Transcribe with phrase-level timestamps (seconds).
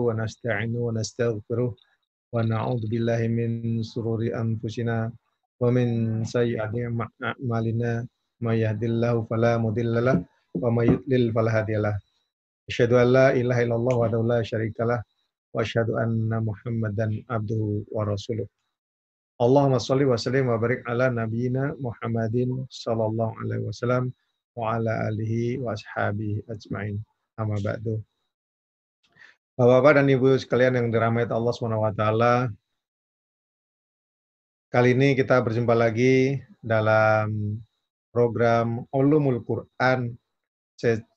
[0.00, 1.70] ونستعينه ونستغفره
[2.32, 5.12] ونعوذ بالله من سرور أنفسنا
[5.60, 5.88] ومن
[6.24, 6.74] سيئات
[7.24, 7.92] أعمالنا
[8.44, 10.16] ما يهد الله فلا مضل له
[10.62, 11.96] وما يضلل فلا هادي له
[12.68, 15.00] أشهد أن لا إله إلا الله وحده لا شريك له
[15.54, 18.46] وأشهد أن محمدا عبده ورسوله
[19.40, 22.36] اللهم صل وسلم وبارك على نبينا محمد
[22.68, 24.12] صلى الله عليه وسلم
[24.56, 26.96] وعلى آله وأصحابه أجمعين
[27.40, 27.84] أما بعد
[29.56, 31.56] Bapak-bapak dan Ibu sekalian yang dirahmati Allah
[31.96, 32.52] taala.
[34.68, 37.56] Kali ini kita berjumpa lagi dalam
[38.12, 40.12] program Ulumul Quran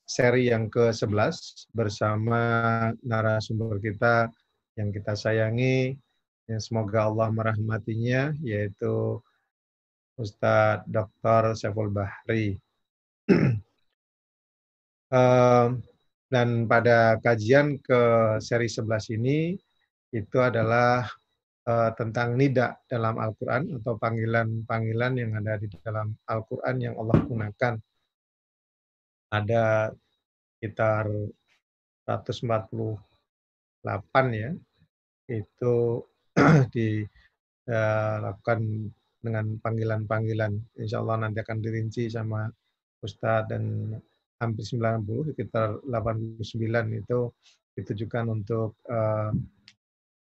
[0.07, 2.39] seri yang ke-11 bersama
[3.03, 4.31] narasumber kita
[4.79, 5.99] yang kita sayangi
[6.47, 9.19] yang semoga Allah merahmatinya yaitu
[10.15, 11.59] Ustadz Dr.
[11.59, 12.55] Syaful Bahri.
[16.29, 17.99] dan pada kajian ke
[18.37, 19.57] seri 11 ini
[20.13, 21.05] itu adalah
[21.65, 27.73] uh, tentang nida dalam Al-Quran atau panggilan-panggilan yang ada di dalam Al-Quran yang Allah gunakan.
[29.29, 29.93] Ada
[30.57, 31.05] sekitar
[32.09, 32.97] 148
[34.33, 34.49] ya,
[35.29, 35.75] itu
[36.73, 38.89] dilakukan eh,
[39.21, 40.57] dengan panggilan-panggilan.
[40.81, 42.49] Insya Allah nanti akan dirinci sama
[43.05, 43.93] Ustadz dan
[44.39, 46.49] hampir 90, sekitar 89
[46.95, 47.19] itu
[47.75, 49.31] ditujukan untuk uh,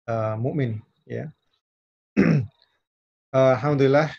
[0.10, 1.30] uh, mukmin ya.
[3.34, 4.10] Alhamdulillah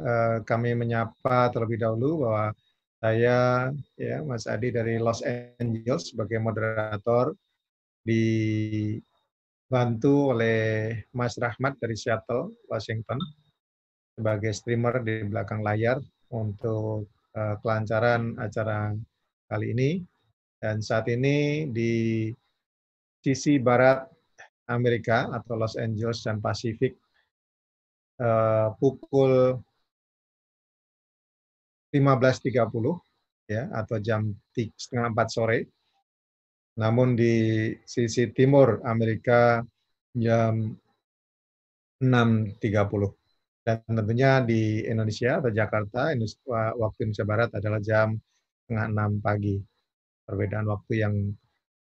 [0.00, 2.56] uh, kami menyapa terlebih dahulu bahwa
[3.04, 3.68] saya
[4.00, 7.36] ya Mas Adi dari Los Angeles sebagai moderator
[8.00, 8.24] di
[9.64, 13.18] dibantu oleh Mas Rahmat dari Seattle, Washington,
[14.14, 15.98] sebagai streamer di belakang layar
[16.30, 18.94] untuk uh, kelancaran acara
[19.54, 19.90] kali ini.
[20.58, 22.26] Dan saat ini di
[23.22, 24.02] sisi barat
[24.66, 26.98] Amerika atau Los Angeles dan Pasifik
[28.18, 29.54] uh, pukul
[31.94, 32.50] 15.30
[33.46, 35.58] ya atau jam setengah empat sore
[36.74, 39.62] namun di sisi timur Amerika
[40.10, 40.74] jam
[42.02, 42.58] 6.30.
[43.64, 46.12] Dan tentunya di Indonesia atau Jakarta,
[46.76, 48.18] waktu Indonesia Barat adalah jam
[48.64, 49.60] setengah 6 pagi.
[50.24, 51.14] Perbedaan waktu yang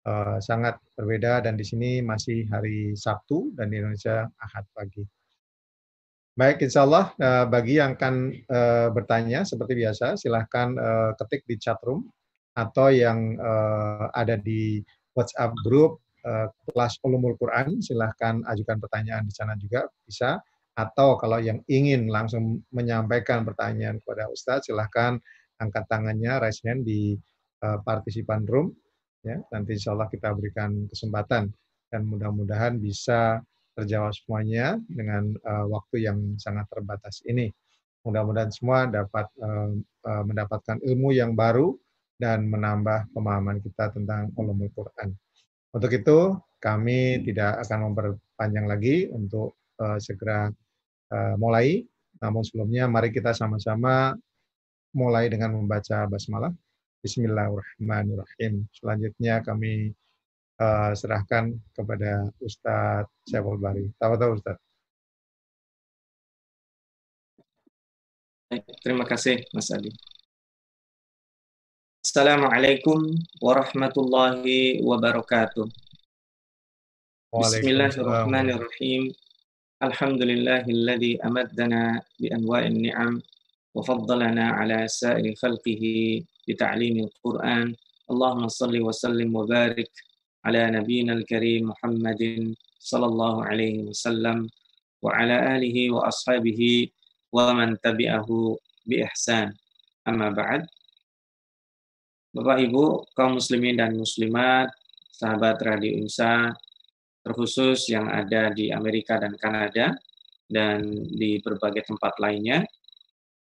[0.02, 5.06] uh, sangat berbeda dan di sini masih hari Sabtu dan di Indonesia Ahad pagi.
[6.34, 11.54] Baik, insya Allah uh, bagi yang akan uh, bertanya seperti biasa, silahkan uh, ketik di
[11.54, 12.10] chat room
[12.58, 14.82] atau yang uh, ada di
[15.14, 20.42] WhatsApp grup uh, kelas Ulumul Quran, silahkan ajukan pertanyaan di sana juga bisa.
[20.72, 25.20] Atau kalau yang ingin langsung menyampaikan pertanyaan kepada Ustadz, silahkan
[25.62, 27.14] angkat tangannya, raise hand di
[27.62, 28.74] uh, partisipan room.
[29.22, 31.54] Ya, nanti insya Allah kita berikan kesempatan
[31.94, 33.38] dan mudah-mudahan bisa
[33.78, 37.46] terjawab semuanya dengan uh, waktu yang sangat terbatas ini.
[38.02, 39.78] Mudah-mudahan semua dapat uh,
[40.10, 41.78] uh, mendapatkan ilmu yang baru,
[42.22, 45.10] dan menambah pemahaman kita tentang ulumul Quran.
[45.74, 50.46] Untuk itu, kami tidak akan memperpanjang lagi untuk uh, segera
[51.10, 51.82] uh, mulai.
[52.22, 54.14] Namun sebelumnya, mari kita sama-sama
[54.92, 56.52] mulai dengan membaca basmalah.
[57.02, 58.68] Bismillahirrahmanirrahim.
[58.70, 59.90] Selanjutnya kami
[60.60, 63.90] uh, serahkan kepada Ustadz Syaful Bari.
[63.98, 64.62] Tahu-tahu Ustadz.
[68.84, 69.88] Terima kasih Mas Adi.
[72.04, 75.64] Assalamualaikum warahmatullahi wabarakatuh.
[77.32, 79.08] Bismillahirrahmanirrahim.
[79.80, 83.24] Alhamdulillahilladzi amaddana bi anwa'in ni'am
[87.24, 87.72] Qur'an.
[88.08, 89.88] Allahumma salli wa sallim wa barik
[90.44, 94.50] ala nabiyyina al-karim Muhammadin sallallahu alaihi wasallam
[95.00, 96.90] wa ala alihi wa ashabihi
[97.32, 99.54] wa man tabi'ahu bi ihsan.
[100.04, 100.66] Amma ba'd.
[102.32, 104.72] Bapak Ibu, kaum muslimin dan muslimat,
[105.12, 106.50] sahabat Radio Insa,
[107.22, 109.94] terkhusus yang ada di Amerika dan Kanada,
[110.48, 110.80] dan
[111.12, 112.64] di berbagai tempat lainnya.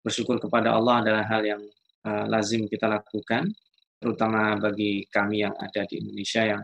[0.05, 1.63] Bersyukur kepada Allah adalah hal yang
[2.05, 3.49] uh, lazim kita lakukan,
[3.97, 6.63] terutama bagi kami yang ada di Indonesia yang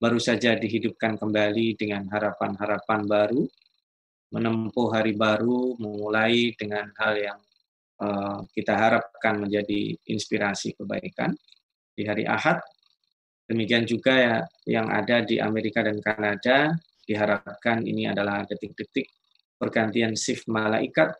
[0.00, 3.44] baru saja dihidupkan kembali dengan harapan-harapan baru,
[4.32, 7.38] menempuh hari baru, memulai dengan hal yang
[7.94, 11.30] Eh, kita harapkan menjadi inspirasi kebaikan
[11.94, 12.58] di hari Ahad.
[13.46, 16.74] Demikian juga ya, yang ada di Amerika dan Kanada
[17.06, 19.06] diharapkan ini adalah detik-detik
[19.60, 21.14] pergantian shift malaikat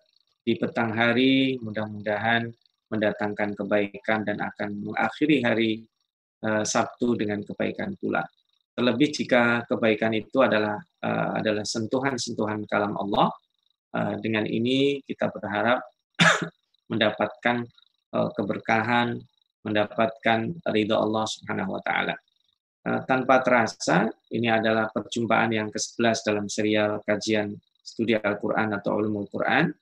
[0.45, 2.53] di petang hari mudah-mudahan
[2.93, 5.71] mendatangkan kebaikan dan akan mengakhiri hari
[6.45, 8.21] uh, Sabtu dengan kebaikan pula.
[8.77, 13.33] Terlebih jika kebaikan itu adalah uh, adalah sentuhan-sentuhan kalam Allah,
[13.97, 15.81] uh, dengan ini kita berharap
[16.93, 17.65] mendapatkan
[18.13, 19.17] uh, keberkahan,
[19.65, 22.15] mendapatkan ridho Allah Subhanahu wa taala.
[22.85, 29.73] Tanpa terasa, ini adalah perjumpaan yang ke-11 dalam serial kajian studi Al-Qur'an atau Ulumul Quran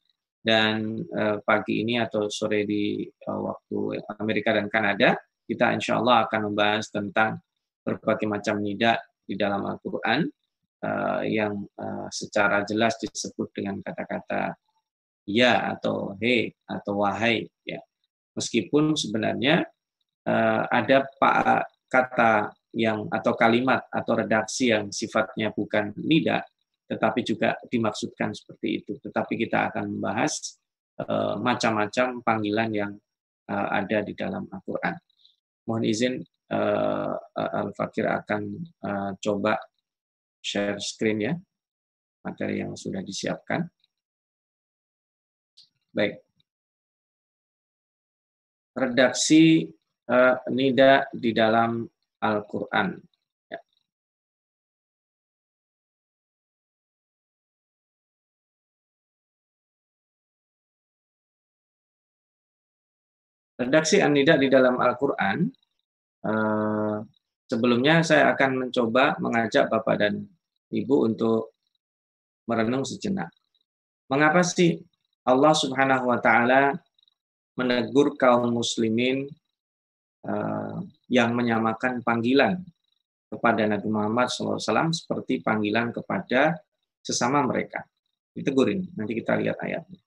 [0.42, 5.14] dan uh, pagi ini atau sore di uh, waktu Amerika dan Kanada
[5.46, 7.38] kita insya Allah akan membahas tentang
[7.82, 10.26] berbagai macam nida di dalam Al-Quran
[10.82, 14.54] uh, yang uh, secara jelas disebut dengan kata-kata
[15.26, 17.78] ya atau he atau wahai ya.
[18.34, 19.66] Meskipun sebenarnya
[20.26, 21.06] uh, ada
[21.86, 26.40] kata yang atau kalimat atau redaksi yang sifatnya bukan nida
[26.92, 30.60] tetapi juga dimaksudkan seperti itu tetapi kita akan membahas
[31.00, 32.92] uh, macam-macam panggilan yang
[33.48, 34.94] uh, ada di dalam Al-Qur'an
[35.64, 36.20] mohon izin
[36.52, 38.42] uh, Al-Fakir akan
[38.84, 39.56] uh, coba
[40.42, 41.34] share screen ya,
[42.26, 43.62] materi yang sudah disiapkan.
[45.94, 46.18] Baik.
[48.72, 49.68] Redaksi
[50.10, 51.86] uh, nida di dalam
[52.18, 52.98] Al-Quran.
[63.62, 65.47] Redaksi an-nida di dalam Al-Quran
[66.23, 66.97] Eh,
[67.50, 70.23] sebelumnya saya akan mencoba mengajak Bapak dan
[70.70, 71.59] Ibu untuk
[72.47, 73.29] merenung sejenak.
[74.06, 74.79] Mengapa sih
[75.26, 76.79] Allah Subhanahu wa taala
[77.59, 79.29] menegur kaum muslimin
[80.25, 80.81] uh,
[81.12, 82.64] yang menyamakan panggilan
[83.29, 86.56] kepada Nabi Muhammad SAW seperti panggilan kepada
[87.05, 87.85] sesama mereka.
[88.32, 90.00] Ditegurin, nanti kita lihat ayatnya.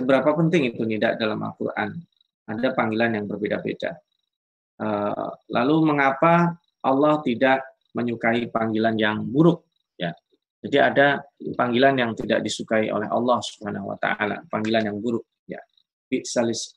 [0.00, 2.00] Seberapa penting itu tidak dalam Al-Quran?
[2.50, 3.94] Ada panggilan yang berbeda-beda.
[4.80, 7.62] Eh, lalu mengapa Allah tidak
[7.94, 9.68] menyukai panggilan yang buruk?
[9.94, 10.16] Ya,
[10.64, 11.06] jadi ada
[11.54, 15.24] panggilan yang tidak disukai oleh Allah Subhanahu Wa Taala, panggilan yang buruk.
[15.44, 15.60] Ya,
[16.10, 16.74] bi'salis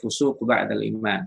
[0.00, 1.20] fusuq iman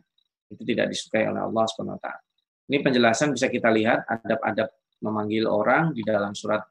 [0.50, 2.22] itu tidak disukai oleh Allah Subhanahu Wa Taala.
[2.70, 4.70] Ini penjelasan bisa kita lihat adab-adab
[5.02, 6.62] memanggil orang di dalam surat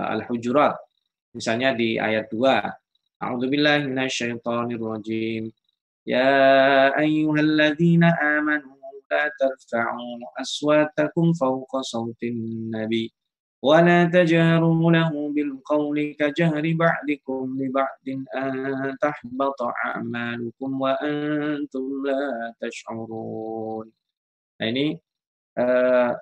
[0.00, 0.72] uh, Al-Hujurat.
[1.36, 5.52] Misalnya di ayat 2, A'udzubillahi minasyaitonirrajim.
[6.07, 8.77] يا أيها الذين آمنوا
[9.11, 13.13] لا ترفعوا أصواتكم فوق صوت النبي
[13.61, 18.05] ولا تجهروا له بالقول كجهر بعضكم لبعض
[18.35, 23.87] أن تحبط أعمالكم وأنتم لا تشعرون
[24.61, 24.93] Nah ini
[25.57, 26.13] eh,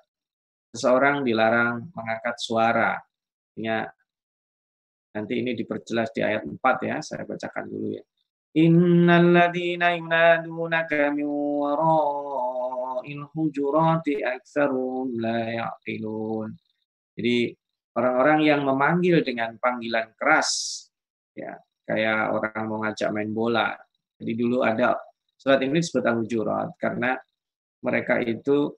[0.72, 2.96] seseorang dilarang mengangkat suara.
[3.52, 3.84] Ya,
[5.12, 6.56] nanti ini diperjelas di ayat 4
[6.88, 8.04] ya, saya bacakan dulu ya.
[8.55, 16.55] Ladzina yunadunaka min wara'il hujurati aktsaruhum la ya'qilun.
[17.19, 17.51] Jadi
[17.99, 20.81] orang-orang yang memanggil dengan panggilan keras
[21.35, 21.51] ya
[21.83, 23.75] kayak orang mau ngajak main bola.
[24.15, 24.95] Jadi dulu ada
[25.35, 27.19] surat ini disebut al-hujurat karena
[27.83, 28.71] mereka itu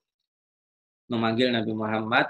[1.08, 2.28] memanggil Nabi Muhammad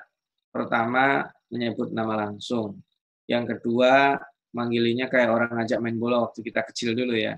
[0.52, 2.84] pertama menyebut nama langsung.
[3.24, 4.20] Yang kedua
[4.56, 7.36] manggilinya kayak orang ngajak main bola waktu kita kecil dulu ya.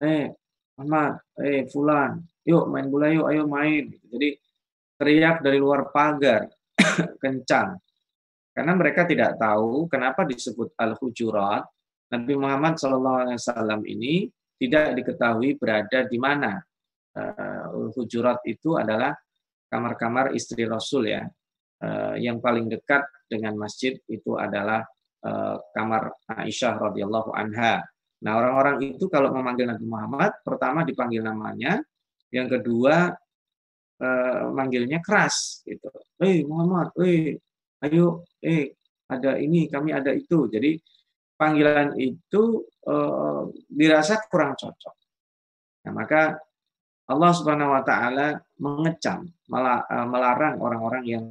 [0.00, 0.32] Eh,
[0.80, 3.92] Ahmad, eh Fulan, yuk main bola yuk, ayo main.
[3.92, 4.34] Jadi
[4.96, 6.48] teriak dari luar pagar,
[7.22, 7.76] kencang.
[8.50, 11.64] Karena mereka tidak tahu kenapa disebut Al-Hujurat.
[12.10, 14.26] Nabi Muhammad SAW ini
[14.58, 16.58] tidak diketahui berada di mana.
[17.14, 19.14] Uh, Al-Hujurat itu adalah
[19.70, 21.22] kamar-kamar istri Rasul ya.
[21.80, 24.98] Uh, yang paling dekat dengan masjid itu adalah Eh,
[25.76, 27.84] kamar Aisyah radhiyallahu anha.
[28.20, 31.80] Nah, orang-orang itu kalau memanggil Nabi Muhammad, pertama dipanggil namanya,
[32.28, 33.16] yang kedua
[34.00, 35.88] eh, manggilnya keras gitu.
[36.20, 37.36] "Eh Muhammad, eh
[37.84, 38.76] ayo, eh
[39.08, 40.76] ada ini, kami ada itu." Jadi
[41.36, 44.94] panggilan itu eh, dirasa kurang cocok.
[45.88, 46.36] Nah, maka
[47.10, 51.24] Allah Subhanahu wa taala mengecam, eh, melarang orang-orang yang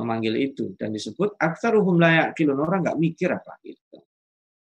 [0.00, 4.00] memanggil itu dan disebut aktsaruhum la yaqilun orang nggak mikir apa gitu.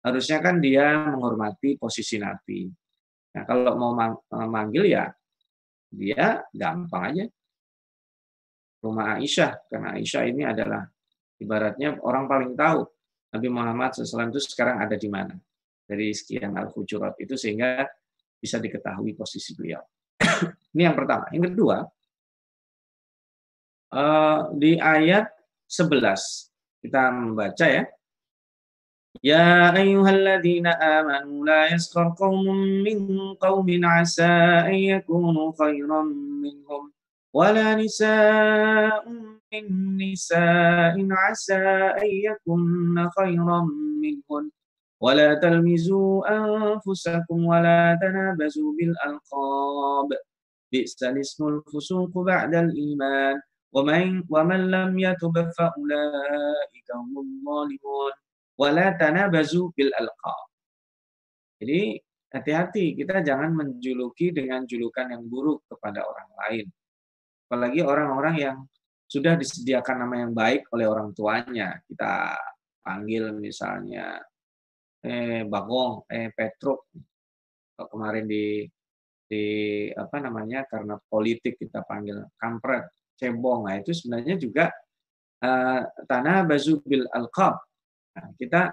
[0.06, 2.70] Harusnya kan dia menghormati posisi Nabi.
[3.34, 3.92] Nah, kalau mau
[4.30, 5.10] memanggil ya
[5.90, 7.24] dia gampang aja.
[8.86, 10.86] Rumah Aisyah karena Aisyah ini adalah
[11.42, 12.86] ibaratnya orang paling tahu
[13.34, 15.34] Nabi Muhammad SAW itu sekarang ada di mana
[15.82, 17.82] dari sekian al-hujurat itu sehingga
[18.38, 19.82] bisa diketahui posisi beliau.
[20.76, 21.26] ini yang pertama.
[21.34, 21.82] Yang kedua,
[23.93, 25.29] uh, di ayat
[25.69, 27.83] 11 kita membaca ya.
[29.19, 36.07] Ya ayyuhalladzina amanu la yaskar qaumun min qaumin asa an yakunu khairan
[36.39, 36.89] minhum
[37.35, 41.63] wala nisa'un من نساء عسى
[42.01, 43.61] أن يكن خيرا
[44.01, 44.51] منهن
[45.01, 50.09] ولا تلمزوا أنفسكم ولا تنابزوا بالألقاب
[50.71, 53.41] بئس الاسم الفسوق بعد الإيمان
[53.75, 58.13] ومن, ومن لم يتب فأولئك هم الظالمون
[58.59, 60.45] ولا تنابزوا بالألقاب
[61.61, 61.93] Jadi
[62.33, 66.65] hati-hati kita jangan menjuluki dengan julukan yang buruk kepada orang lain.
[67.45, 68.57] Apalagi orang-orang yang
[69.05, 71.77] sudah disediakan nama yang baik oleh orang tuanya.
[71.85, 72.33] Kita
[72.81, 74.17] panggil misalnya
[75.05, 76.89] eh Bagong, eh Petruk.
[77.77, 78.65] Kalau kemarin di
[79.31, 79.45] di
[79.93, 83.68] apa namanya karena politik kita panggil kampret, cebong.
[83.68, 84.70] Nah, itu sebenarnya juga
[85.42, 87.58] uh, tanah bazubil alqab.
[88.16, 88.72] Nah, kita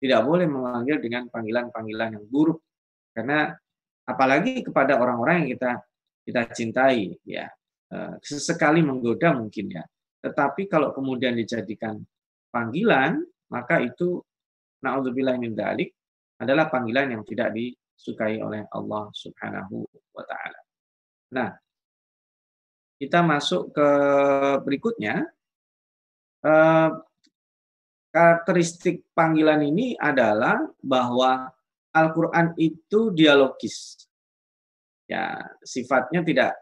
[0.00, 2.60] tidak boleh memanggil dengan panggilan-panggilan yang buruk
[3.16, 3.56] karena
[4.04, 5.72] apalagi kepada orang-orang yang kita
[6.24, 7.48] kita cintai ya
[7.94, 9.84] Eh, sesekali menggoda mungkin ya.
[10.18, 12.02] Tetapi kalau kemudian dijadikan
[12.50, 13.22] panggilan,
[13.54, 14.18] maka itu
[14.82, 15.94] naudzubillah min dalik
[16.42, 20.60] adalah panggilan yang tidak disukai oleh Allah Subhanahu wa taala.
[21.38, 21.48] Nah,
[23.04, 23.88] kita masuk ke
[24.64, 25.28] berikutnya.
[26.40, 26.90] Eh,
[28.08, 31.52] karakteristik panggilan ini adalah bahwa
[31.92, 34.08] Al-Qur'an itu dialogis.
[35.04, 36.56] Ya, sifatnya tidak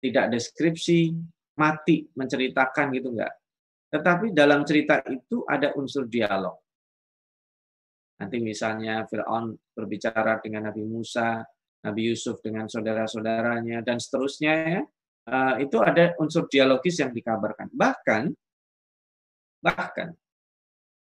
[0.00, 1.12] tidak deskripsi,
[1.60, 3.36] mati, menceritakan gitu enggak.
[3.92, 6.56] Tetapi dalam cerita itu ada unsur dialog.
[8.16, 11.44] Nanti misalnya Fir'aun berbicara dengan Nabi Musa,
[11.84, 14.82] Nabi Yusuf dengan saudara-saudaranya, dan seterusnya ya.
[15.26, 17.66] Eh, itu ada unsur dialogis yang dikabarkan.
[17.74, 18.30] Bahkan,
[19.58, 20.14] bahkan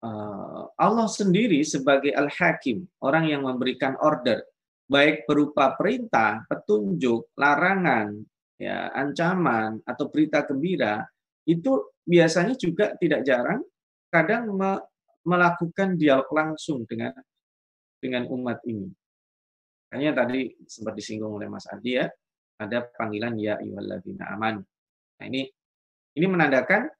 [0.03, 4.43] eh, Allah sendiri sebagai Al-Hakim, orang yang memberikan order,
[4.91, 8.19] baik berupa perintah, petunjuk, larangan,
[8.61, 11.01] ya ancaman atau berita gembira
[11.49, 13.65] itu biasanya juga tidak jarang
[14.13, 14.77] kadang me
[15.25, 17.13] melakukan dialog langsung dengan
[18.01, 18.89] dengan umat ini.
[19.93, 22.07] Hanya tadi sempat disinggung oleh Mas Adi ya,
[22.61, 24.61] ada panggilan ya ayyuhalladzina aman.
[24.61, 25.49] Nah, ini
[26.17, 26.93] ini menandakan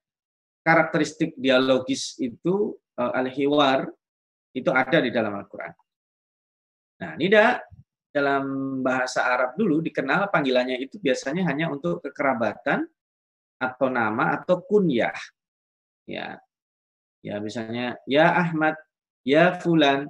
[0.65, 3.89] karakteristik dialogis itu uh, al-hiwar
[4.57, 5.75] itu ada di dalam Al-Qur'an.
[7.01, 7.61] Nah, ini dah
[8.11, 8.45] dalam
[8.83, 12.83] bahasa Arab dulu dikenal panggilannya itu biasanya hanya untuk kekerabatan
[13.61, 15.15] atau nama atau kunyah.
[16.09, 16.41] Ya.
[17.21, 18.81] Ya misalnya ya Ahmad,
[19.29, 20.09] ya fulan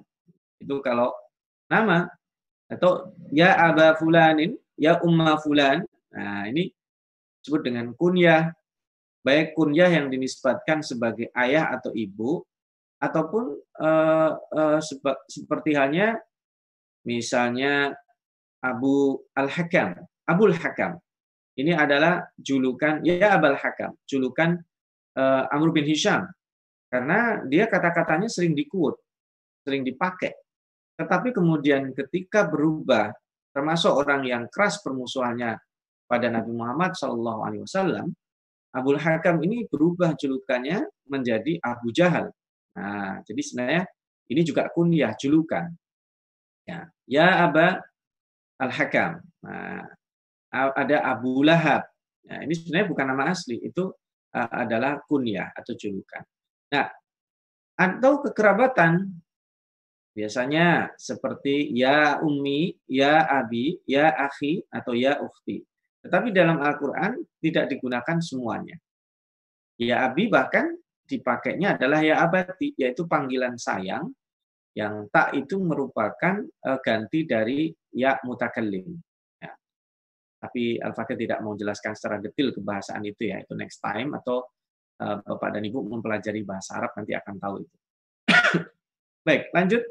[0.63, 1.11] itu kalau
[1.67, 2.07] nama
[2.71, 5.85] atau ya aba fulanin, ya umma fulan.
[6.17, 6.73] Nah, ini
[7.45, 8.49] disebut dengan kunyah.
[9.21, 12.41] Baik kunyah yang dinisbatkan sebagai ayah atau ibu
[12.97, 14.81] ataupun uh, uh,
[15.29, 16.17] seperti halnya
[17.09, 17.97] Misalnya
[18.61, 21.01] Abu Al-Hakam, Abul Hakam.
[21.57, 24.61] Ini adalah julukan ya Abul Hakam, julukan
[25.17, 26.29] uh, Amr bin Hisham.
[26.91, 28.99] Karena dia kata-katanya sering dikut,
[29.65, 30.35] sering dipakai.
[31.01, 33.15] Tetapi kemudian ketika berubah,
[33.51, 35.59] termasuk orang yang keras permusuhannya
[36.07, 38.11] pada Nabi Muhammad Shallallahu Alaihi Wasallam,
[38.71, 42.31] Abul Hakam ini berubah julukannya menjadi Abu Jahal.
[42.79, 43.83] Nah, jadi sebenarnya
[44.31, 45.67] ini juga kunyah julukan.
[46.63, 47.83] Ya, ya Aba
[48.63, 49.19] Al-Hakam.
[49.43, 49.83] Nah,
[50.55, 51.83] ada Abu Lahab.
[52.31, 53.91] Nah, ini sebenarnya bukan nama asli, itu
[54.31, 56.23] adalah kunyah atau julukan.
[56.71, 56.87] Nah,
[57.75, 59.11] atau kekerabatan
[60.11, 65.63] biasanya seperti ya ummi, ya abi, ya akhi atau ya ukhti.
[66.01, 68.77] Tetapi dalam Al-Qur'an tidak digunakan semuanya.
[69.81, 70.77] Ya abi bahkan
[71.09, 74.13] dipakainya adalah ya abati, yaitu panggilan sayang
[74.79, 78.87] yang tak itu merupakan uh, ganti dari ya mutakallim.
[79.43, 79.51] Ya.
[80.39, 84.47] Tapi Al-Fakir tidak mau jelaskan secara detail kebahasaan itu ya, itu next time atau
[85.03, 87.77] uh, Bapak dan Ibu mempelajari bahasa Arab nanti akan tahu itu.
[89.27, 89.83] Baik, lanjut.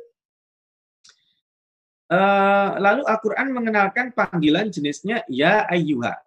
[2.09, 6.17] Uh, lalu Al-Quran mengenalkan panggilan jenisnya ya ayyuha.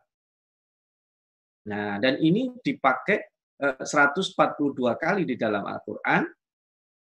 [1.66, 3.26] Nah, dan ini dipakai
[3.58, 4.38] uh, 142
[4.94, 6.22] kali di dalam Al-Quran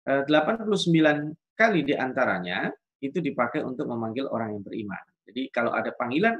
[0.09, 1.19] 89 eh,
[1.53, 2.71] kali di antaranya
[3.03, 5.03] itu dipakai untuk memanggil orang yang beriman.
[5.27, 6.39] Jadi kalau ada panggilan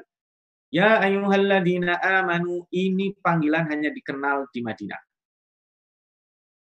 [0.70, 5.02] Ya ayyuhalladzina amanu ini panggilan hanya dikenal di Madinah.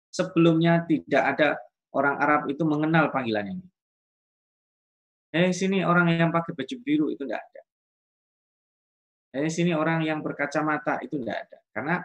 [0.09, 1.61] Sebelumnya tidak ada
[1.93, 3.65] orang Arab itu mengenal panggilan ini.
[5.29, 7.61] Eh sini orang yang pakai baju biru itu tidak ada.
[9.39, 11.57] Eh sini orang yang berkacamata itu tidak ada.
[11.69, 11.95] Karena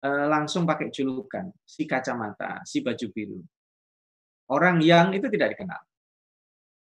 [0.00, 3.38] eh, langsung pakai julukan si kacamata, si baju biru.
[4.52, 5.80] Orang yang itu tidak dikenal.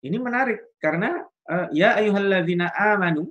[0.00, 3.28] Ini menarik karena uh, ya ayyuhalladzina amanu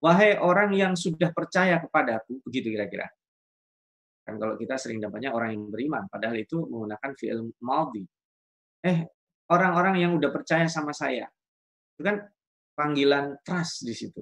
[0.00, 3.12] wahai orang yang sudah percaya kepadaku begitu kira-kira.
[4.24, 8.06] Kan kalau kita sering dapatnya orang yang beriman, padahal itu menggunakan fi'il maldi.
[8.82, 9.04] Eh,
[9.50, 11.26] orang-orang yang udah percaya sama saya.
[12.02, 12.18] Itu kan
[12.74, 14.18] panggilan trust di situ.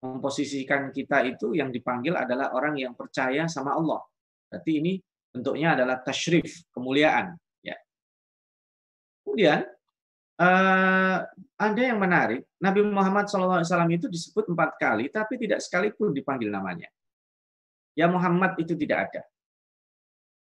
[0.00, 4.00] Memposisikan kita itu yang dipanggil adalah orang yang percaya sama Allah.
[4.48, 4.96] Berarti ini
[5.28, 7.36] bentuknya adalah tashrif, kemuliaan.
[7.60, 7.76] Ya.
[9.20, 9.68] Kemudian
[10.40, 11.18] uh,
[11.60, 13.60] ada yang menarik, Nabi Muhammad SAW
[13.92, 16.88] itu disebut empat kali, tapi tidak sekalipun dipanggil namanya.
[17.92, 19.22] Ya Muhammad itu tidak ada.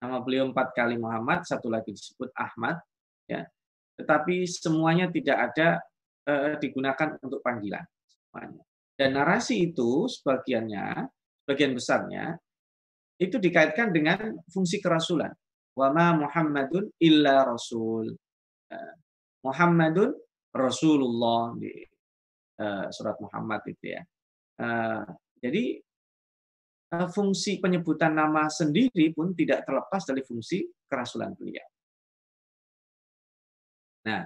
[0.05, 2.77] Nama beliau empat kali Muhammad, satu lagi disebut Ahmad,
[3.25, 3.49] ya.
[3.97, 5.94] Tetapi semuanya tidak ada eh,
[6.61, 7.85] digunakan untuk panggilan.
[8.95, 11.05] Dan narasi itu sebagiannya,
[11.45, 12.35] bagian besarnya
[13.21, 15.31] itu dikaitkan dengan fungsi kerasulan.
[15.75, 18.11] Wa ma Muhammadun illa rasul.
[18.71, 18.95] Eh,
[19.45, 20.11] Muhammadun
[20.55, 21.69] Rasulullah di
[22.63, 24.03] uh, surat Muhammad itu ya.
[25.43, 25.65] Jadi
[26.95, 31.67] Eh, fungsi penyebutan nama sendiri pun tidak terlepas dari fungsi kerasulan beliau.
[34.05, 34.23] Nah,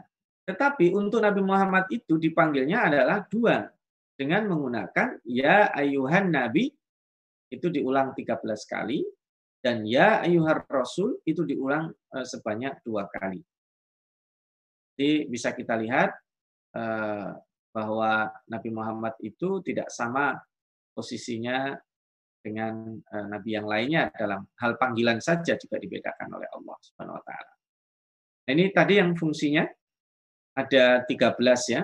[0.49, 3.69] tetapi untuk Nabi Muhammad itu dipanggilnya adalah dua
[4.17, 6.73] dengan menggunakan ya ayuhan nabi
[7.53, 9.05] itu diulang 13 kali
[9.61, 13.45] dan ya ayuhar rasul itu diulang eh, sebanyak dua kali.
[14.97, 16.17] Jadi bisa kita lihat
[16.75, 17.31] eh,
[17.69, 20.35] bahwa Nabi Muhammad itu tidak sama
[20.97, 21.77] posisinya
[22.43, 27.25] dengan uh, nabi yang lainnya dalam hal panggilan saja juga dibedakan oleh Allah Subhanahu wa
[27.27, 27.53] taala.
[28.49, 29.63] Nah, ini tadi yang fungsinya
[30.59, 31.39] ada 13
[31.71, 31.83] ya.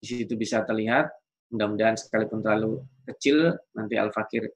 [0.00, 1.12] Di situ bisa terlihat
[1.54, 4.50] mudah-mudahan sekalipun terlalu kecil nanti Al-Fakir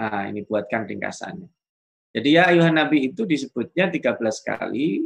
[0.00, 1.48] ah, ini buatkan ringkasannya.
[2.12, 5.00] Jadi ya ayuhan nabi itu disebutnya 13 kali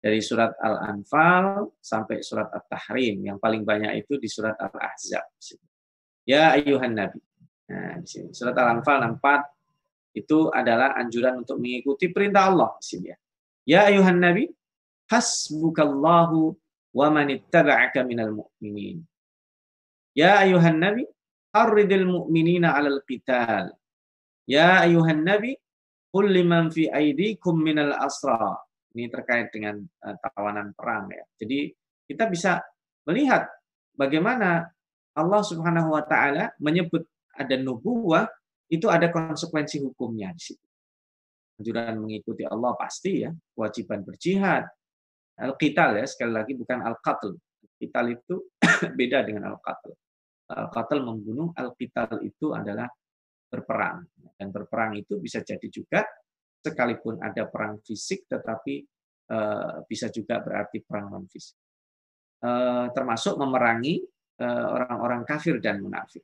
[0.00, 3.20] dari surat Al-Anfal sampai surat At-Tahrim.
[3.20, 5.28] Yang paling banyak itu di surat Al-Ahzab.
[6.24, 7.20] Ya ayuhan nabi.
[7.68, 8.00] Nah,
[8.32, 13.16] surat Al-Anfal 64 itu adalah anjuran untuk mengikuti perintah Allah ya.
[13.68, 14.48] Ya ayuhan nabi,
[15.12, 16.56] hasbukallahu
[16.98, 18.98] wa man ittaba'aka minal mu'minin.
[20.18, 21.06] Ya ayuhan nabi,
[21.54, 23.70] arridil mu'minina 'alal qital.
[24.50, 25.54] Ya ayuhan nabi,
[26.10, 28.58] qul liman fi aidikum minal asra.
[28.98, 31.22] Ini terkait dengan uh, tawanan perang ya.
[31.38, 31.70] Jadi
[32.10, 32.58] kita bisa
[33.06, 33.46] melihat
[33.94, 34.66] bagaimana
[35.14, 37.06] Allah Subhanahu wa taala menyebut
[37.38, 38.26] ada nubuah,
[38.66, 40.66] itu ada konsekuensi hukumnya di situ.
[41.62, 44.66] Anjuran mengikuti Allah pasti ya, kewajiban berjihad.
[45.38, 47.34] Al-qital ya, sekali lagi bukan al-qatl.
[47.78, 48.42] Qital itu
[48.98, 49.94] beda dengan al-qatl.
[50.50, 52.90] Al-qatl membunuh, al-qital itu adalah
[53.48, 54.04] berperang.
[54.34, 56.04] Dan berperang itu bisa jadi juga
[56.58, 58.82] sekalipun ada perang fisik tetapi
[59.30, 61.56] uh, bisa juga berarti perang non fisik.
[62.38, 63.98] Uh, termasuk memerangi
[64.38, 66.22] eh, orang-orang kafir dan munafik.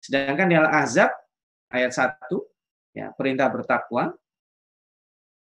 [0.00, 1.12] Sedangkan di Al-Ahzab
[1.68, 4.16] ayat 1 ya, perintah bertakwa.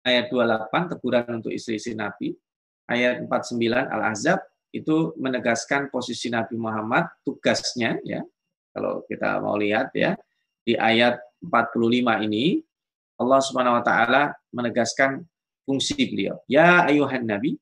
[0.02, 2.34] Ayat 28 teguran untuk istri-istri Nabi.
[2.88, 4.40] Ayat 49 Al-Ahzab
[4.72, 8.24] itu menegaskan posisi Nabi Muhammad tugasnya ya.
[8.72, 10.16] Kalau kita mau lihat ya
[10.64, 12.60] di ayat 45 ini
[13.18, 14.22] Allah Subhanahu wa taala
[14.54, 15.24] menegaskan
[15.66, 16.38] fungsi beliau.
[16.46, 17.58] Ya ayuhan nabi,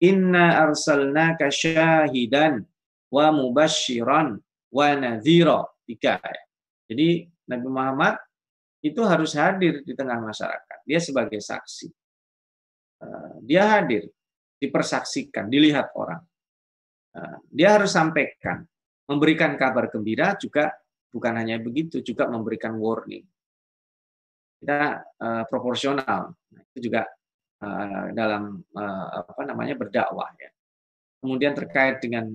[0.00, 2.64] inna arsalnaka syahidan
[3.10, 4.38] wa mubashiran
[4.70, 6.22] wa nadhira tiga.
[6.22, 6.42] Ya.
[6.94, 8.14] Jadi Nabi Muhammad
[8.80, 10.78] itu harus hadir di tengah masyarakat.
[10.86, 11.88] Dia sebagai saksi.
[13.00, 14.08] Eh, dia hadir,
[14.60, 16.20] dipersaksikan, dilihat orang.
[17.16, 18.62] Eh, dia harus sampaikan,
[19.08, 20.70] memberikan kabar gembira juga
[21.10, 23.26] bukan hanya begitu, juga memberikan warning.
[24.60, 27.08] Kita uh, proporsional, nah, itu juga
[27.64, 30.52] uh, dalam uh, apa namanya berdakwah ya.
[31.24, 32.28] Kemudian terkait dengan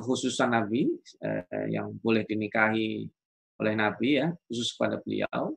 [0.00, 0.88] khususan Nabi
[1.20, 3.04] eh, yang boleh dinikahi
[3.60, 5.54] oleh Nabi ya khusus kepada beliau.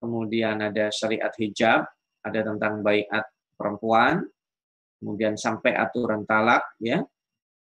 [0.00, 1.84] Kemudian ada syariat hijab,
[2.24, 3.24] ada tentang bayat
[3.54, 4.24] perempuan,
[5.00, 7.00] kemudian sampai aturan talak ya,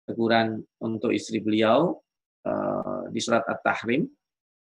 [0.06, 1.98] teguran untuk istri beliau
[2.46, 4.06] eh, di surat At-Tahrim.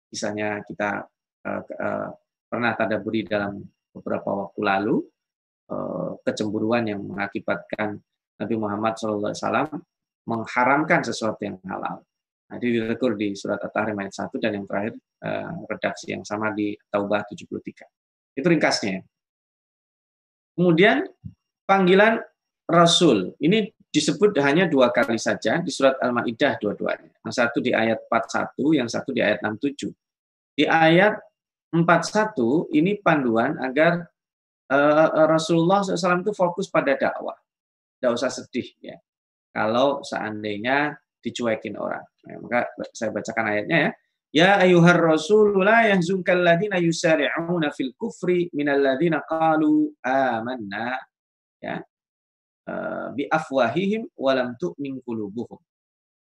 [0.10, 1.06] Misalnya kita
[1.46, 2.10] eh, eh,
[2.50, 3.62] pernah tadaburi dalam
[3.94, 4.96] beberapa waktu lalu
[5.70, 8.02] eh, kecemburuan yang mengakibatkan
[8.36, 9.70] Nabi Muhammad SAW
[10.26, 12.02] mengharamkan sesuatu yang halal.
[12.46, 16.74] Nah, ditegur di surat At-Tahrim ayat 1 dan yang terakhir eh, redaksi yang sama di
[16.90, 18.38] Taubah 73.
[18.38, 19.02] Itu ringkasnya.
[20.56, 21.04] Kemudian
[21.66, 22.22] panggilan
[22.66, 23.38] Rasul.
[23.38, 27.14] Ini disebut hanya dua kali saja di surat Al-Maidah dua-duanya.
[27.24, 29.94] Yang satu di ayat 41, yang satu di ayat 67.
[30.56, 31.16] Di ayat
[31.72, 34.08] 41 ini panduan agar
[34.72, 37.36] uh, Rasulullah SAW itu fokus pada dakwah.
[38.00, 38.96] Tidak usah sedih ya
[39.56, 42.04] kalau seandainya dicuekin orang.
[42.28, 43.92] Nah, maka saya bacakan ayatnya ya.
[44.36, 51.00] Ya ayuhar rasul la yahzunka alladziina yusari'una fil kufri minal ladzina qalu amanna
[51.64, 51.80] ya
[53.14, 55.62] bi afwahihim wa lam tu'min qulubuhum.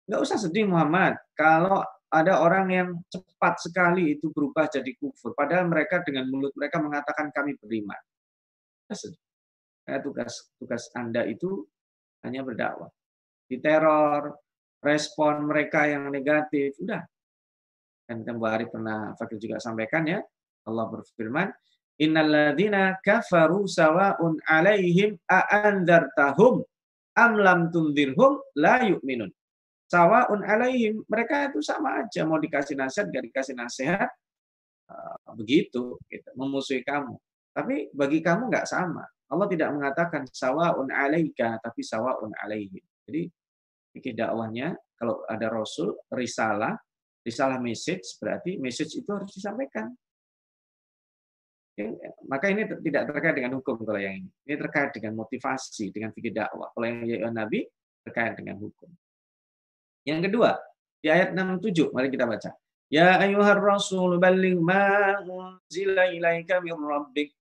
[0.07, 5.67] Enggak usah sedih Muhammad kalau ada orang yang cepat sekali itu berubah jadi kufur padahal
[5.67, 7.99] mereka dengan mulut mereka mengatakan kami beriman.
[8.87, 11.67] Karena tugas tugas Anda itu
[12.23, 12.91] hanya berdakwah.
[13.47, 14.35] Diteror,
[14.83, 17.03] respon mereka yang negatif, udah
[18.07, 20.23] dan tempo hari pernah Fakir juga sampaikan ya,
[20.71, 21.51] Allah berfirman,
[21.97, 26.61] Innalladzina kafaru sawa'un alaihim a'andartahum
[27.17, 29.33] am lam tundirhum la yu'minun.
[29.89, 34.11] Sawa'un alaihim, mereka itu sama aja mau dikasih nasihat, gak dikasih nasihat,
[34.91, 37.17] uh, begitu, gitu, memusuhi kamu.
[37.55, 39.07] Tapi bagi kamu nggak sama.
[39.33, 42.83] Allah tidak mengatakan sawa'un alaika, tapi sawa'un alaihim.
[43.09, 43.31] Jadi,
[43.95, 46.77] pikir dakwahnya, kalau ada Rasul, risalah,
[47.25, 49.91] risalah message berarti message itu harus disampaikan.
[52.25, 54.31] Maka ini tidak terkait dengan hukum kalau yang ini.
[54.49, 56.73] Ini terkait dengan motivasi, dengan fikir dakwah.
[56.73, 57.69] Kalau yang ya Nabi
[58.01, 58.89] terkait dengan hukum.
[60.09, 60.57] Yang kedua,
[61.05, 62.51] di ayat 67, mari kita baca.
[62.89, 67.35] Ya ayuhar rasul balligh ma unzila ilaika min rabbik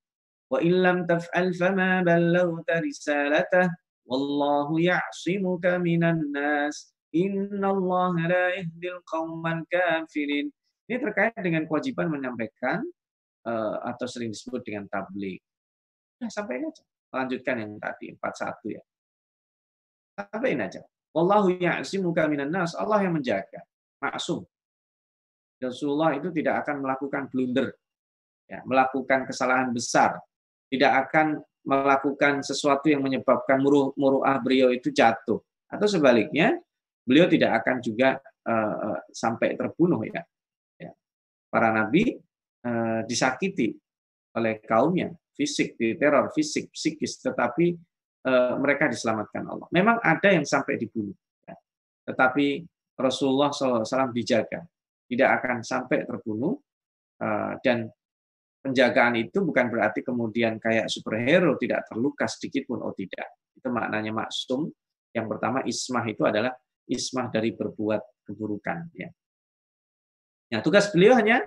[0.50, 3.70] wa illam taf'al fama ballaghta risalatah
[4.10, 10.52] wallahu ya'simuka minan nas Allah la yahdil qauman kafirin.
[10.92, 12.84] Ini terkait dengan kewajiban menyampaikan
[13.86, 15.40] atau sering disebut dengan tablik.
[16.22, 16.84] Nah, sampaikan aja.
[17.14, 18.82] Lanjutkan yang tadi 41 ya.
[20.16, 20.82] Sampaikan aja.
[21.16, 22.76] Wallahu ya'simuka minan nas.
[22.76, 23.64] Allah yang menjaga.
[24.04, 24.44] Maksum.
[25.62, 27.72] Rasulullah itu tidak akan melakukan blunder.
[28.46, 30.20] Ya, melakukan kesalahan besar.
[30.68, 35.42] Tidak akan melakukan sesuatu yang menyebabkan muruh, muruah beliau itu jatuh.
[35.66, 36.62] Atau sebaliknya,
[37.02, 40.22] beliau tidak akan juga uh, sampai terbunuh ya.
[40.78, 40.92] ya.
[41.50, 42.14] Para nabi
[43.06, 43.70] disakiti
[44.36, 47.76] oleh kaumnya, fisik, diteror, fisik, psikis, tetapi
[48.28, 49.68] uh, mereka diselamatkan Allah.
[49.72, 51.16] Memang ada yang sampai dibunuh,
[51.48, 51.56] ya.
[52.12, 52.64] tetapi
[52.96, 54.64] Rasulullah SAW dijaga,
[55.08, 56.56] tidak akan sampai terbunuh,
[57.24, 57.88] uh, dan
[58.64, 63.40] penjagaan itu bukan berarti kemudian kayak superhero tidak terluka sedikit pun, oh tidak.
[63.56, 64.68] Itu maknanya maksum.
[65.16, 66.52] Yang pertama ismah itu adalah
[66.90, 68.90] ismah dari berbuat keburukan.
[68.98, 69.14] Ya.
[70.52, 71.46] Nah, tugas beliau hanya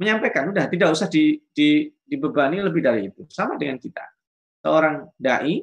[0.00, 3.26] menyampaikan, udah tidak usah di, di, dibebani lebih dari itu.
[3.28, 4.04] Sama dengan kita.
[4.62, 5.58] Seorang dai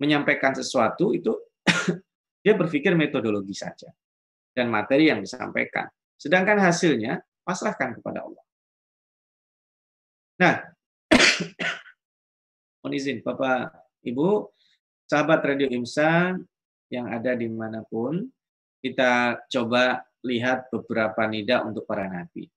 [0.00, 1.36] menyampaikan sesuatu itu
[2.44, 3.92] dia berpikir metodologi saja
[4.56, 5.86] dan materi yang disampaikan.
[6.16, 8.44] Sedangkan hasilnya pasrahkan kepada Allah.
[10.40, 10.54] Nah,
[12.80, 14.48] mohon izin Bapak Ibu,
[15.04, 16.32] sahabat Radio Imsa
[16.88, 18.24] yang ada di mana pun,
[18.80, 22.48] kita coba lihat beberapa nida untuk para nabi.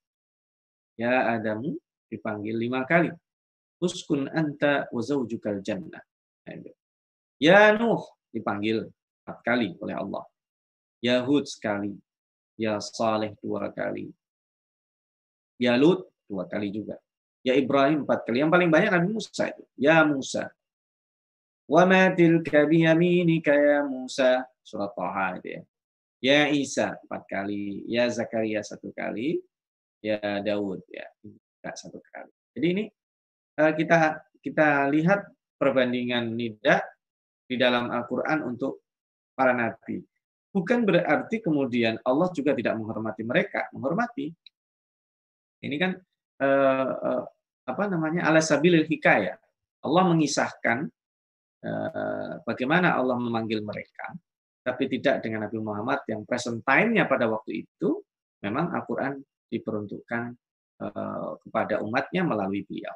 [0.99, 1.77] Ya Adamu
[2.10, 3.10] dipanggil lima kali.
[3.82, 6.01] Uskun anta wa zawjukal jannah.
[7.41, 8.88] Ya Nuh dipanggil
[9.23, 10.23] empat kali oleh Allah.
[11.03, 11.97] Ya Hud sekali.
[12.56, 14.13] Ya Saleh dua kali.
[15.58, 17.01] Ya Lut dua kali juga.
[17.41, 18.45] Ya Ibrahim empat kali.
[18.45, 19.63] Yang paling banyak Nabi Musa itu.
[19.75, 20.53] Ya Musa.
[21.67, 24.45] Wa ma tilka biyaminika ya Musa.
[24.63, 25.62] Surat Taha itu ya.
[26.23, 29.43] Ya Isa empat kali, ya Zakaria satu kali,
[30.03, 32.33] ya Daud ya enggak satu kali.
[32.59, 32.83] Jadi ini
[33.55, 35.23] eh, kita kita lihat
[35.55, 36.83] perbandingan nida
[37.47, 38.83] di dalam Al-Qur'an untuk
[39.31, 40.03] para nabi.
[40.53, 44.27] Bukan berarti kemudian Allah juga tidak menghormati mereka, menghormati.
[45.63, 45.91] Ini kan
[46.43, 47.23] eh, eh,
[47.63, 49.39] apa namanya alasabilil hikayah.
[49.83, 50.91] Allah mengisahkan
[52.43, 54.11] bagaimana Allah memanggil mereka
[54.63, 58.03] tapi tidak dengan Nabi Muhammad yang present time-nya pada waktu itu
[58.43, 60.23] memang Al-Quran diperuntukkan
[60.81, 62.95] uh, kepada umatnya melalui beliau.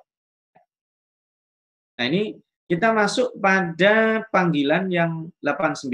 [1.98, 2.34] Nah ini
[2.66, 5.94] kita masuk pada panggilan yang 89.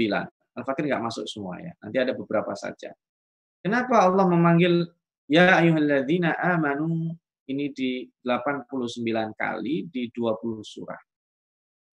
[0.54, 2.94] Al-Fakir nggak masuk semua ya, nanti ada beberapa saja.
[3.60, 4.86] Kenapa Allah memanggil
[5.24, 7.16] Ya ayuhalladzina amanu
[7.48, 9.00] ini di 89
[9.32, 11.00] kali di 20 surah.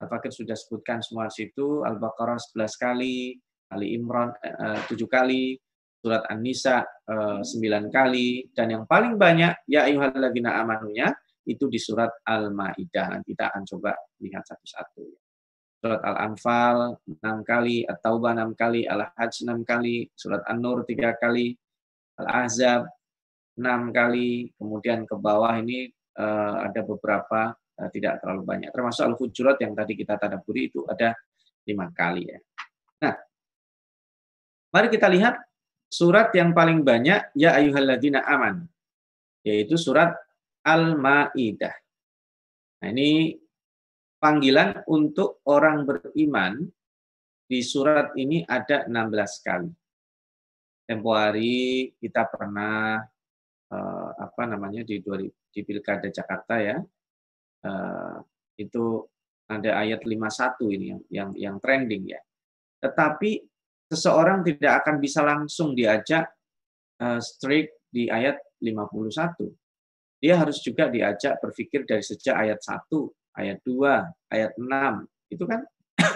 [0.03, 3.39] Al-Fakir sudah sebutkan semua situ, Al-Baqarah 11 kali,
[3.71, 5.55] Ali Imran eh, tujuh kali,
[6.01, 11.13] surat An-Nisa eh, sembilan kali, dan yang paling banyak ya ayyuhalladzina amanunya
[11.45, 13.21] itu di surat Al-Maidah.
[13.21, 15.05] Kita akan coba lihat satu-satu.
[15.81, 21.53] Surat Al-Anfal enam kali, At-Taubah enam kali, Al-Hajj enam kali, surat An-Nur tiga kali,
[22.21, 22.85] Al-Ahzab
[23.57, 28.69] enam kali, kemudian ke bawah ini uh, ada beberapa uh, tidak terlalu banyak.
[28.69, 31.17] Termasuk Al-Hujurat yang tadi kita tadaburi itu ada
[31.65, 32.37] lima kali ya.
[33.01, 33.17] Nah,
[34.71, 35.35] Mari kita lihat
[35.91, 38.63] surat yang paling banyak ya ayyuhalladzina aman.
[39.41, 40.13] yaitu surat
[40.61, 41.73] Al-Maidah.
[42.85, 43.33] Nah, ini
[44.21, 46.61] panggilan untuk orang beriman
[47.49, 49.73] di surat ini ada 16 kali.
[50.85, 53.01] Tempo hari kita pernah
[53.73, 55.01] uh, apa namanya di
[55.49, 56.77] di Pilkada Jakarta ya.
[57.65, 58.21] Uh,
[58.61, 59.01] itu
[59.49, 62.21] ada ayat 51 ini yang yang yang trending ya.
[62.77, 63.50] Tetapi
[63.91, 66.31] seseorang tidak akan bisa langsung diajak
[67.03, 69.51] uh, straight di ayat 51.
[70.23, 72.87] Dia harus juga diajak berpikir dari sejak ayat 1
[73.35, 74.63] ayat 2, ayat 6.
[75.27, 75.67] Itu kan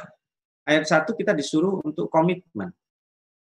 [0.71, 2.71] ayat 1 kita disuruh untuk komitmen.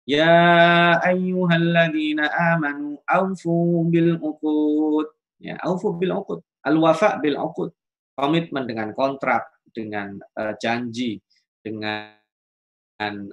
[0.04, 5.08] Ya ayyuhalladzina amanu aufu bil uqud.
[5.40, 6.44] Ya, aufu bil uqud.
[6.66, 7.72] Al-wafa bil uqud.
[8.18, 11.16] Komitmen dengan kontrak, dengan uh, janji,
[11.64, 12.19] dengan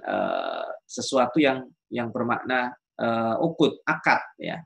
[0.00, 4.60] uh, sesuatu yang yang bermakna uh, ukut, akad ya.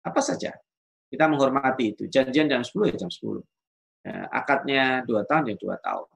[0.00, 0.54] Apa saja.
[1.06, 2.02] Kita menghormati itu.
[2.10, 3.42] Janjian jam 10 ya jam 10.
[4.06, 6.06] Ya, akadnya dua tahun ya dua tahun.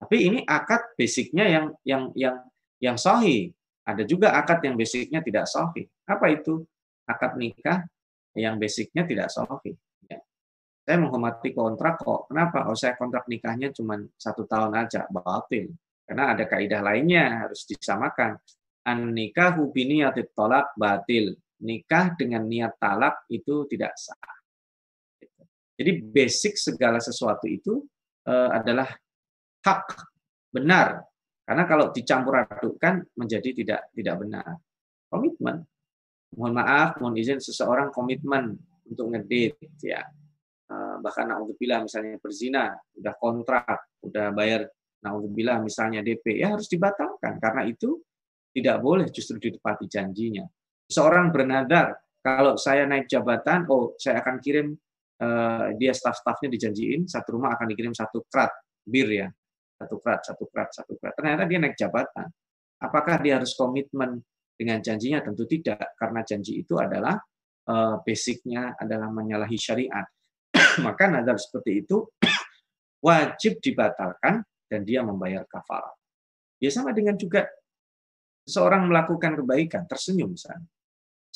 [0.00, 2.36] Tapi ini akad basicnya yang yang yang
[2.80, 3.52] yang sohi.
[3.84, 5.84] Ada juga akad yang basicnya tidak sohi.
[6.08, 6.64] Apa itu?
[7.04, 7.84] Akad nikah
[8.36, 9.76] yang basicnya tidak sohi.
[10.08, 10.20] Ya.
[10.84, 12.28] Saya menghormati kontrak kok.
[12.28, 12.68] Kenapa?
[12.68, 15.76] Oh saya kontrak nikahnya cuma satu tahun aja, batil.
[16.06, 18.38] Karena ada kaidah lainnya harus disamakan.
[18.86, 21.34] An nikahu biniyatit tolak batil.
[21.66, 24.36] Nikah dengan niat talak itu tidak sah.
[25.76, 27.82] Jadi basic segala sesuatu itu
[28.30, 28.86] uh, adalah
[29.66, 29.84] hak
[30.54, 31.02] benar.
[31.42, 34.56] Karena kalau dicampur adukkan menjadi tidak tidak benar.
[35.10, 35.66] Komitmen.
[36.36, 38.54] Mohon maaf, mohon izin seseorang komitmen
[38.86, 40.02] untuk ngedit ya.
[40.66, 44.66] Uh, bahkan naudzubillah misalnya berzina, udah kontrak, udah bayar
[45.06, 47.38] naudzubillah misalnya DP, ya harus dibatalkan.
[47.38, 48.02] Karena itu
[48.50, 50.42] tidak boleh justru ditepati janjinya.
[50.90, 54.74] Seorang bernadar, kalau saya naik jabatan, oh saya akan kirim
[55.22, 58.50] uh, dia staff-staffnya dijanjiin satu rumah akan dikirim satu krat
[58.82, 59.28] bir ya.
[59.76, 61.12] Satu krat satu krat satu krat.
[61.14, 62.26] Ternyata dia naik jabatan.
[62.80, 64.24] Apakah dia harus komitmen
[64.56, 65.20] dengan janjinya?
[65.20, 65.92] Tentu tidak.
[66.00, 67.20] Karena janji itu adalah
[67.68, 70.08] uh, basicnya adalah menyalahi syariat.
[70.86, 72.08] Maka nazar seperti itu
[73.06, 75.94] wajib dibatalkan dan dia membayar kafarat
[76.58, 77.46] ya sama dengan juga
[78.46, 80.66] seorang melakukan kebaikan tersenyum misalnya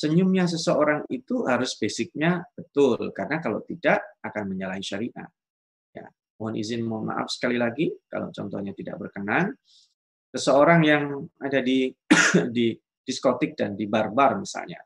[0.01, 5.29] senyumnya seseorang itu harus basicnya betul karena kalau tidak akan menyalahi syariat.
[5.93, 6.09] Ya,
[6.41, 9.53] mohon izin mohon maaf sekali lagi kalau contohnya tidak berkenan.
[10.33, 11.03] Seseorang yang
[11.37, 11.93] ada di
[12.55, 12.73] di
[13.05, 14.81] diskotik dan di bar-bar misalnya,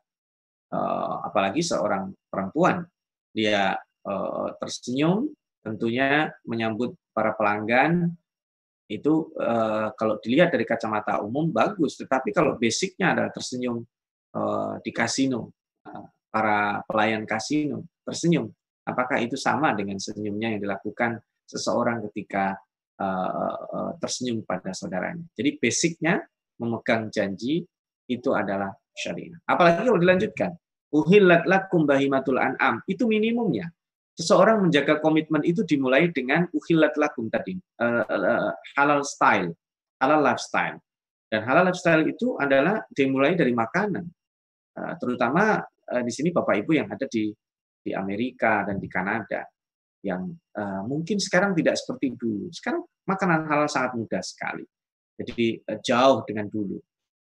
[0.76, 2.84] uh, apalagi seorang perempuan,
[3.32, 3.72] dia
[4.04, 5.32] uh, tersenyum
[5.64, 8.12] tentunya menyambut para pelanggan
[8.86, 13.82] itu uh, kalau dilihat dari kacamata umum bagus, tetapi kalau basicnya adalah tersenyum
[14.36, 15.48] Eh, di kasino,
[15.88, 18.52] eh, para pelayan kasino tersenyum.
[18.84, 22.54] Apakah itu sama dengan senyumnya yang dilakukan seseorang ketika
[23.02, 25.26] uh, tersenyum pada saudaranya?
[25.34, 26.22] Jadi basicnya
[26.62, 27.66] memegang janji
[28.06, 29.34] itu adalah syariah.
[29.42, 30.50] Apalagi kalau dilanjutkan,
[30.94, 33.66] uhillat lakum bahimatul an'am, itu minimumnya.
[34.16, 37.52] Seseorang menjaga komitmen itu dimulai dengan uhillat lakum tadi,
[37.84, 39.52] uh, uh, halal style,
[40.00, 40.80] halal lifestyle.
[41.26, 44.06] Dan halal lifestyle itu adalah dimulai dari makanan.
[44.76, 47.32] Eh, terutama eh, di sini Bapak Ibu yang ada di
[47.86, 49.46] di Amerika dan di Kanada
[50.02, 50.26] yang
[50.86, 52.46] mungkin sekarang tidak seperti dulu.
[52.54, 54.62] Sekarang makanan halal sangat mudah sekali.
[55.18, 56.78] Jadi uh, jauh dengan dulu.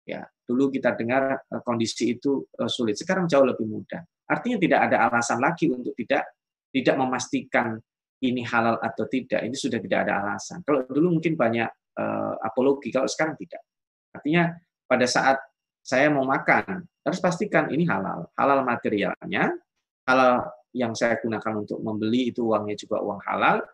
[0.07, 2.95] Ya, dulu kita dengar kondisi itu sulit.
[2.95, 3.99] Sekarang jauh lebih mudah.
[4.31, 6.38] Artinya tidak ada alasan lagi untuk tidak
[6.73, 7.79] tidak memastikan
[8.23, 9.47] ini halal atau tidak.
[9.47, 10.63] Ini sudah tidak ada alasan.
[10.67, 13.63] Kalau dulu mungkin banyak uh, apologi, kalau sekarang tidak.
[14.11, 14.53] Artinya
[14.89, 15.39] pada saat
[15.85, 18.29] saya mau makan, harus pastikan ini halal.
[18.35, 19.55] Halal materialnya,
[20.05, 23.65] halal yang saya gunakan untuk membeli itu uangnya juga uang halal,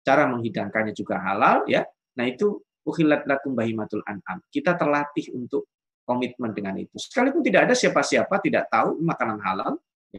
[0.00, 1.84] cara menghidangkannya juga halal ya.
[2.16, 4.40] Nah, itu ukhilat lakum bahimatul an'am.
[4.48, 5.68] Kita terlatih untuk
[6.08, 6.96] komitmen dengan itu.
[6.96, 9.72] Sekalipun tidak ada siapa-siapa tidak tahu makanan halal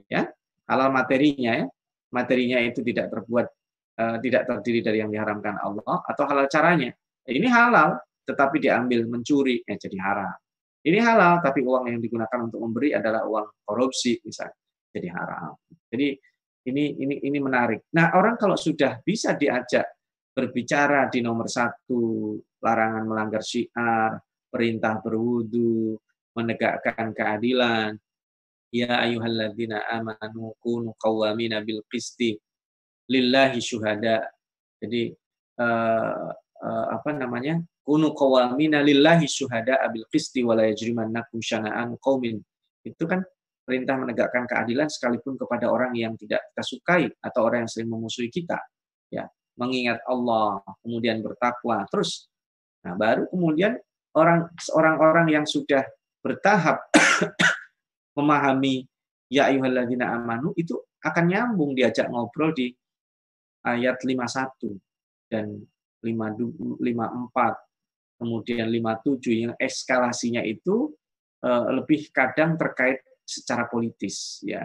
[0.07, 0.29] ya.
[0.69, 1.67] Halal materinya ya.
[2.11, 3.47] Materinya itu tidak terbuat
[3.99, 6.91] uh, tidak terdiri dari yang diharamkan Allah atau halal caranya.
[7.27, 10.35] Ini halal tetapi diambil mencuri ya jadi haram.
[10.81, 14.57] Ini halal, tapi uang yang digunakan untuk memberi adalah uang korupsi misalnya,
[14.89, 15.53] jadi haram.
[15.93, 16.17] Jadi
[16.65, 17.85] ini ini ini menarik.
[17.93, 19.85] Nah orang kalau sudah bisa diajak
[20.33, 22.33] berbicara di nomor satu,
[22.65, 24.17] larangan melanggar syiar,
[24.49, 25.93] perintah berwudu,
[26.33, 27.93] menegakkan keadilan,
[28.71, 32.39] ya ayuhalladzina amanu kunu qawwamina bil qisti
[33.11, 34.31] lillahi syuhada.
[34.79, 35.11] Jadi
[35.59, 36.31] uh,
[36.63, 37.59] uh, apa namanya?
[37.81, 42.39] kunu qawamina lillahi syuhada abil qisti wa la yajrimannakum syana'an qaumin.
[42.85, 43.25] Itu kan
[43.65, 48.29] perintah menegakkan keadilan sekalipun kepada orang yang tidak kita sukai atau orang yang sering memusuhi
[48.29, 48.57] kita.
[49.11, 52.29] Ya, mengingat Allah, kemudian bertakwa, terus.
[52.85, 53.77] Nah, baru kemudian
[54.17, 55.85] orang orang-orang yang sudah
[56.21, 56.85] bertahap
[58.17, 58.83] memahami
[59.31, 62.69] ya ayyuhalladzina amanu itu akan nyambung diajak ngobrol di
[63.65, 65.55] ayat 51 dan
[66.03, 70.93] 54 kemudian 57 yang eskalasinya itu
[71.41, 74.61] uh, lebih kadang terkait secara politis ya.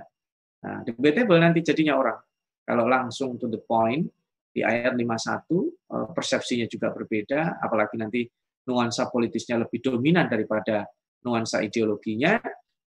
[0.66, 2.18] Nah, debatable nanti jadinya orang
[2.66, 4.11] kalau langsung to the point
[4.50, 8.24] di ayat 51 uh, eh, persepsinya juga berbeda apalagi nanti
[8.66, 10.88] nuansa politisnya lebih dominan daripada
[11.22, 12.40] nuansa ideologinya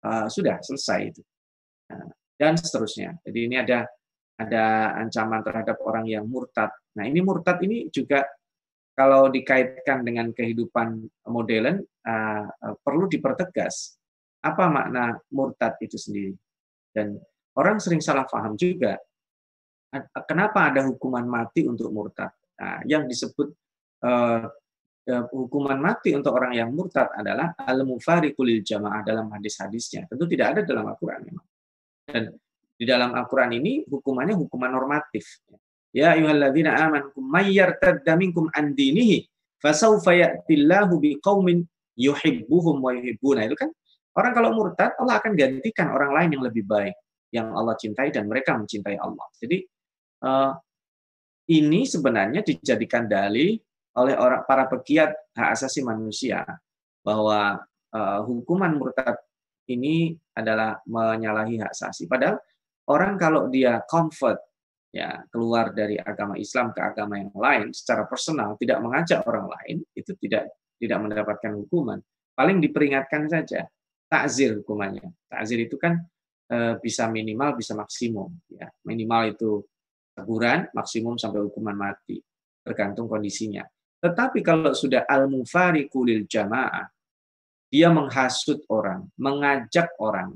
[0.07, 1.21] uh, sudah selesai itu.
[1.91, 2.07] Nah,
[2.39, 3.19] dan seterusnya.
[3.27, 3.83] Jadi ini ada
[4.37, 6.69] ada ancaman terhadap orang yang murtad.
[6.95, 8.23] Nah, ini murtad ini juga
[8.93, 12.45] kalau dikaitkan dengan kehidupan modern uh,
[12.81, 13.97] perlu dipertegas
[14.41, 16.33] apa makna murtad itu sendiri.
[16.93, 17.17] Dan
[17.57, 18.97] orang sering salah paham juga
[20.25, 22.29] kenapa ada hukuman mati untuk murtad.
[22.57, 23.53] Nah, yang disebut
[25.07, 30.11] hukuman mati untuk orang yang murtad adalah al-mufariqul jamaah dalam hadis-hadisnya.
[30.11, 31.45] Tentu tidak ada dalam Al-Qur'an memang.
[32.03, 32.35] Dan
[32.75, 35.39] di dalam Al-Qur'an ini hukumannya hukuman normatif.
[35.95, 39.23] Ya ayyuhalladzina amanu may yartadda minkum an dinihi
[39.63, 41.63] fasawfa ya'tillahu biqaumin
[41.95, 43.47] yuhibbuhum wa yuhibbuna.
[43.47, 43.71] Itu kan
[44.13, 46.95] orang kalau murtad Allah akan gantikan orang lain yang lebih baik
[47.31, 49.27] yang Allah cintai dan mereka mencintai Allah.
[49.39, 49.63] Jadi
[50.23, 50.51] uh,
[51.47, 53.55] ini sebenarnya dijadikan dalih
[53.97, 56.45] oleh orang para pegiat hak asasi manusia
[57.01, 57.57] bahwa
[57.93, 59.17] uh, hukuman murtad
[59.67, 62.05] ini adalah menyalahi hak asasi.
[62.05, 62.37] Padahal
[62.87, 64.39] orang kalau dia convert
[64.93, 69.83] ya keluar dari agama Islam ke agama yang lain secara personal tidak mengajak orang lain
[69.91, 70.47] itu tidak
[70.79, 71.99] tidak mendapatkan hukuman.
[72.37, 73.65] Paling diperingatkan saja
[74.07, 75.11] takzir hukumannya.
[75.27, 75.99] Takzir itu kan
[76.47, 78.69] e, bisa minimal bisa maksimum ya.
[78.87, 79.65] Minimal itu
[80.15, 82.21] teguran maksimum sampai hukuman mati
[82.63, 83.65] tergantung kondisinya
[84.07, 86.87] tetapi kalau sudah al mufariqulil jamaah
[87.67, 90.31] dia menghasut orang mengajak orang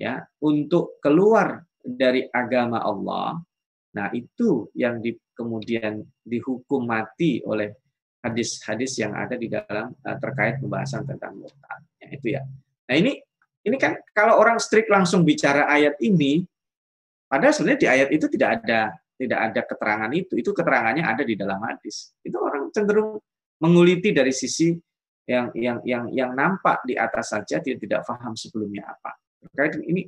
[0.00, 3.36] ya untuk keluar dari agama Allah
[3.92, 7.76] Nah, itu yang di, kemudian dihukum mati oleh
[8.24, 11.80] hadis-hadis yang ada di dalam uh, terkait pembahasan tentang murtad.
[12.00, 12.42] Ya, itu ya.
[12.88, 13.20] Nah, ini
[13.62, 16.42] ini kan kalau orang strict langsung bicara ayat ini,
[17.28, 20.34] padahal sebenarnya di ayat itu tidak ada tidak ada keterangan itu.
[20.34, 22.10] Itu keterangannya ada di dalam hadis.
[22.26, 23.22] Itu orang cenderung
[23.62, 24.74] menguliti dari sisi
[25.22, 29.14] yang yang yang yang nampak di atas saja dia tidak paham sebelumnya apa.
[29.38, 30.02] Terkait ini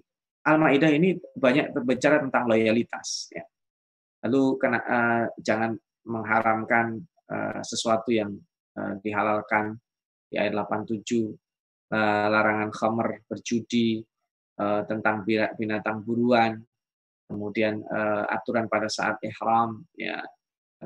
[0.45, 3.47] Al-Maidah ini banyak berbicara tentang loyalitas ya.
[4.27, 8.33] Lalu kena, uh, jangan mengharamkan uh, sesuatu yang
[8.77, 9.77] uh, dihalalkan
[10.29, 11.05] di ayat 87,
[11.93, 14.03] uh, larangan khamer, berjudi,
[14.87, 15.27] tentang
[15.59, 16.63] binatang buruan,
[17.35, 20.23] kemudian uh, aturan pada saat ihram, ya,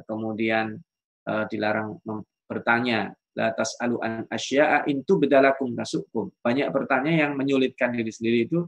[0.08, 0.80] kemudian
[1.28, 2.00] uh, dilarang
[2.48, 6.32] bertanya, la tas'alu an asya'a intu bedalakum nasukum.
[6.40, 8.64] Banyak bertanya yang menyulitkan diri sendiri itu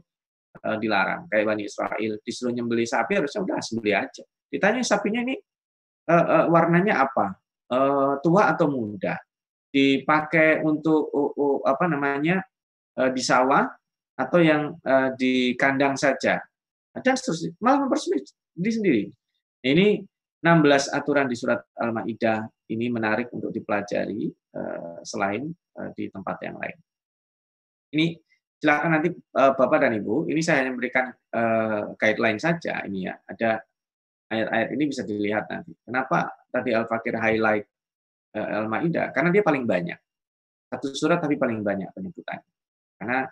[0.61, 1.25] uh, dilarang.
[1.25, 4.23] Kayak Bani Israel, disuruh nyembeli sapi harusnya udah sembeli aja.
[4.47, 5.35] Ditanya sapinya ini
[6.05, 7.33] uh, uh, warnanya apa?
[7.65, 9.17] Uh, tua atau muda?
[9.73, 12.45] Dipakai untuk uh, uh, apa namanya
[13.01, 13.65] uh, di sawah
[14.13, 16.37] atau yang uh, di kandang saja?
[16.99, 17.55] Dan seterusnya.
[17.63, 19.03] Malah mempersulit diri sendiri.
[19.63, 19.87] Ini
[20.41, 24.25] 16 aturan di surat Al-Maidah ini menarik untuk dipelajari
[24.57, 26.77] uh, selain uh, di tempat yang lain.
[27.93, 28.05] Ini
[28.57, 33.13] silakan nanti uh, Bapak dan Ibu, ini saya hanya memberikan uh, guideline saja ini ya.
[33.21, 33.61] Ada
[34.33, 35.77] ayat-ayat ini bisa dilihat nanti.
[35.85, 37.67] Kenapa tadi Al-Fakir highlight
[38.33, 39.13] Al-Maidah?
[39.13, 39.99] Karena dia paling banyak.
[40.71, 42.51] Satu surat tapi paling banyak penyebutannya.
[42.97, 43.27] Karena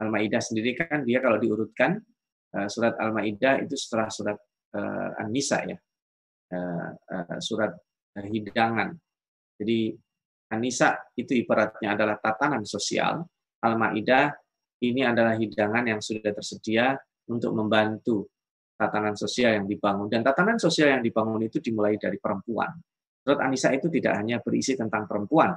[0.00, 2.00] Al-Maidah sendiri kan dia kalau diurutkan
[2.66, 4.38] surat Al-Maidah itu setelah surat
[4.74, 5.78] uh, An-Nisa ya.
[6.50, 7.70] Uh, surat
[8.18, 8.90] hidangan.
[9.54, 9.94] Jadi
[10.50, 13.22] An-Nisa itu ibaratnya adalah tatanan sosial.
[13.62, 14.34] Al-Maidah
[14.82, 16.96] ini adalah hidangan yang sudah tersedia
[17.30, 18.26] untuk membantu
[18.74, 20.10] tatanan sosial yang dibangun.
[20.10, 22.72] Dan tatanan sosial yang dibangun itu dimulai dari perempuan.
[23.20, 25.52] Surat Anisa itu tidak hanya berisi tentang perempuan,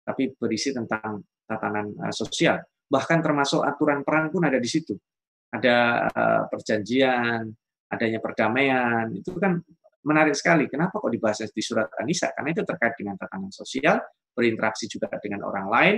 [0.00, 2.56] tapi berisi tentang tatanan sosial.
[2.88, 4.96] Bahkan termasuk aturan perang pun ada di situ.
[5.52, 7.52] Ada uh, perjanjian,
[7.92, 9.60] adanya perdamaian, itu kan
[10.02, 10.64] menarik sekali.
[10.66, 12.32] Kenapa kok dibahas di surat Anisa?
[12.32, 14.00] Karena itu terkait dengan tatanan sosial,
[14.32, 15.96] berinteraksi juga dengan orang lain,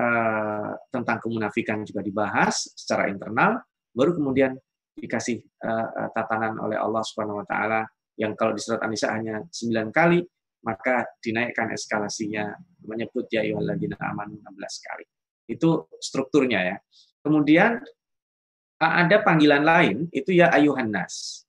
[0.00, 3.60] uh, tentang kemunafikan juga dibahas secara internal,
[3.92, 4.56] baru kemudian
[4.96, 7.84] dikasih uh, tatanan oleh Allah Subhanahu wa taala
[8.14, 10.22] yang kalau di surat An-Nisa hanya 9 kali
[10.64, 12.56] maka dinaikkan eskalasinya
[12.88, 15.04] menyebut ya ayyuhalladzina amanu 16 kali.
[15.44, 16.76] Itu strukturnya ya.
[17.20, 17.84] Kemudian
[18.84, 21.46] Ada panggilan lain itu ya ayuhan nas.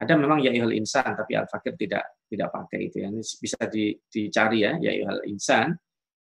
[0.00, 3.08] Ada memang ya ayuhal insan tapi Al-Fakir tidak tidak pakai itu ya.
[3.10, 5.74] Ini bisa di, dicari ya ya ayuhal insan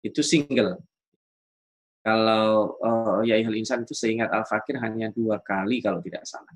[0.05, 0.79] itu single.
[2.05, 6.55] Kalau uh, ya ayuhal insan itu seingat Al-Fakir hanya dua kali kalau tidak salah.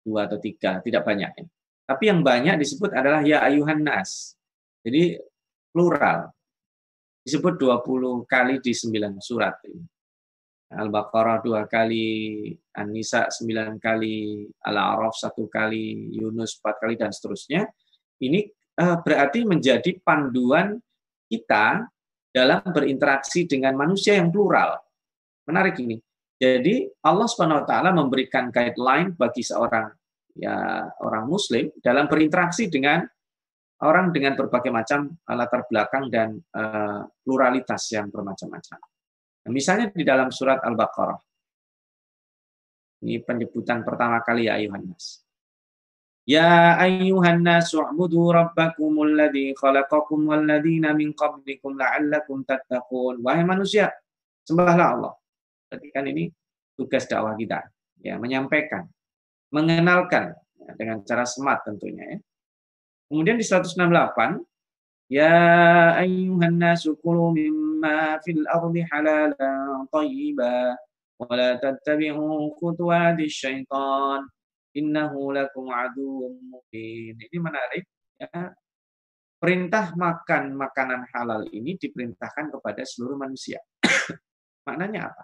[0.00, 1.46] Dua atau tiga, tidak banyak ya.
[1.84, 4.38] Tapi yang banyak disebut adalah ya ayuhan nas.
[4.80, 5.18] Jadi
[5.74, 6.30] plural.
[7.20, 9.60] Disebut 20 kali di 9 surat.
[10.70, 12.46] Al-Baqarah dua kali,
[12.78, 17.66] An-Nisa sembilan kali, Al-A'raf satu kali, Yunus empat kali, dan seterusnya.
[18.22, 18.46] Ini
[18.78, 20.78] uh, berarti menjadi panduan
[21.26, 21.90] kita
[22.30, 24.78] dalam berinteraksi dengan manusia yang plural.
[25.50, 25.98] Menarik ini.
[26.40, 29.90] Jadi Allah Subhanahu wa taala memberikan guideline bagi seorang
[30.38, 33.04] ya orang muslim dalam berinteraksi dengan
[33.84, 38.78] orang dengan berbagai macam eh, latar belakang dan uh, pluralitas yang bermacam-macam.
[39.46, 41.20] Nah, misalnya di dalam surat Al-Baqarah.
[43.00, 45.24] Ini penyebutan pertama kali ya ayuhan nas.
[46.28, 53.24] Ya ayuhan nas wa'budu rabbakumul ladzi khalaqakum wal ladzina min qablikum la'allakum tattaqun.
[53.24, 53.88] Wahai manusia,
[54.44, 55.14] sembahlah Allah.
[55.72, 56.28] Berarti kan ini
[56.76, 57.64] tugas dakwah kita,
[58.04, 58.84] ya menyampaikan
[59.50, 62.18] mengenalkan ya, dengan cara smart tentunya ya.
[63.10, 64.38] Kemudian di 168
[65.10, 70.78] ayyuhan nasu kulu mimma fil ardi halalan thayyiba
[71.18, 74.22] wa la tattabi'u khutuwati syaitan
[74.78, 77.18] innahu lakum aduwwum mubin.
[77.18, 77.84] Ini menarik
[78.16, 78.54] ya.
[79.40, 83.56] Perintah makan makanan halal ini diperintahkan kepada seluruh manusia.
[84.68, 85.22] Maknanya apa?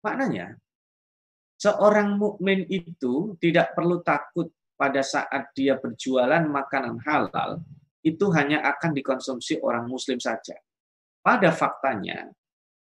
[0.00, 0.56] Maknanya
[1.60, 4.48] Seorang mukmin itu tidak perlu takut
[4.80, 7.60] pada saat dia berjualan makanan halal,
[8.00, 10.56] itu hanya akan dikonsumsi orang muslim saja.
[11.20, 12.32] Pada faktanya,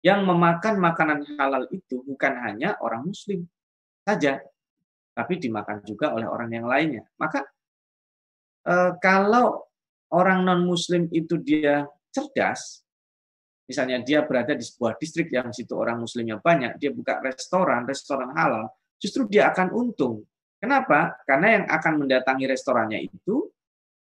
[0.00, 3.44] yang memakan makanan halal itu bukan hanya orang muslim
[4.04, 4.40] saja,
[5.12, 7.04] tapi dimakan juga oleh orang yang lainnya.
[7.20, 7.44] Maka
[8.64, 9.64] eh, kalau
[10.12, 12.80] orang non muslim itu dia cerdas,
[13.68, 18.32] misalnya dia berada di sebuah distrik yang situ orang muslimnya banyak, dia buka restoran, restoran
[18.34, 20.24] halal, justru dia akan untung.
[20.60, 21.16] Kenapa?
[21.24, 23.48] Karena yang akan mendatangi restorannya itu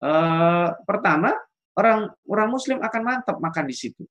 [0.03, 1.31] eh, pertama
[1.79, 4.03] orang orang muslim akan mantap makan di situ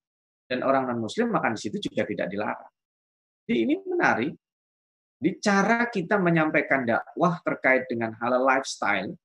[0.47, 2.71] dan orang non muslim makan di situ juga tidak dilarang.
[3.47, 4.33] Jadi ini menarik.
[5.17, 9.17] Di cara kita menyampaikan dakwah terkait dengan halal lifestyle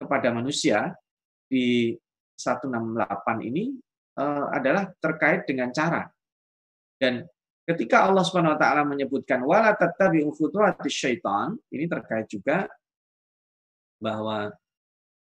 [0.00, 0.96] kepada manusia
[1.44, 1.92] di
[2.32, 3.04] 168
[3.52, 3.76] ini
[4.16, 6.08] uh, adalah terkait dengan cara.
[6.96, 7.28] Dan
[7.68, 10.32] ketika Allah Subhanahu wa taala menyebutkan wala tattabi'u
[10.88, 12.64] syaitan, ini terkait juga
[14.00, 14.48] bahwa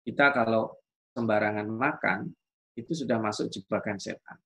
[0.05, 0.77] kita kalau
[1.17, 2.29] sembarangan makan
[2.77, 4.37] itu sudah masuk jebakan setan.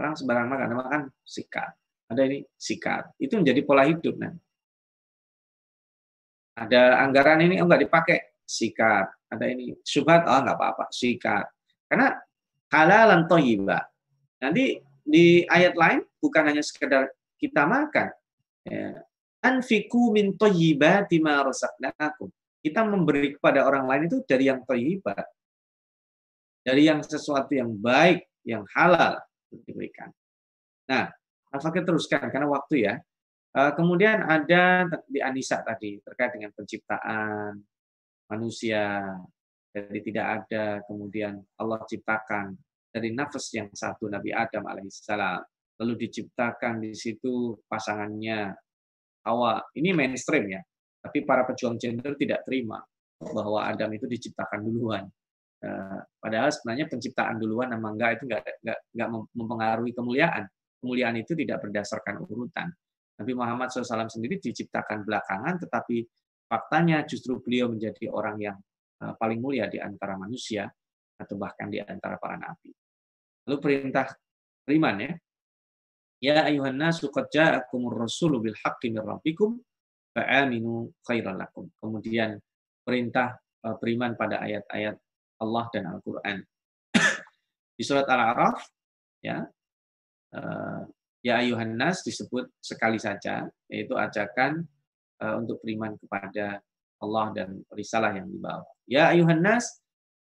[0.00, 1.76] Orang sembarangan makan, makan sikat.
[2.08, 3.20] Ada ini sikat.
[3.20, 4.16] Itu menjadi pola hidup.
[4.16, 4.32] Nah.
[6.56, 9.06] Ada anggaran ini oh nggak dipakai, sikat.
[9.28, 11.44] Ada ini subhat, oh nggak apa-apa, sikat.
[11.84, 12.16] Karena
[12.72, 13.84] halalan toyiba.
[14.40, 18.08] Nanti di ayat lain bukan hanya sekedar kita makan.
[18.64, 19.04] Ya.
[19.44, 22.32] Anfiku min toyibati ma rasaknakum.
[22.60, 25.16] Kita memberi kepada orang lain itu dari yang toyiba.
[26.60, 29.16] Dari yang sesuatu yang baik, yang halal
[29.48, 30.12] diberikan.
[30.92, 31.08] Nah,
[31.50, 32.94] Al-Fakir teruskan karena waktu ya.
[33.50, 37.58] Eh, kemudian ada di Anisa tadi terkait dengan penciptaan
[38.30, 39.02] manusia,
[39.70, 42.54] dari tidak ada, kemudian Allah ciptakan
[42.90, 45.42] dari nafas yang satu Nabi Adam alaihissalam,
[45.82, 48.54] lalu diciptakan di situ pasangannya
[49.26, 49.62] Hawa.
[49.74, 50.62] Ini mainstream ya,
[51.00, 52.80] tapi para pejuang gender tidak terima
[53.20, 55.04] bahwa Adam itu diciptakan duluan.
[55.60, 60.44] Eh, padahal sebenarnya penciptaan duluan nama enggak itu enggak, enggak, enggak mempengaruhi kemuliaan.
[60.80, 62.72] Kemuliaan itu tidak berdasarkan urutan.
[63.20, 66.08] Nabi Muhammad SAW sendiri diciptakan belakangan, tetapi
[66.48, 68.56] faktanya justru beliau menjadi orang yang
[69.00, 70.68] Eh, paling mulia di antara manusia
[71.16, 72.68] atau bahkan di antara para nabi.
[73.48, 74.12] Lalu perintah
[74.60, 75.12] beriman ya.
[76.20, 79.56] Ya ayuhan nasu qad ja'akumur rasulu bil haqqi rabbikum
[80.14, 81.70] fa'aminu khairan lakum.
[81.78, 82.38] Kemudian
[82.84, 84.96] perintah eh, beriman pada ayat-ayat
[85.40, 86.38] Allah dan Al-Qur'an.
[87.78, 88.60] Di surat Al-A'raf
[89.20, 89.44] ya
[90.36, 90.80] eh,
[91.20, 94.64] ya ayuhan nas disebut sekali saja yaitu ajakan
[95.20, 96.64] untuk beriman kepada
[97.00, 98.64] Allah dan risalah yang dibawa.
[98.84, 99.80] Ya ayuhan nas,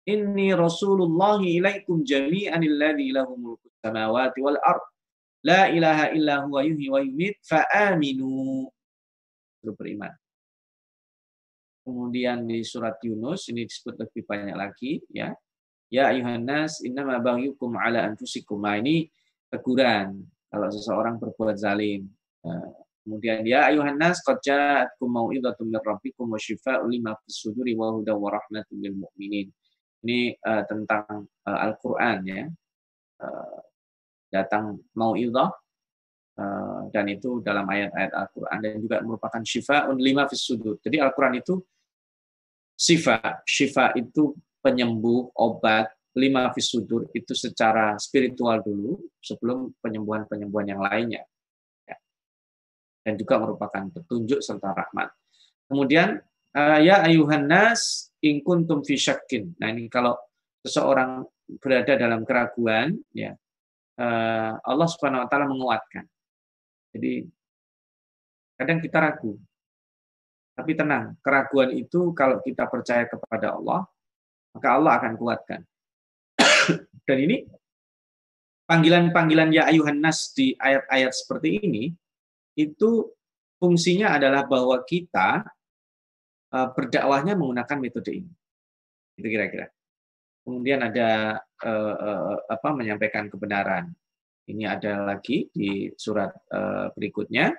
[0.02, 4.82] inni Rasulullah ilaikum jami'an alladhi lahu mulku samawati wal ard.
[5.46, 8.66] La ilaha illa huwa yuhyi wa yumit fa'aminu.
[9.60, 10.12] Itu beriman.
[11.86, 15.30] Kemudian di surat Yunus ini disebut lebih banyak lagi ya.
[15.86, 16.42] Ya ayuhan
[16.82, 17.22] innama
[17.78, 18.58] ala anfusikum.
[18.58, 19.06] Nah, ini
[19.46, 22.10] teguran kalau seseorang berbuat zalim.
[22.42, 22.70] Eh,
[23.06, 27.38] Kemudian ya ayuhan nas qad ja'atkum mau'izatun min rabbikum wa syifaa'un lima fis
[27.78, 28.98] wa hudan wa rahmatun lil.
[30.02, 32.50] Ini uh, tentang uh, Al-Qur'an ya.
[33.22, 33.62] Uh,
[34.34, 35.54] datang mau'izah
[36.92, 40.76] dan itu dalam ayat-ayat Al-Qur'an dan juga merupakan syifaa'un lima fis sudur.
[40.84, 41.56] Jadi Al-Qur'an itu
[42.76, 50.82] syifa, syifa itu penyembuh, obat, lima fis sudur itu secara spiritual dulu sebelum penyembuhan-penyembuhan yang
[50.84, 51.24] lainnya
[53.06, 55.14] dan juga merupakan petunjuk serta rahmat.
[55.70, 56.18] Kemudian
[56.50, 59.54] eh, ya ayuhan nas in kuntum fi syakkin.
[59.62, 60.18] Nah, ini kalau
[60.66, 61.22] seseorang
[61.62, 63.30] berada dalam keraguan ya
[63.94, 66.02] eh, Allah Subhanahu wa taala menguatkan.
[66.96, 67.28] Jadi
[68.56, 69.36] kadang kita ragu.
[70.56, 73.84] Tapi tenang, keraguan itu kalau kita percaya kepada Allah,
[74.56, 75.60] maka Allah akan kuatkan.
[77.06, 77.44] Dan ini
[78.64, 81.92] panggilan-panggilan ya ayuhan nas di ayat-ayat seperti ini
[82.56, 83.12] itu
[83.60, 85.44] fungsinya adalah bahwa kita
[86.56, 88.32] uh, berdakwahnya menggunakan metode ini.
[89.20, 89.68] Itu kira-kira.
[90.40, 93.92] Kemudian ada uh, uh, apa menyampaikan kebenaran.
[94.46, 97.50] Ini ada lagi di surat uh, berikutnya.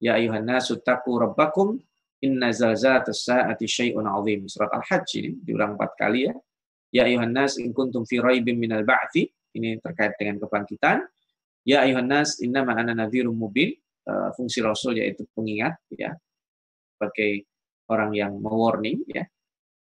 [0.00, 1.76] Ya ayuhan nasu taqu rabbakum
[2.24, 4.48] inna zalzalatas saati syai'un 'azim.
[4.48, 6.34] Surat Al-Hajj ini diulang empat kali ya.
[6.92, 9.28] Ya ayuhan nas in kuntum fi raibin minal ba'thi.
[9.56, 11.04] Ini terkait dengan kebangkitan.
[11.68, 13.76] Ya ayuhan nas innama ana nadhirum mubin.
[14.06, 16.14] Eh, fungsi Rasul yaitu pengingat ya
[16.94, 17.42] sebagai
[17.90, 19.26] orang yang mewarning ya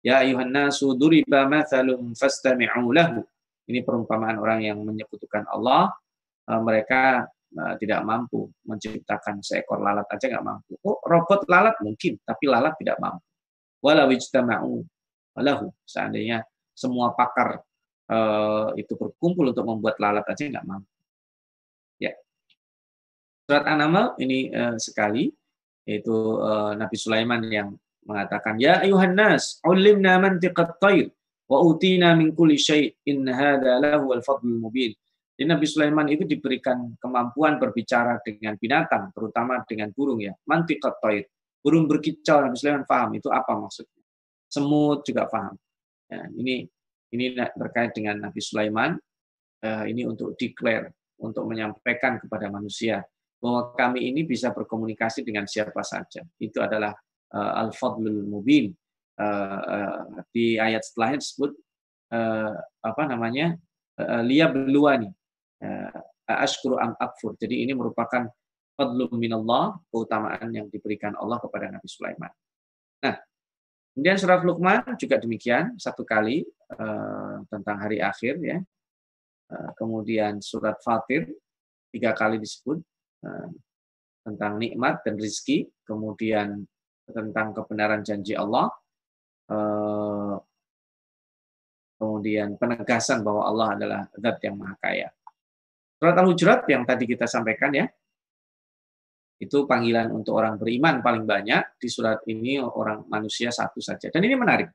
[0.01, 3.21] ya ayuhan nasu duriba mathalum fastami'u lahu
[3.69, 6.04] ini perumpamaan orang yang menyekutukan Allah eh,
[6.49, 7.25] mereka
[7.55, 10.77] eh, tidak mampu menciptakan seekor lalat aja nggak mampu.
[10.85, 13.25] Oh robot lalat mungkin tapi lalat tidak mampu.
[13.85, 14.81] Walau ijtama'u
[15.41, 15.69] lahu.
[15.85, 16.41] Seandainya
[16.73, 17.61] semua pakar
[18.77, 20.89] itu berkumpul untuk membuat lalat aja nggak mampu.
[23.45, 24.49] Surat An-Naml ini
[24.81, 25.29] sekali
[25.85, 26.17] yaitu
[26.81, 27.77] Nabi Sulaiman yang
[28.09, 31.13] mengatakan ya ayuhan nas ulimna mantiqat tayr
[31.45, 34.97] wa utina min kulli syai' in hadza lahu al-fadlul mubin.
[35.35, 40.31] Jadi Nabi Sulaiman itu diberikan kemampuan berbicara dengan binatang, terutama dengan burung ya.
[40.47, 41.27] Mantiqat tayr.
[41.59, 43.99] Burung berkicau Nabi Sulaiman paham itu apa maksudnya.
[44.47, 45.59] Semut juga paham.
[46.07, 46.71] Ya, ini
[47.11, 48.95] ini terkait dengan Nabi Sulaiman.
[49.65, 53.03] Uh, ini untuk declare, untuk menyampaikan kepada manusia
[53.43, 56.23] bahwa kami ini bisa berkomunikasi dengan siapa saja.
[56.39, 56.95] Itu adalah
[57.35, 58.71] uh, al-fadlul mubin.
[59.19, 61.51] Uh, di ayat setelahnya disebut
[62.79, 63.59] apa namanya?
[64.23, 65.11] Liya beluani.
[65.65, 65.89] Uh,
[66.29, 67.33] ashkuru am akfur.
[67.41, 68.29] Jadi ini merupakan
[68.77, 72.33] fadlum minallah, keutamaan yang diberikan Allah kepada Nabi Sulaiman.
[73.01, 73.17] Nah,
[73.97, 76.45] kemudian surat Luqman juga demikian, satu kali
[76.77, 78.61] uh, tentang hari akhir ya.
[79.49, 81.33] Uh, kemudian surat Fatir
[81.89, 82.85] tiga kali disebut
[83.25, 83.49] Eh,
[84.25, 86.65] tentang nikmat dan rizki, kemudian
[87.05, 88.73] tentang kebenaran janji Allah,
[89.53, 90.35] eh,
[92.01, 95.09] kemudian penegasan bahwa Allah adalah zat yang maha kaya.
[96.05, 97.89] Surat Al-Hujurat yang tadi kita sampaikan ya,
[99.41, 104.13] itu panggilan untuk orang beriman paling banyak, di surat ini orang manusia satu saja.
[104.13, 104.69] Dan ini menarik.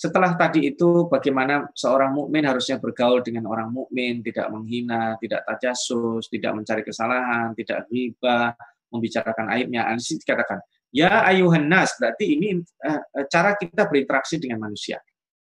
[0.00, 6.32] Setelah tadi itu bagaimana seorang mukmin harusnya bergaul dengan orang mukmin, tidak menghina, tidak tajasus,
[6.32, 8.56] tidak mencari kesalahan, tidak riba,
[8.88, 9.84] membicarakan aibnya.
[9.92, 10.56] Di sini dikatakan,
[10.88, 14.96] ya ayuhan nas, berarti ini uh, cara kita berinteraksi dengan manusia.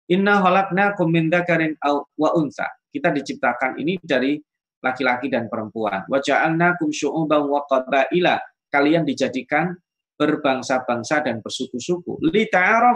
[0.08, 1.76] Inna halakna min dzakarin
[2.16, 2.64] wa unsa.
[2.88, 4.40] Kita diciptakan ini dari
[4.82, 6.06] laki-laki dan perempuan.
[6.06, 8.38] Wa ja'alnakum syu'uban wa qabaila.
[8.68, 9.74] Kalian dijadikan
[10.18, 12.20] berbangsa-bangsa dan bersuku-suku.
[12.26, 12.50] Li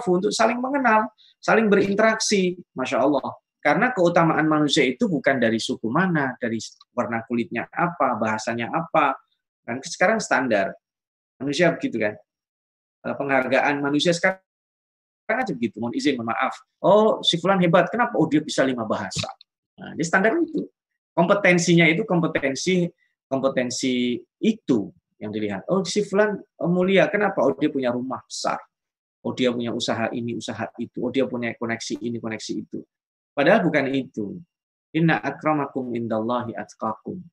[0.10, 2.58] untuk saling mengenal, saling berinteraksi.
[2.74, 3.38] Masya Allah.
[3.62, 6.58] Karena keutamaan manusia itu bukan dari suku mana, dari
[6.98, 9.14] warna kulitnya apa, bahasanya apa.
[9.62, 10.74] Dan sekarang standar.
[11.38, 12.18] Manusia begitu kan.
[13.06, 14.42] Eh, penghargaan manusia sekarang
[15.30, 15.78] aja begitu.
[15.78, 16.54] Mohon izin, mohon maaf.
[16.82, 17.86] Oh, si Fulan hebat.
[17.94, 18.18] Kenapa?
[18.18, 19.30] Oh, dia bisa lima bahasa.
[19.78, 20.66] Nah, di standar itu.
[21.12, 22.88] Kompetensinya itu kompetensi
[23.32, 25.64] kompetensi itu yang dilihat.
[25.72, 27.40] Oh, si fulan oh, mulia, kenapa?
[27.48, 28.60] Oh, dia punya rumah besar.
[29.24, 31.00] Oh, dia punya usaha ini, usaha itu.
[31.00, 32.84] Oh, dia punya koneksi ini, koneksi itu.
[33.32, 34.36] Padahal bukan itu.
[34.92, 37.24] Inna akramakum indallahi atqakum.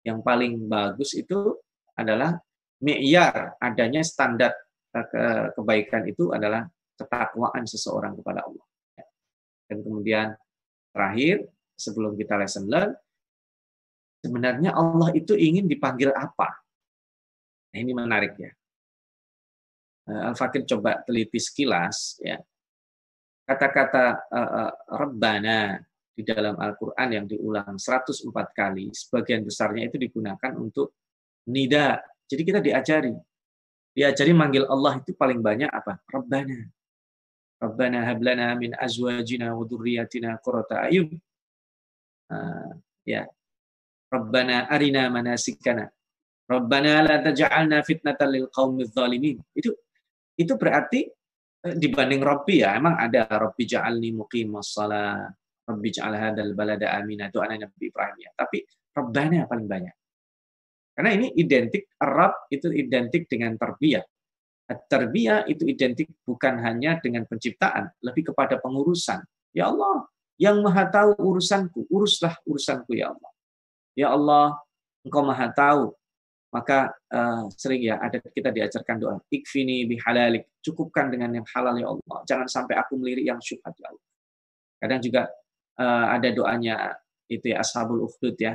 [0.00, 1.60] Yang paling bagus itu
[1.92, 2.40] adalah
[2.80, 4.56] mi'yar, adanya standar
[5.52, 6.64] kebaikan itu adalah
[6.94, 8.66] ketakwaan seseorang kepada Allah.
[9.66, 10.32] Dan kemudian
[10.94, 12.94] terakhir, sebelum kita lesson learn,
[14.24, 16.64] sebenarnya Allah itu ingin dipanggil apa?
[17.74, 18.52] Nah, ini menarik ya.
[20.04, 22.36] Eh, Al-Fakir coba teliti sekilas ya.
[23.44, 25.76] Kata-kata uh, Rabbana
[26.16, 28.24] di dalam Al-Quran yang diulang 104
[28.56, 30.96] kali, sebagian besarnya itu digunakan untuk
[31.52, 32.00] nida.
[32.24, 33.12] Jadi kita diajari.
[33.92, 36.00] Diajari manggil Allah itu paling banyak apa?
[36.08, 36.56] Rabbana.
[37.60, 41.12] Rabbana hablana min azwajina wa dhurriyyatina qurrata ayun.
[42.30, 42.72] Uh,
[43.04, 43.28] ya.
[44.08, 45.90] Rabbana arina manasikana.
[46.44, 49.40] Rabbana la taj'alna fitnatan lil qaumidz zalimin.
[49.56, 49.74] Itu
[50.38, 51.08] itu berarti
[51.64, 55.24] eh, dibanding Rabbi ya, emang ada Rabbi ja'alni muqimas shalah,
[55.64, 58.30] Rabbi ja'al hadzal balada amina itu anak Nabi Ibrahim ya.
[58.36, 58.58] Tapi
[58.94, 59.94] Rabbana paling banyak.
[60.94, 64.04] Karena ini identik Arab itu identik dengan tarbiyah.
[64.64, 69.20] Tarbiyah itu identik bukan hanya dengan penciptaan, lebih kepada pengurusan.
[69.50, 70.06] Ya Allah,
[70.40, 73.32] yang maha tahu urusanku, uruslah urusanku ya Allah.
[73.94, 74.58] Ya Allah,
[75.06, 75.94] engkau maha tahu.
[76.54, 81.90] Maka uh, sering ya ada kita diajarkan doa, ikfini bihalalik, cukupkan dengan yang halal ya
[81.90, 82.18] Allah.
[82.30, 84.06] Jangan sampai aku melirik yang syubhat ya Allah.
[84.78, 85.22] Kadang juga
[85.82, 86.94] uh, ada doanya
[87.26, 88.54] itu ya ashabul ukhdud ya.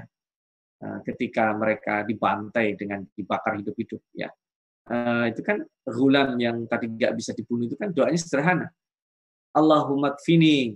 [0.80, 4.32] Uh, ketika mereka dibantai dengan dibakar hidup-hidup ya.
[4.88, 8.68] Uh, itu kan gulam yang tadi nggak bisa dibunuh itu kan doanya sederhana.
[9.52, 10.72] Allahumma kfini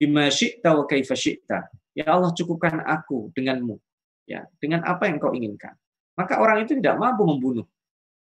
[0.00, 1.68] bima syi'ta wa kaifa syi'ta.
[1.92, 3.76] Ya Allah cukupkan aku denganmu.
[4.24, 5.76] Ya dengan apa yang kau inginkan.
[6.16, 7.68] Maka orang itu tidak mampu membunuh.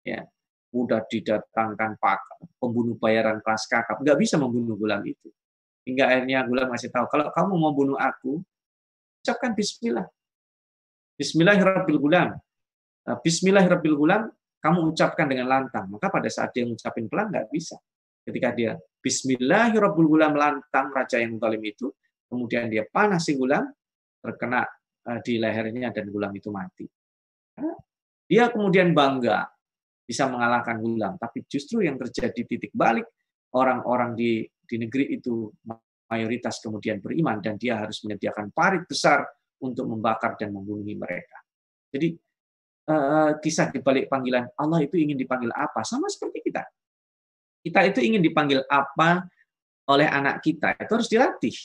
[0.08, 0.24] Ya
[0.72, 2.24] mudah didatangkan pak
[2.64, 4.00] pembunuh bayaran kelas kakap.
[4.00, 5.28] Nggak bisa membunuh gulam itu.
[5.84, 8.40] Hingga akhirnya gulam masih tahu kalau kamu mau bunuh aku
[9.20, 10.08] ucapkan Bismillah.
[11.20, 12.40] Bismillahirrahmanirrahim.
[13.06, 14.32] Nah, Bismillahirrahmanirrahim
[14.64, 15.86] kamu ucapkan dengan lantang.
[15.92, 17.78] Maka pada saat dia mengucapin pelan nggak bisa
[18.26, 18.74] ketika dia
[19.06, 21.94] Bismillahirrahmanirrahim gulam lantang raja yang zalim itu
[22.26, 23.70] kemudian dia panas si gulam
[24.20, 24.66] terkena
[25.06, 26.86] Eh, di lehernya dan gulam itu mati.
[28.26, 29.46] Dia kemudian bangga
[30.02, 33.06] bisa mengalahkan gulam, tapi justru yang terjadi titik balik
[33.54, 35.46] orang-orang di di negeri itu
[36.10, 39.30] mayoritas kemudian beriman dan dia harus menyediakan parit besar
[39.62, 41.38] untuk membakar dan membunuh mereka.
[41.94, 42.18] Jadi
[42.90, 45.86] eh, kisah di balik panggilan Allah itu ingin dipanggil apa?
[45.86, 46.66] Sama seperti kita.
[47.66, 49.26] Kita itu ingin dipanggil apa
[49.90, 51.56] oleh anak kita itu harus dilatih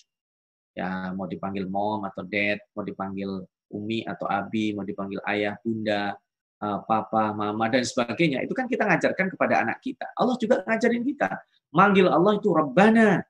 [0.74, 6.14] ya mau dipanggil mom atau dad, mau dipanggil umi atau abi, mau dipanggil ayah, bunda,
[6.62, 8.42] eh, papa, mama dan sebagainya.
[8.42, 10.10] Itu kan kita ngajarkan kepada anak kita.
[10.14, 11.30] Allah juga ngajarin kita.
[11.70, 13.22] Manggil Allah itu Rabbana.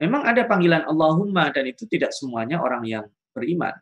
[0.00, 3.04] Memang ada panggilan Allahumma dan itu tidak semuanya orang yang
[3.36, 3.76] beriman.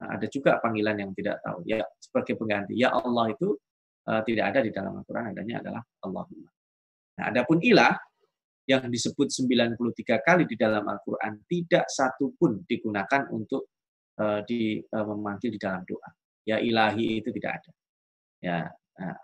[0.00, 1.60] Nah, ada juga panggilan yang tidak tahu.
[1.68, 2.80] Ya sebagai pengganti.
[2.80, 3.60] Ya Allah itu
[4.08, 5.36] uh, tidak ada di dalam Al-Quran.
[5.36, 6.48] Adanya adalah Allahumma.
[7.18, 7.96] Nah, adapun ilah
[8.70, 9.74] yang disebut 93
[10.22, 13.74] kali di dalam Al-Quran tidak satu pun digunakan untuk
[14.22, 16.06] uh, di, uh, memanggil di dalam doa.
[16.46, 17.70] Ya ilahi itu tidak ada.
[18.40, 19.20] Ya, uh,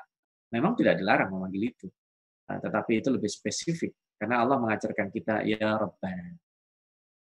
[0.50, 1.88] memang tidak dilarang memanggil itu,
[2.50, 6.32] uh, tetapi itu lebih spesifik karena Allah mengajarkan kita ya Rabbana,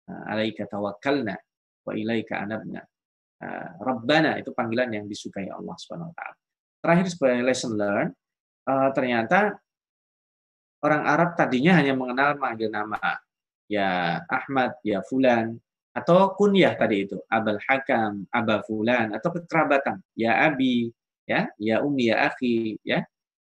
[0.08, 1.36] uh, alaika tawakkalna
[1.84, 2.80] wa ilaika anabna.
[3.38, 6.36] Uh, Rabbana itu panggilan yang disukai Allah Subhanahu wa taala.
[6.82, 8.08] Terakhir sebagai lesson learn,
[8.66, 9.54] uh, ternyata
[10.82, 13.18] orang Arab tadinya hanya mengenal manggil nama
[13.68, 15.60] ya Ahmad, ya Fulan,
[15.92, 20.90] atau kunyah tadi itu, Abul Hakam, Aba Fulan, atau kekerabatan, ya Abi,
[21.28, 23.04] ya, ya Umi, ya Akhi, ya,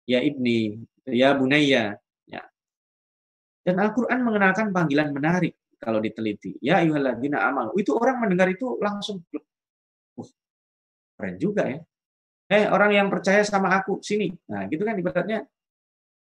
[0.09, 2.01] ya Ibni, ya Bunaya.
[2.25, 2.43] Ya.
[3.63, 6.57] Dan Al-Quran mengenalkan panggilan menarik kalau diteliti.
[6.65, 7.77] Ya ayuhalladzina amal.
[7.77, 10.31] Itu orang mendengar itu langsung, uh,
[11.21, 11.81] keren juga ya.
[12.47, 14.31] Eh, orang yang percaya sama aku, sini.
[14.47, 15.43] Nah, gitu kan ibaratnya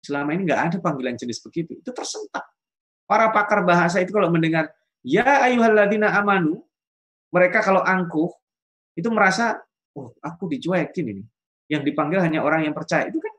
[0.04, 1.80] Selama ini nggak ada panggilan jenis begitu.
[1.80, 2.44] Itu tersentak.
[3.08, 4.68] Para pakar bahasa itu kalau mendengar
[5.00, 6.60] ya ayuhalladzina amanu,
[7.32, 8.28] mereka kalau angkuh
[9.00, 9.64] itu merasa,
[9.96, 11.24] oh aku dicuekin ini.
[11.72, 13.08] Yang dipanggil hanya orang yang percaya.
[13.08, 13.32] Itu kan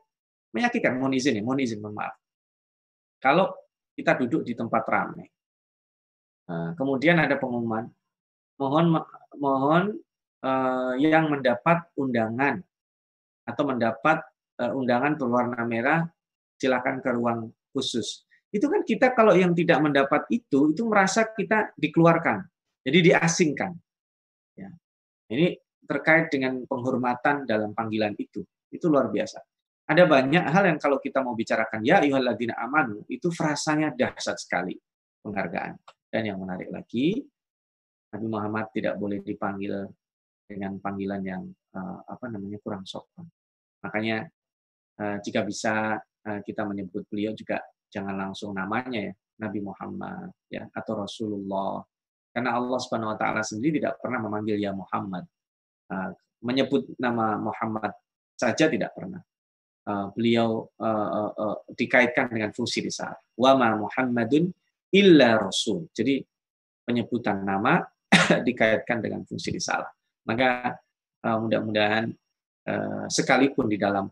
[0.57, 0.97] menyakitkan.
[0.97, 2.17] Mohon izin ya, mohon izin, mohon maaf.
[3.21, 3.53] Kalau
[3.93, 5.23] kita duduk di tempat ramai,
[6.49, 7.87] nah, kemudian ada pengumuman,
[8.59, 8.85] mohon
[9.39, 9.83] mohon
[10.43, 12.59] uh, yang mendapat undangan
[13.45, 14.19] atau mendapat
[14.59, 16.01] uh, undangan berwarna merah
[16.59, 18.23] silakan ke ruang khusus.
[18.49, 22.47] Itu kan kita kalau yang tidak mendapat itu, itu merasa kita dikeluarkan,
[22.87, 23.75] jadi diasingkan.
[24.55, 24.71] Ya.
[25.27, 29.43] Ini terkait dengan penghormatan dalam panggilan itu, itu luar biasa.
[29.85, 34.73] Ada banyak hal yang kalau kita mau bicarakan, ya ayyuhalladzina amanu, itu frasanya dahsyat sekali
[35.21, 35.77] penghargaan.
[36.09, 37.21] Dan yang menarik lagi,
[38.15, 39.85] Nabi Muhammad tidak boleh dipanggil
[40.47, 41.43] dengan panggilan yang
[41.75, 43.27] uh, apa namanya kurang sopan.
[43.83, 44.25] Makanya
[44.97, 47.61] uh, jika bisa Eh, kita menyebut beliau juga
[47.93, 51.83] jangan langsung namanya ya Nabi Muhammad ya atau Rasulullah.
[52.35, 55.23] Karena Allah Subhanahu wa taala sendiri tidak pernah memanggil ya Muhammad.
[55.91, 56.11] Eh,
[56.43, 57.95] menyebut nama Muhammad
[58.35, 59.23] saja tidak pernah.
[59.85, 60.65] Eh, beliau
[61.77, 64.49] dikaitkan dengan fungsi risalah wa ma Muhammadun
[64.91, 65.87] illa rasul.
[65.93, 66.19] Jadi
[66.83, 67.79] penyebutan nama
[68.47, 69.89] dikaitkan dengan fungsi risalah
[70.25, 70.73] maka
[71.21, 72.09] mudah-mudahan
[73.09, 74.09] sekalipun di dalam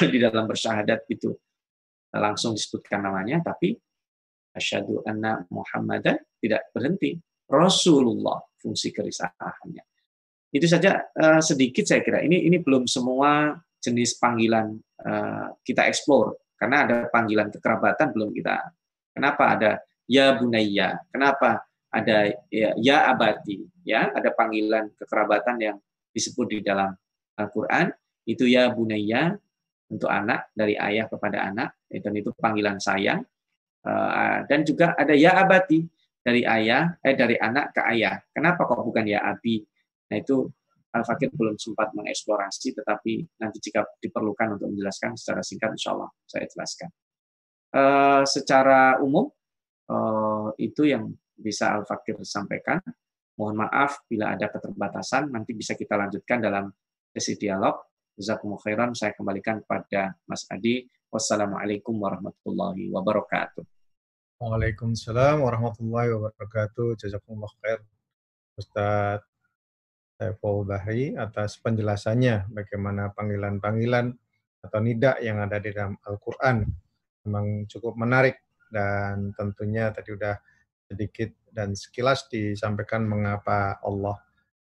[0.12, 1.32] di dalam bersyahadat itu
[2.12, 3.72] langsung disebutkan namanya, tapi
[4.52, 7.16] asyhadu anna Muhammadan tidak berhenti.
[7.48, 9.84] Rasulullah fungsi kerisahannya.
[10.52, 12.20] Itu saja uh, sedikit saya kira.
[12.20, 18.56] Ini ini belum semua jenis panggilan uh, kita explore karena ada panggilan kekerabatan belum kita.
[19.16, 21.00] Kenapa ada ya bunayya?
[21.08, 23.64] Kenapa ada ya, ya abadi?
[23.82, 25.76] Ya, ada panggilan kekerabatan yang
[26.12, 26.92] disebut di dalam
[27.40, 27.90] Al-Qur'an
[28.28, 29.34] itu ya bunayya
[29.92, 33.20] untuk anak dari ayah kepada anak dan itu panggilan sayang
[33.84, 35.84] eh, dan juga ada ya abati
[36.22, 38.16] dari ayah eh dari anak ke ayah.
[38.30, 39.60] Kenapa kok bukan ya abi?
[40.08, 40.48] Nah itu
[40.92, 46.10] Al Fakir belum sempat mengeksplorasi tetapi nanti jika diperlukan untuk menjelaskan secara singkat insya Allah
[46.24, 46.88] saya jelaskan.
[47.72, 49.32] Uh, secara umum
[49.88, 52.78] uh, itu yang bisa Al Fakir sampaikan.
[53.32, 56.68] Mohon maaf bila ada keterbatasan nanti bisa kita lanjutkan dalam
[57.16, 58.90] sesi dialog Jazakumullah khairan.
[58.92, 60.84] Saya kembalikan kepada Mas Adi.
[61.12, 63.64] Wassalamualaikum warahmatullahi wabarakatuh.
[64.40, 66.96] Waalaikumsalam warahmatullahi wabarakatuh.
[67.00, 67.80] Jazakumullah khair.
[68.56, 69.24] Ustaz
[70.20, 74.12] Saiful Bahri atas penjelasannya bagaimana panggilan-panggilan
[74.62, 76.62] atau nida yang ada di dalam Al-Quran.
[77.26, 78.38] Memang cukup menarik
[78.70, 80.36] dan tentunya tadi sudah
[80.86, 84.16] sedikit dan sekilas disampaikan mengapa Allah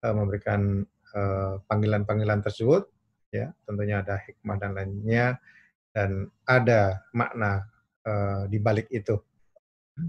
[0.04, 0.84] eh, memberikan
[1.14, 2.97] eh, panggilan-panggilan tersebut
[3.28, 5.26] ya tentunya ada hikmah dan lainnya
[5.92, 7.68] dan ada makna
[8.04, 9.20] uh, di balik itu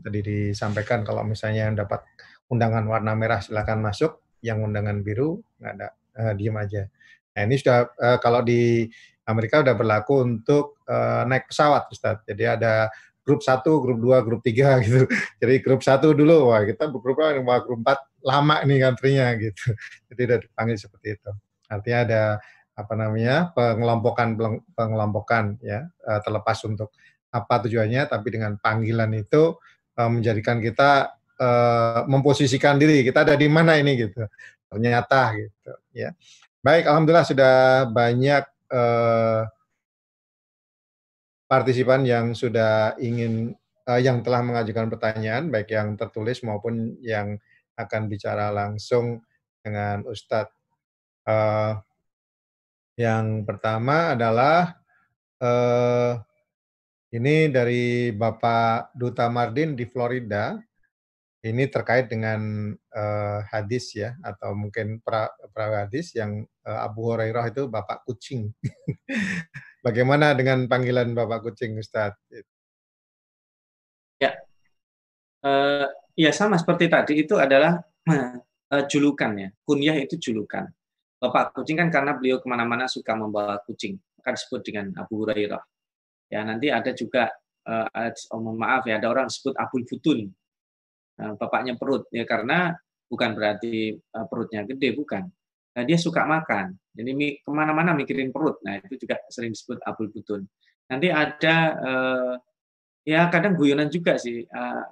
[0.05, 2.05] tadi disampaikan kalau misalnya yang dapat
[2.47, 5.87] undangan warna merah silakan masuk yang undangan biru nggak ada
[6.19, 6.83] uh, diem aja
[7.35, 8.87] nah ini sudah uh, kalau di
[9.27, 12.89] Amerika sudah berlaku untuk uh, naik pesawat Ustaz jadi ada
[13.29, 15.05] grup satu, grup dua, grup tiga gitu.
[15.37, 19.77] Jadi grup satu dulu, wah kita grup grup empat lama nih antrinya gitu.
[20.09, 21.31] Jadi udah dipanggil seperti itu.
[21.69, 22.23] Artinya ada
[22.79, 24.39] apa namanya pengelompokan
[24.71, 26.95] pengelompokan ya eh, terlepas untuk
[27.29, 29.59] apa tujuannya tapi dengan panggilan itu
[29.99, 34.27] eh, menjadikan kita uh, memposisikan diri kita ada di mana ini gitu
[34.69, 36.13] ternyata gitu ya.
[36.59, 37.55] Baik alhamdulillah sudah
[37.87, 39.47] banyak uh,
[41.49, 43.55] partisipan yang sudah ingin
[43.89, 47.39] uh, yang telah mengajukan pertanyaan baik yang tertulis maupun yang
[47.79, 49.23] akan bicara langsung
[49.63, 50.53] dengan Ustadz
[51.25, 51.79] uh,
[52.99, 54.75] yang pertama adalah
[55.39, 56.19] eh,
[57.15, 60.59] ini dari Bapak Duta Mardin di Florida.
[61.39, 67.47] Ini terkait dengan eh, hadis ya atau mungkin pra, pra hadis yang eh, Abu Hurairah
[67.47, 68.51] itu Bapak kucing.
[69.85, 72.19] Bagaimana dengan panggilan Bapak kucing, Ustadz?
[74.19, 74.35] Ya,
[75.47, 75.87] uh,
[76.19, 77.79] ya sama seperti tadi itu adalah
[78.11, 79.49] uh, julukan ya.
[79.63, 80.67] Kunyah itu julukan.
[81.19, 85.59] Bapak kucing kan karena beliau ke mana-mana suka membawa kucing, akan disebut dengan Abu Hurairah.
[86.31, 87.27] Ya nanti ada juga,
[87.67, 87.87] uh,
[88.31, 90.31] oh, maaf ya, ada orang disebut Abul Futun,
[91.19, 92.71] uh, bapaknya perut, ya karena
[93.11, 95.27] bukan berarti uh, perutnya gede, bukan.
[95.75, 97.11] Nah, dia suka makan, jadi
[97.43, 98.59] ke mana-mana mikirin perut.
[98.63, 100.47] Nah itu juga sering disebut Abul Futun.
[100.87, 102.35] Nanti ada, uh,
[103.03, 104.43] ya kadang guyonan juga sih.
[104.47, 104.83] Uh,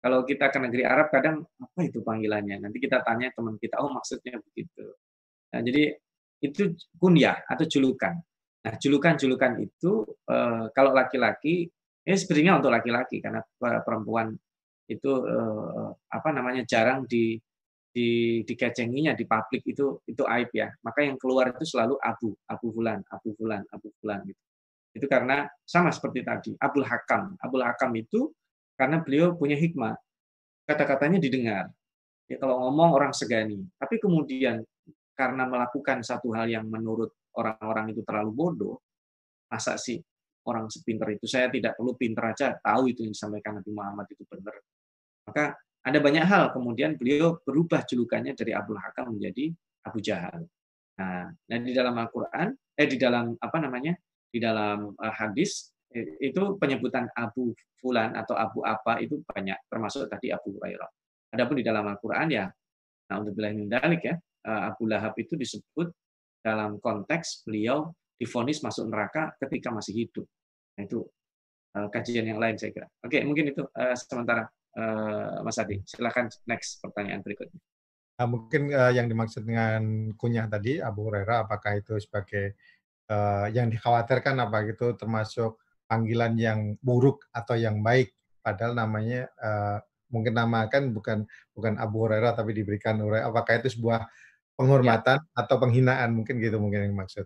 [0.00, 2.56] kalau kita ke negeri Arab kadang apa itu panggilannya?
[2.68, 4.96] Nanti kita tanya teman kita, oh maksudnya begitu.
[5.50, 5.94] Nah, jadi
[6.40, 8.16] itu kunyah atau julukan.
[8.60, 11.68] Nah, julukan-julukan itu eh, kalau laki-laki,
[12.04, 14.32] ya sebenarnya untuk laki-laki karena perempuan
[14.90, 17.38] itu eh, apa namanya jarang di
[17.90, 20.70] di dikecenginya di publik itu itu aib ya.
[20.86, 24.40] Maka yang keluar itu selalu abu, abu bulan, abu bulan, abu bulan gitu.
[24.90, 27.38] Itu karena sama seperti tadi, Abul Hakam.
[27.38, 28.34] Abul Hakam itu
[28.74, 29.94] karena beliau punya hikmah.
[30.66, 31.70] Kata-katanya didengar.
[32.26, 33.58] Ya kalau ngomong orang segani.
[33.78, 34.62] Tapi kemudian
[35.20, 38.80] karena melakukan satu hal yang menurut orang-orang itu terlalu bodoh,
[39.52, 40.00] masa sih
[40.48, 44.24] orang sepinter itu saya tidak perlu pinter aja tahu itu yang disampaikan Nabi Muhammad itu
[44.24, 44.56] benar.
[45.28, 49.52] Maka ada banyak hal kemudian beliau berubah julukannya dari Abdul Hakam menjadi
[49.84, 50.48] Abu Jahal.
[50.96, 53.92] Nah, nah di dalam Al-Qur'an eh di dalam apa namanya?
[54.30, 57.50] di dalam uh, hadis eh, itu penyebutan Abu
[57.82, 60.86] Fulan atau Abu apa itu banyak termasuk tadi Abu Hurairah.
[61.34, 62.48] Adapun di dalam Al-Qur'an ya
[63.10, 65.92] nah untuk bilang ya Eh, Abu Lahab itu disebut
[66.40, 70.26] dalam konteks beliau difonis masuk neraka ketika masih hidup.
[70.76, 71.00] Nah, itu
[71.76, 72.88] eh, kajian yang lain saya kira.
[73.04, 74.48] Oke, mungkin itu uh, sementara
[75.42, 75.82] Mas Adi.
[75.82, 77.58] Silakan next pertanyaan berikutnya.
[78.22, 82.54] Nah, mungkin yang dimaksud dengan kunyah tadi Abu Hurairah apakah itu sebagai
[83.50, 85.58] yang dikhawatirkan apa gitu termasuk
[85.90, 88.14] panggilan yang buruk atau yang baik
[88.46, 89.26] padahal namanya
[90.06, 94.06] mungkin nama kan bukan bukan Abu Hurairah tapi diberikan Hurairah apakah itu sebuah
[94.60, 95.40] penghormatan ya.
[95.40, 97.24] atau penghinaan mungkin gitu mungkin yang maksud.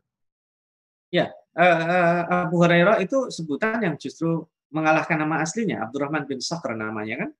[1.11, 7.26] Ya, uh, Abu Hurairah itu sebutan yang justru mengalahkan nama aslinya, Abdurrahman bin Sakhr namanya
[7.26, 7.30] kan.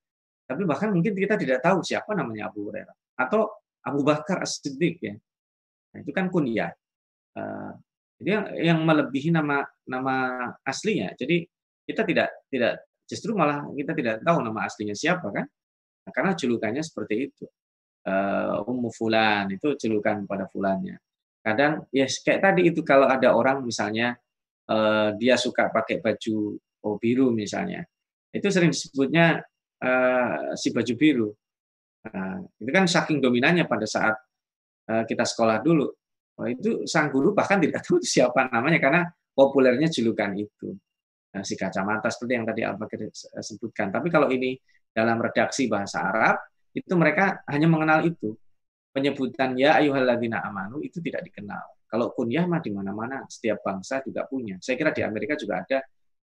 [0.45, 2.95] Tapi bahkan mungkin kita tidak tahu siapa namanya Abu Hurairah.
[3.18, 3.51] Atau
[3.86, 5.14] Abu Bakar As-Siddiq ya.
[5.95, 6.74] Nah, itu kan kunyah.
[7.34, 7.74] Uh,
[8.22, 10.14] jadi yang, yang melebihi nama nama
[10.62, 11.14] aslinya.
[11.18, 11.47] Jadi
[11.84, 15.47] kita tidak tidak justru malah kita tidak tahu nama aslinya siapa kan?
[16.05, 17.45] Nah, karena julukannya seperti itu.
[18.05, 19.48] Uh, Ummu Fulan.
[19.57, 21.00] Itu julukan pada fulannya.
[21.40, 24.16] Kadang ya kayak tadi itu kalau ada orang misalnya
[24.68, 27.84] uh, dia suka pakai baju oh, biru misalnya.
[28.28, 29.40] Itu sering disebutnya
[29.80, 31.28] uh, si baju biru.
[32.05, 34.16] Uh, itu kan saking dominannya pada saat
[34.92, 35.88] uh, kita sekolah dulu.
[36.34, 39.02] Oh, itu sang guru bahkan tidak tahu siapa namanya karena
[39.32, 40.74] populernya julukan itu.
[41.34, 42.78] Nah, si kacamata seperti yang tadi Al
[43.42, 43.90] sebutkan.
[43.90, 44.55] Tapi kalau ini
[44.94, 46.38] dalam redaksi bahasa Arab
[46.74, 48.34] itu mereka hanya mengenal itu
[48.90, 51.62] penyebutan ya ayyuhalladzina amanu itu tidak dikenal.
[51.86, 54.58] Kalau kunyah mah di mana-mana, setiap bangsa juga punya.
[54.58, 55.78] Saya kira di Amerika juga ada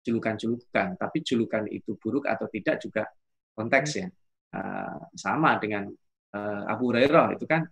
[0.04, 3.08] julukan-julukan, tapi julukan itu buruk atau tidak juga
[3.56, 4.08] konteks ya.
[4.56, 5.92] Uh, sama dengan
[6.32, 7.64] uh, Abu Hurairah itu kan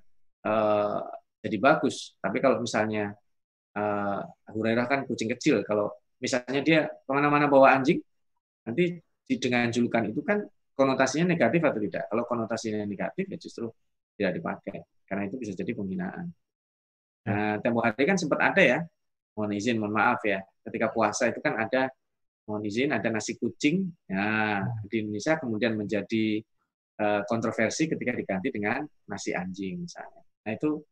[0.48, 1.00] uh,
[1.44, 2.16] jadi bagus.
[2.20, 3.12] Tapi kalau misalnya
[3.76, 5.92] uh, Abu Hurairah kan kucing kecil, kalau
[6.24, 8.00] misalnya dia ke mana-mana bawa anjing,
[8.64, 10.40] nanti dengan julukan itu kan
[10.74, 12.04] konotasinya negatif atau tidak?
[12.10, 13.66] Kalau konotasinya negatif ya justru
[14.18, 16.26] tidak dipakai karena itu bisa jadi penghinaan.
[17.24, 17.32] Ya.
[17.34, 18.80] Nah, tempo hari kan sempat ada ya,
[19.38, 21.88] mohon izin, mohon maaf ya, ketika puasa itu kan ada
[22.44, 26.44] mohon izin ada nasi kucing, ya di Indonesia kemudian menjadi
[27.00, 30.22] uh, kontroversi ketika diganti dengan nasi anjing misalnya.
[30.44, 30.84] Nah itu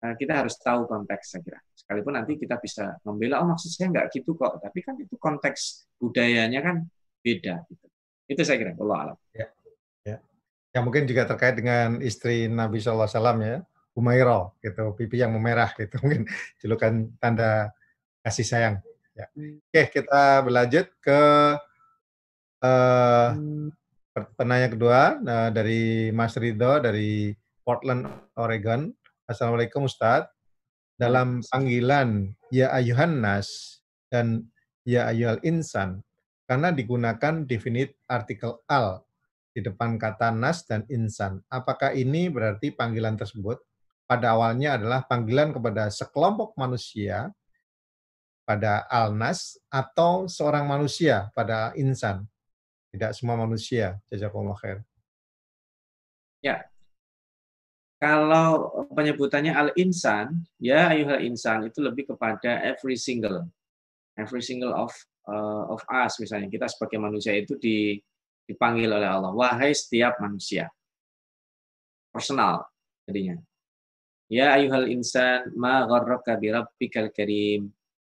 [0.00, 1.60] uh, kita harus tahu konteks saya kira.
[1.76, 5.92] Sekalipun nanti kita bisa membela, oh maksud saya nggak gitu kok, tapi kan itu konteks
[6.00, 6.76] budayanya kan
[7.20, 7.68] beda.
[7.68, 7.86] Gitu.
[8.28, 9.18] Itu saya kira, Allah alam.
[9.34, 9.48] Ya.
[10.74, 13.56] Yang mungkin juga terkait dengan istri Nabi Shallallahu Alaihi Wasallam ya,
[13.94, 16.26] Umairah gitu, pipi yang memerah gitu, mungkin
[16.58, 17.70] julukan tanda
[18.26, 18.76] kasih sayang.
[19.14, 19.30] Ya.
[19.70, 21.20] Oke, kita berlanjut ke
[22.58, 23.28] uh,
[24.34, 27.30] penanya kedua nah, dari Mas Ridho dari
[27.62, 28.90] Portland, Oregon.
[29.30, 30.34] Assalamualaikum Ustadz.
[30.98, 33.78] Dalam panggilan Ya Ayuhan Nas
[34.10, 34.50] dan
[34.82, 36.02] Ya Ayuhal Insan,
[36.44, 39.04] karena digunakan definite artikel al
[39.54, 41.38] di depan kata nas dan insan.
[41.46, 43.62] Apakah ini berarti panggilan tersebut
[44.04, 47.30] pada awalnya adalah panggilan kepada sekelompok manusia
[48.44, 52.26] pada al-nas atau seorang manusia pada insan?
[52.92, 53.96] Tidak semua manusia.
[54.10, 54.78] Jazakumullah khair.
[56.44, 56.66] Ya.
[58.02, 63.48] Kalau penyebutannya al-insan, ya ayuhal insan itu lebih kepada every single.
[64.14, 64.92] Every single of
[65.28, 67.98] uh, of us misalnya kita sebagai manusia itu di
[68.44, 70.68] dipanggil oleh Allah, wahai setiap manusia.
[72.12, 72.68] Personal
[73.08, 73.40] jadinya.
[74.28, 77.72] Ya ayuhal insan ma gharraka bi rabbikal karim.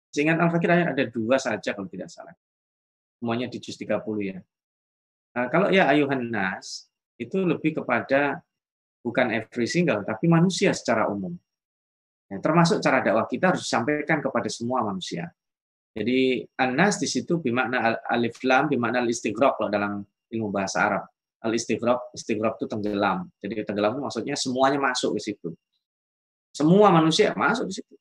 [0.09, 2.33] Seingat Al-Fakir ada dua saja kalau tidak salah.
[3.19, 4.39] Semuanya di juz 30 ya.
[5.35, 6.87] Nah, kalau ya ayuhan nas
[7.19, 8.39] itu lebih kepada
[9.03, 11.35] bukan every single tapi manusia secara umum.
[12.31, 15.29] Ya, termasuk cara dakwah kita harus disampaikan kepada semua manusia.
[15.95, 21.03] Jadi anas di situ bermakna alif lam bermakna al-istighraq loh dalam ilmu bahasa Arab.
[21.39, 23.31] Al istighraq, istighraq itu tenggelam.
[23.39, 25.49] Jadi tenggelam itu maksudnya semuanya masuk ke situ.
[26.51, 27.95] Semua manusia masuk di situ.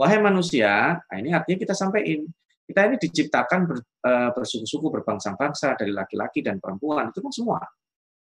[0.00, 2.24] Wahai manusia, nah ini artinya kita sampaikan.
[2.64, 7.10] Kita ini diciptakan ber, eh, bersuku-suku, berbangsa-bangsa, dari laki-laki dan perempuan.
[7.10, 7.60] Itu kan semua.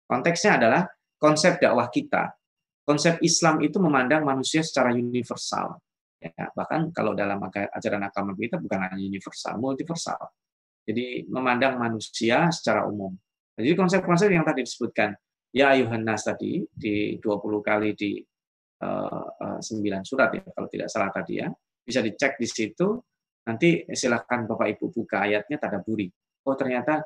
[0.05, 0.83] Konteksnya adalah
[1.17, 2.35] konsep dakwah kita.
[2.83, 5.79] Konsep Islam itu memandang manusia secara universal.
[6.23, 10.23] Ya, bahkan kalau dalam ajaran agama kita bukan hanya universal, multiversal.
[10.87, 13.11] Jadi memandang manusia secara umum.
[13.59, 15.19] Jadi konsep-konsep yang tadi disebutkan,
[15.51, 18.23] ya ayuhan nas tadi di 20 kali di
[18.87, 21.51] uh, uh, 9 surat ya kalau tidak salah tadi ya.
[21.83, 23.03] Bisa dicek di situ.
[23.43, 26.07] Nanti silakan Bapak Ibu buka ayatnya tadaburi.
[26.47, 27.03] Oh ternyata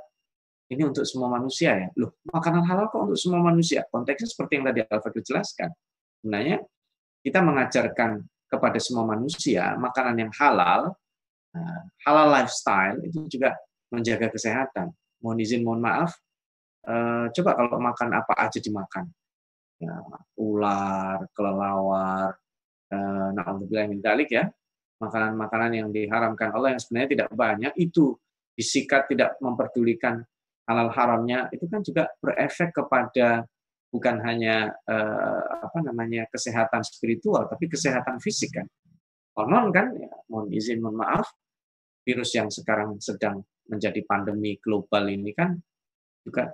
[0.69, 1.89] ini untuk semua manusia ya.
[1.97, 3.89] Loh, makanan halal kok untuk semua manusia?
[3.89, 5.71] Konteksnya seperti yang tadi Alfred jelaskan.
[6.21, 6.61] Sebenarnya
[7.25, 8.11] kita mengajarkan
[8.47, 10.95] kepada semua manusia makanan yang halal,
[11.51, 13.59] nah, halal lifestyle itu juga
[13.91, 14.91] menjaga kesehatan.
[15.23, 16.15] Mohon izin, mohon maaf.
[16.87, 19.11] Uh, coba kalau makan apa aja dimakan.
[19.77, 19.93] Ya,
[20.39, 22.39] ular, kelelawar,
[22.95, 24.47] uh, na'udzubillah min dalik ya.
[25.03, 28.17] Makanan-makanan yang diharamkan Allah yang sebenarnya tidak banyak itu
[28.57, 30.25] disikat tidak memperdulikan
[30.67, 33.45] halal haramnya itu kan juga berefek kepada
[33.97, 38.69] bukan hanya uh, apa namanya kesehatan spiritual tapi kesehatan fisik kan
[39.33, 41.33] konon kan ya, mohon izin mohon maaf
[42.05, 45.57] virus yang sekarang sedang menjadi pandemi global ini kan
[46.23, 46.53] juga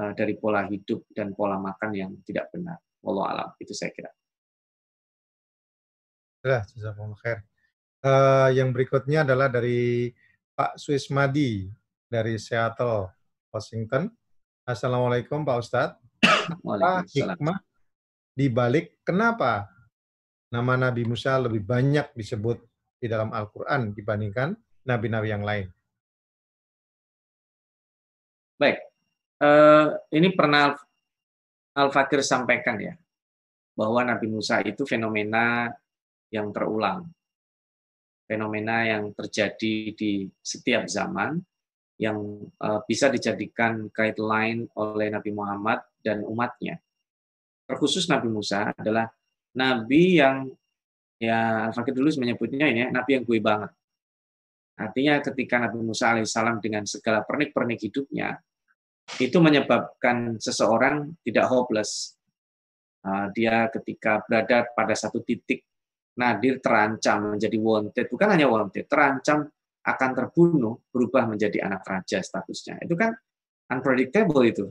[0.00, 2.80] uh, dari pola hidup dan pola makan yang tidak benar.
[3.04, 4.08] Wallah alam, itu saya kira.
[7.20, 7.44] Khair.
[8.04, 10.12] Uh, yang berikutnya adalah dari
[10.52, 11.72] Pak Suismadi
[12.08, 13.08] dari Seattle,
[13.48, 14.12] Washington.
[14.68, 16.03] Assalamualaikum Pak Ustadz.
[16.24, 17.58] Apa hikmah
[18.34, 19.70] di balik kenapa
[20.50, 22.58] nama Nabi Musa lebih banyak disebut
[22.98, 24.54] di dalam Al-Quran dibandingkan
[24.86, 25.66] nabi-nabi yang lain?
[28.54, 28.78] Baik,
[29.42, 30.78] uh, ini pernah
[31.74, 32.94] Al-Fakir sampaikan ya,
[33.74, 35.66] bahwa Nabi Musa itu fenomena
[36.30, 37.10] yang terulang.
[38.24, 41.36] Fenomena yang terjadi di setiap zaman
[42.00, 42.18] yang
[42.62, 46.76] uh, bisa dijadikan guideline oleh Nabi Muhammad dan umatnya.
[47.64, 49.08] Terkhusus Nabi Musa adalah
[49.56, 50.52] nabi yang
[51.16, 53.72] ya Fakir dulu menyebutnya ini nabi yang gue banget.
[54.74, 58.34] Artinya ketika Nabi Musa alaihissalam dengan segala pernik-pernik hidupnya
[59.22, 62.18] itu menyebabkan seseorang tidak hopeless.
[63.04, 65.62] Uh, dia ketika berada pada satu titik
[66.14, 69.50] Nadir terancam menjadi wanted, bukan hanya wanted, terancam
[69.84, 72.80] akan terbunuh, berubah menjadi anak raja statusnya.
[72.80, 73.12] Itu kan
[73.68, 74.70] unpredictable itu.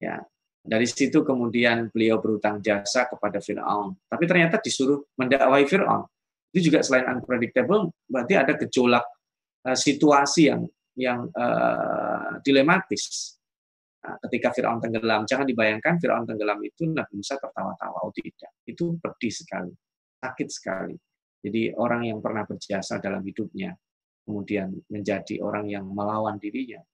[0.00, 0.24] Ya,
[0.60, 3.96] dari situ kemudian beliau berutang jasa kepada Fir'aun.
[4.06, 6.04] Tapi ternyata disuruh mendakwai Fir'aun.
[6.52, 9.04] Itu juga selain unpredictable, berarti ada gejolak
[9.64, 10.62] uh, situasi yang
[10.98, 13.36] yang uh, dilematis.
[14.04, 18.04] Nah, ketika Fir'aun tenggelam, jangan dibayangkan Fir'aun tenggelam itu Nabi Musa tertawa-tawa.
[18.04, 19.72] Oh tidak, itu pedih sekali
[20.20, 20.96] sakit sekali.
[21.40, 23.72] Jadi orang yang pernah berjasa dalam hidupnya,
[24.28, 26.84] kemudian menjadi orang yang melawan dirinya.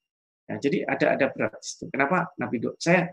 [0.47, 1.59] Ya, jadi ada ada berat.
[1.91, 2.79] Kenapa Nabi doa?
[2.79, 3.11] Saya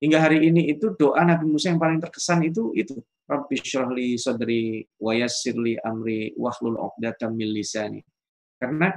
[0.00, 2.96] hingga hari ini itu doa Nabi Musa yang paling terkesan itu itu
[3.30, 8.02] Rabbi syrahli sadri wa yassirli amri wahlul 'uqdatam min lisani.
[8.58, 8.90] Karena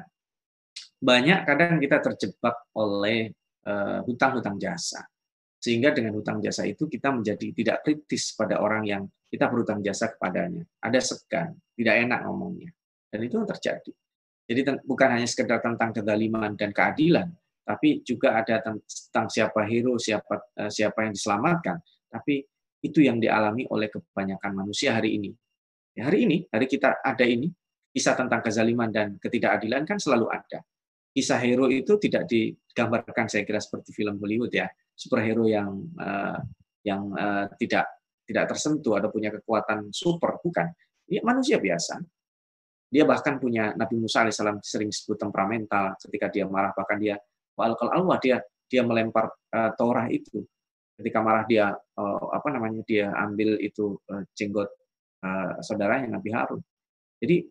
[0.98, 3.30] banyak kadang kita terjebak oleh
[3.70, 5.06] uh, hutang-hutang jasa.
[5.62, 10.12] Sehingga dengan hutang jasa itu kita menjadi tidak kritis pada orang yang kita berutang jasa
[10.12, 10.66] kepadanya.
[10.82, 12.74] Ada segan, tidak enak ngomongnya.
[13.08, 13.92] Dan itu terjadi.
[14.44, 17.32] Jadi bukan hanya sekedar tentang kedaliman dan keadilan,
[17.64, 21.80] tapi juga ada tentang siapa hero, siapa eh, siapa yang diselamatkan.
[22.12, 22.44] Tapi
[22.84, 25.32] itu yang dialami oleh kebanyakan manusia hari ini.
[25.96, 27.48] Ya, hari ini, hari kita ada ini,
[27.96, 30.60] kisah tentang kezaliman dan ketidakadilan kan selalu ada.
[31.14, 36.42] Kisah hero itu tidak digambarkan saya kira seperti film Hollywood ya, superhero yang uh,
[36.84, 37.88] yang uh, tidak
[38.28, 40.74] tidak tersentuh atau punya kekuatan super, bukan.
[41.08, 42.02] Dia manusia biasa.
[42.90, 47.18] Dia bahkan punya Nabi Musa alaihissalam sering disebut temperamental ketika dia marah bahkan dia
[47.58, 48.38] kalau Allah dia
[48.68, 50.42] dia melempar uh, Torah itu
[50.98, 54.70] ketika marah dia uh, apa namanya dia ambil itu uh, jenggot
[55.26, 56.62] uh, saudaranya Nabi Harun.
[57.22, 57.46] Jadi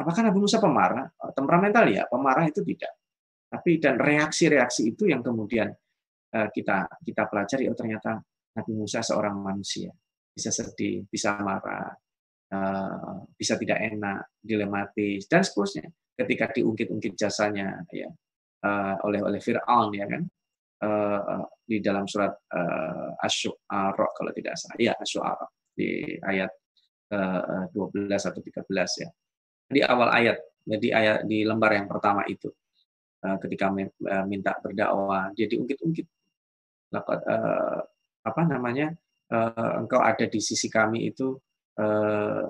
[0.00, 1.06] apakah Nabi Musa pemarah?
[1.32, 2.92] Temperamental ya, pemarah itu tidak.
[3.46, 5.70] Tapi dan reaksi-reaksi itu yang kemudian
[6.36, 8.20] uh, kita kita pelajari oh ternyata
[8.56, 9.92] Nabi Musa seorang manusia,
[10.32, 11.92] bisa sedih, bisa marah,
[12.48, 15.92] eh, bisa tidak enak, dilematis dan seterusnya.
[16.16, 18.08] Ketika diungkit-ungkit jasanya ya
[18.66, 20.22] eh, oleh oleh Fir'aun ya kan
[20.82, 22.34] eh, di dalam surat
[23.22, 24.78] Asy-Syu'ara kalau tidak salah.
[24.78, 26.50] Ya, Asy-Syu'ara di ayat
[27.10, 27.74] 12
[28.10, 29.08] atau 13 ya.
[29.66, 32.50] Di awal ayat, di ayat di lembar yang pertama itu
[33.42, 33.74] ketika
[34.26, 36.06] minta berdakwah dia diungkit-ungkit
[38.26, 38.94] apa namanya
[39.30, 41.34] uh, engkau ada di sisi kami itu
[41.78, 42.42] uh,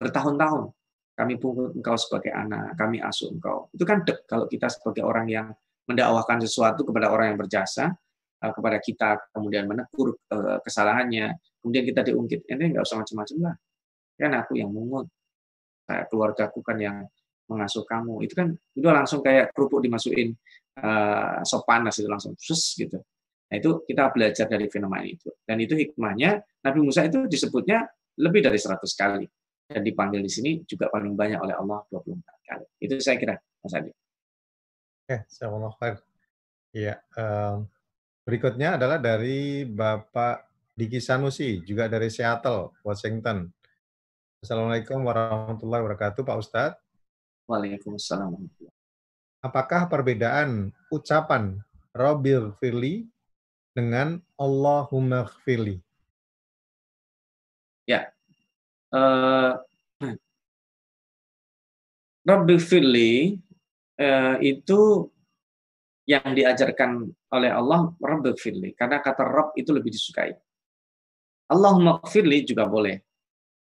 [0.00, 0.72] bertahun-tahun
[1.14, 3.70] kami pungut engkau sebagai anak kami asuh engkau.
[3.70, 5.46] Itu kan dek kalau kita sebagai orang yang
[5.86, 7.94] mendakwahkan sesuatu kepada orang yang berjasa
[8.42, 13.54] uh, kepada kita kemudian menegur uh, kesalahannya kemudian kita diungkit ini nggak usah macam-macam lah.
[14.18, 15.06] Kan aku yang mungut.
[15.84, 16.96] Kayak keluargaku kan yang
[17.46, 18.26] mengasuh kamu.
[18.26, 20.34] Itu kan itu langsung kayak kerupuk dimasukin
[21.46, 22.98] sop panas itu langsung sus gitu.
[23.46, 25.30] Nah, itu kita belajar dari fenomena itu.
[25.46, 27.86] Dan itu hikmahnya Nabi Musa itu disebutnya
[28.18, 29.26] lebih dari 100 kali.
[29.64, 32.66] Dan dipanggil di sini juga paling banyak oleh Allah 24 kali.
[32.84, 33.90] Itu saya kira, Mas Adi.
[35.04, 35.48] Oke, saya
[35.80, 35.96] khair.
[36.74, 37.68] Iya, um,
[38.26, 43.46] berikutnya adalah dari Bapak Diki Sanusi, juga dari Seattle, Washington.
[44.42, 46.80] Assalamualaikum warahmatullahi wabarakatuh, Pak Ustadz.
[47.46, 48.48] Waalaikumsalam.
[49.44, 51.60] Apakah perbedaan ucapan
[51.94, 53.06] Robil Firli
[53.76, 55.83] dengan Allahumma khfirli.
[62.24, 63.34] Rabbi firli
[64.00, 64.80] uh, itu
[66.08, 70.32] yang diajarkan oleh Allah Rabbi firli karena kata Rabb itu lebih disukai.
[71.50, 72.96] Allahumma khfirli juga boleh.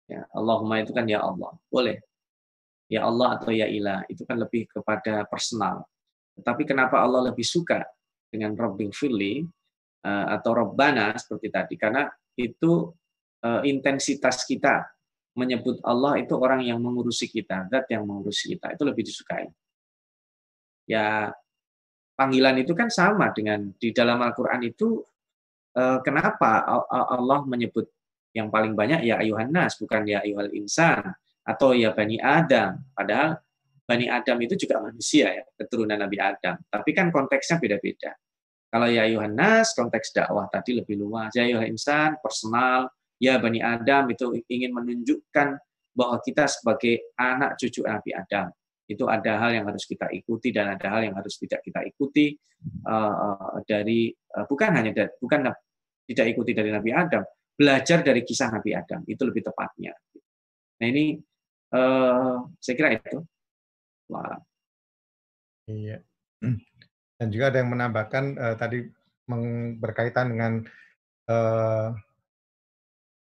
[0.10, 2.02] Ya, Allahumma itu kan ya Allah, boleh.
[2.90, 5.86] Ya Allah atau ya ilah itu kan lebih kepada personal.
[6.36, 7.86] Tetapi kenapa Allah lebih suka
[8.28, 9.46] dengan Rabbi firli
[10.00, 12.08] Eh, atau robbana seperti tadi karena
[12.40, 12.88] itu
[13.68, 14.84] intensitas kita
[15.40, 19.48] menyebut Allah itu orang yang mengurusi kita, zat yang mengurusi kita, itu lebih disukai.
[20.84, 21.32] Ya,
[22.20, 25.00] panggilan itu kan sama dengan di dalam Al-Quran itu,
[25.80, 27.88] eh, kenapa Allah menyebut
[28.36, 31.16] yang paling banyak ya ayuhan nas, bukan ya ayuhal insan,
[31.48, 32.78] atau ya Bani Adam.
[32.94, 33.40] Padahal
[33.90, 36.62] Bani Adam itu juga manusia ya, keturunan Nabi Adam.
[36.68, 38.14] Tapi kan konteksnya beda-beda.
[38.70, 41.34] Kalau ya ayuhan nas, konteks dakwah tadi lebih luas.
[41.34, 42.86] Ya ayuhal insan, personal,
[43.20, 45.47] ya Bani Adam itu ingin menunjukkan
[45.91, 48.47] bahwa kita sebagai anak cucu Nabi Adam
[48.89, 52.34] itu ada hal yang harus kita ikuti dan ada hal yang harus tidak kita ikuti
[52.89, 55.45] uh, dari uh, bukan hanya dari, bukan
[56.09, 57.22] tidak ikuti dari Nabi Adam
[57.53, 59.93] belajar dari kisah Nabi Adam itu lebih tepatnya.
[60.80, 61.20] Nah ini
[61.70, 63.22] saya kira itu.
[64.09, 64.41] Wah.
[65.70, 66.01] iya.
[67.20, 68.89] Dan juga ada yang menambahkan tadi
[69.78, 70.65] berkaitan dengan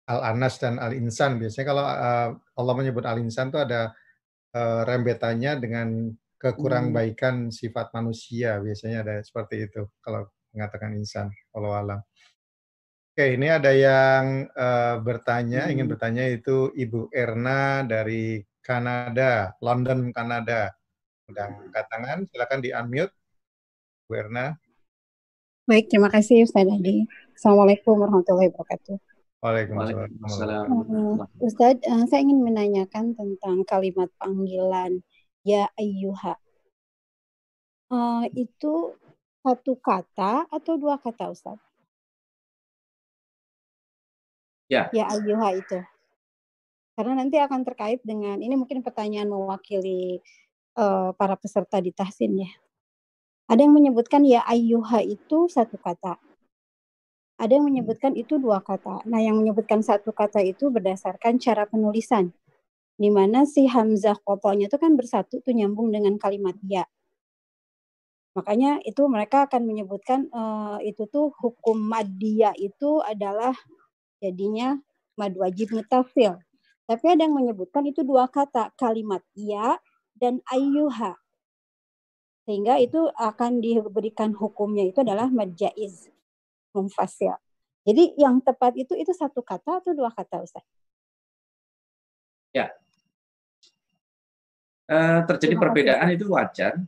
[0.08, 1.38] Al-Anas dan Al-Insan.
[1.38, 2.28] Biasanya kalau uh,
[2.58, 3.94] Allah menyebut Al-Insan itu ada
[4.56, 5.88] uh, rembetannya dengan
[6.42, 7.54] kekurang hmm.
[7.54, 8.58] sifat manusia.
[8.58, 11.30] Biasanya ada seperti itu kalau mengatakan insan.
[11.54, 12.02] Kalau alam.
[13.12, 15.72] Oke, ini ada yang uh, bertanya, hmm.
[15.76, 20.72] ingin bertanya itu Ibu Erna dari Kanada, London, Kanada.
[21.28, 23.14] Sudah angkat tangan, silakan di-unmute.
[24.08, 24.56] Bu Erna.
[25.68, 27.06] Baik, terima kasih Ustaz Adi.
[27.36, 29.11] Assalamualaikum warahmatullahi wabarakatuh.
[29.42, 30.70] Waalaikumsalam.
[30.70, 35.02] Uh, Ustadz, uh, saya ingin menanyakan tentang kalimat panggilan
[35.42, 36.38] ya ayyuha.
[37.90, 38.94] Uh, itu
[39.42, 41.58] satu kata atau dua kata Ustadz?
[44.70, 44.86] Ya.
[44.94, 45.82] Ya ayyuha itu.
[46.94, 50.22] Karena nanti akan terkait dengan ini mungkin pertanyaan mewakili
[50.78, 52.50] uh, para peserta di tahsin ya.
[53.50, 56.14] Ada yang menyebutkan ya ayyuha itu satu kata.
[57.42, 59.02] Ada yang menyebutkan itu dua kata.
[59.02, 62.30] Nah, yang menyebutkan satu kata itu berdasarkan cara penulisan.
[62.94, 66.86] Di mana si hamzah kotonya itu kan bersatu tuh nyambung dengan kalimat ya.
[68.38, 73.58] Makanya itu mereka akan menyebutkan uh, itu tuh hukum madia itu adalah
[74.22, 74.78] jadinya
[75.18, 76.38] mad wajib mutafil.
[76.86, 79.82] Tapi ada yang menyebutkan itu dua kata, kalimat ya
[80.14, 81.18] dan ayyuha.
[82.46, 86.06] Sehingga itu akan diberikan hukumnya itu adalah mad jaiz
[86.72, 87.36] mumfasil.
[87.82, 90.62] Jadi yang tepat itu itu satu kata atau dua kata Ustaz?
[92.54, 92.70] Ya.
[94.86, 96.78] E, terjadi perbedaan itu wajar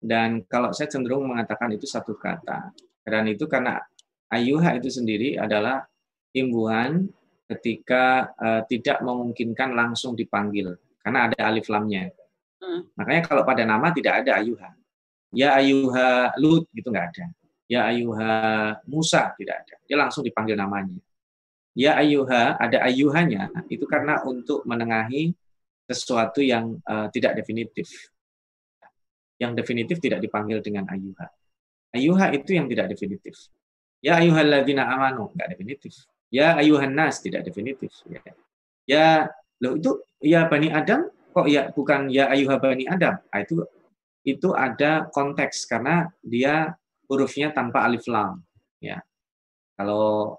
[0.00, 2.72] dan kalau saya cenderung mengatakan itu satu kata.
[3.04, 3.80] Dan itu karena
[4.32, 5.84] ayuha itu sendiri adalah
[6.32, 7.04] imbuhan
[7.50, 10.72] ketika e, tidak memungkinkan langsung dipanggil
[11.04, 12.08] karena ada alif lamnya.
[12.60, 12.88] Hmm.
[12.96, 14.72] Makanya kalau pada nama tidak ada ayuha.
[15.36, 17.26] Ya ayuha lut gitu nggak ada
[17.70, 18.32] ya ayuha
[18.90, 19.74] Musa tidak ada.
[19.86, 20.98] Dia langsung dipanggil namanya.
[21.78, 25.30] Ya ayuha ada ayuhanya itu karena untuk menengahi
[25.86, 28.10] sesuatu yang uh, tidak definitif.
[29.38, 31.30] Yang definitif tidak dipanggil dengan ayuha.
[31.94, 33.38] Ayuha itu yang tidak definitif.
[34.02, 35.94] Ya ayyuhalladzina amanu enggak definitif.
[36.30, 37.94] Ya ayuhan nas tidak definitif.
[38.10, 38.22] Ya,
[38.86, 39.06] ya
[39.62, 43.18] loh itu ya bani Adam kok ya bukan ya ayuha bani Adam.
[43.30, 43.62] Nah, itu
[44.26, 46.74] itu ada konteks karena dia
[47.10, 48.38] hurufnya tanpa alif lam.
[48.78, 49.02] Ya.
[49.74, 50.38] Kalau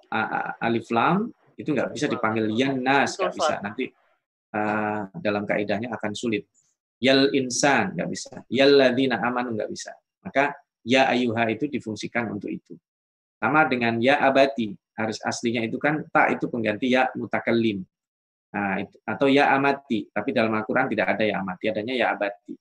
[0.63, 1.27] alif lam
[1.59, 3.53] itu nggak bisa dipanggil yan nas, nggak bisa.
[3.59, 3.91] Nanti
[4.55, 6.47] uh, dalam kaidahnya akan sulit.
[7.03, 8.33] Yal insan nggak bisa.
[8.47, 9.91] Yal ladina amanu nggak bisa.
[10.23, 10.55] Maka
[10.87, 12.79] ya ayuha itu difungsikan untuk itu.
[13.41, 14.71] Sama dengan ya abati.
[14.93, 17.81] Harus aslinya itu kan tak itu pengganti ya mutakallim.
[18.51, 20.11] Nah, itu, atau ya amati.
[20.11, 22.53] Tapi dalam Al-Quran tidak ada ya amati, adanya ya abati.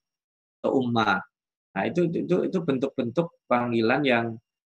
[0.57, 1.21] Atau umma.
[1.71, 4.25] Nah, itu itu itu bentuk-bentuk panggilan yang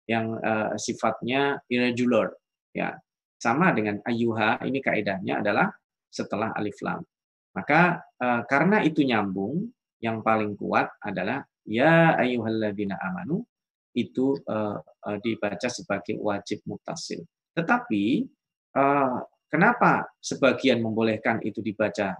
[0.09, 2.35] yang uh, sifatnya irregular
[2.75, 2.95] ya.
[3.41, 5.71] Sama dengan ayuha ini kaidahnya adalah
[6.11, 7.01] setelah alif lam.
[7.57, 9.65] Maka uh, karena itu nyambung,
[10.01, 13.45] yang paling kuat adalah ya ayyuhalladzina amanu
[13.93, 17.21] itu uh, uh, dibaca sebagai wajib mutasil.
[17.53, 18.25] Tetapi
[18.75, 19.19] uh,
[19.51, 22.17] kenapa sebagian membolehkan itu dibaca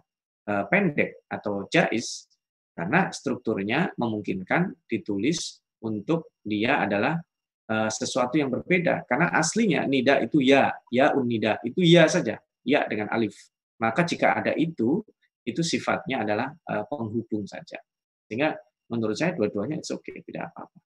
[0.48, 2.27] uh, pendek atau jais?
[2.72, 7.19] Karena strukturnya memungkinkan ditulis untuk dia adalah
[7.68, 9.03] uh, sesuatu yang berbeda.
[9.06, 13.35] Karena aslinya nida itu ya, ya unida itu ya saja, ya dengan alif.
[13.81, 15.03] Maka jika ada itu,
[15.43, 17.81] itu sifatnya adalah uh, penghubung saja.
[18.30, 18.56] Sehingga
[18.88, 20.77] menurut saya dua-duanya itu oke, okay, tidak apa-apa.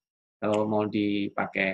[0.41, 1.71] Kalau mau dipakai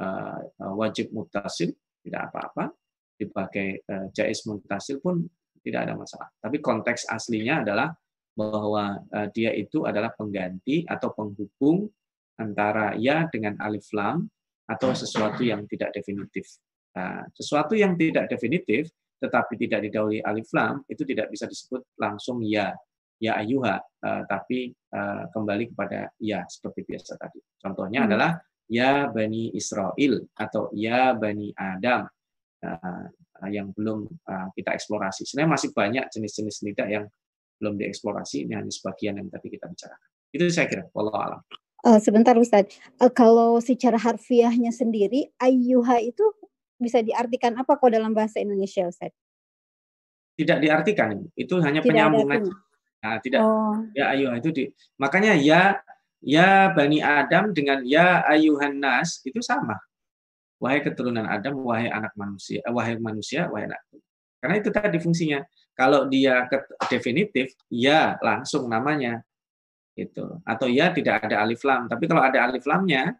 [0.00, 0.40] uh,
[0.78, 1.70] wajib mutasil,
[2.02, 2.72] tidak apa-apa.
[3.12, 5.22] Dipakai jais mutasil pun
[5.62, 6.26] tidak ada masalah.
[6.42, 7.94] Tapi konteks aslinya adalah
[8.32, 11.88] bahwa uh, dia itu adalah pengganti atau penghubung
[12.40, 14.24] antara ya dengan alif lam
[14.64, 16.48] atau sesuatu yang tidak definitif.
[16.96, 18.88] Nah, sesuatu yang tidak definitif
[19.22, 22.74] tetapi tidak didahului alif lam itu tidak bisa disebut langsung ya
[23.22, 27.38] ya ayuha uh, tapi uh, kembali kepada ya seperti biasa tadi.
[27.62, 28.08] Contohnya hmm.
[28.10, 28.30] adalah
[28.66, 32.02] ya bani Israel atau ya bani Adam
[32.66, 33.06] uh,
[33.46, 35.22] yang belum uh, kita eksplorasi.
[35.22, 37.06] Sebenarnya masih banyak jenis-jenis nida yang
[37.62, 38.50] belum dieksplorasi.
[38.50, 40.10] Ini hanya sebagian yang tadi kita bicarakan.
[40.34, 40.90] Itu saya kira.
[40.90, 41.40] Allah alam.
[41.82, 42.66] Uh, sebentar Ustaz,
[42.98, 46.22] uh, kalau secara harfiahnya sendiri, ayuha itu
[46.78, 49.14] bisa diartikan apa kok dalam bahasa Indonesia Ustaz?
[50.38, 52.50] Tidak diartikan, itu hanya Tidak penyambungan.
[53.02, 53.82] Nah, tidak oh.
[53.98, 54.64] ya ayuha itu di
[54.94, 55.82] makanya ya
[56.22, 59.74] ya bani Adam dengan ya ayuhan nas itu sama.
[60.62, 63.82] Wahai keturunan Adam, wahai anak manusia, eh, wahai manusia, wahai anak.
[64.38, 65.42] Karena itu tadi fungsinya.
[65.72, 66.46] Kalau dia
[66.88, 69.24] definitif, ya langsung namanya.
[69.92, 70.40] Itu.
[70.44, 71.88] Atau ya tidak ada alif lam.
[71.88, 73.12] Tapi kalau ada alif lamnya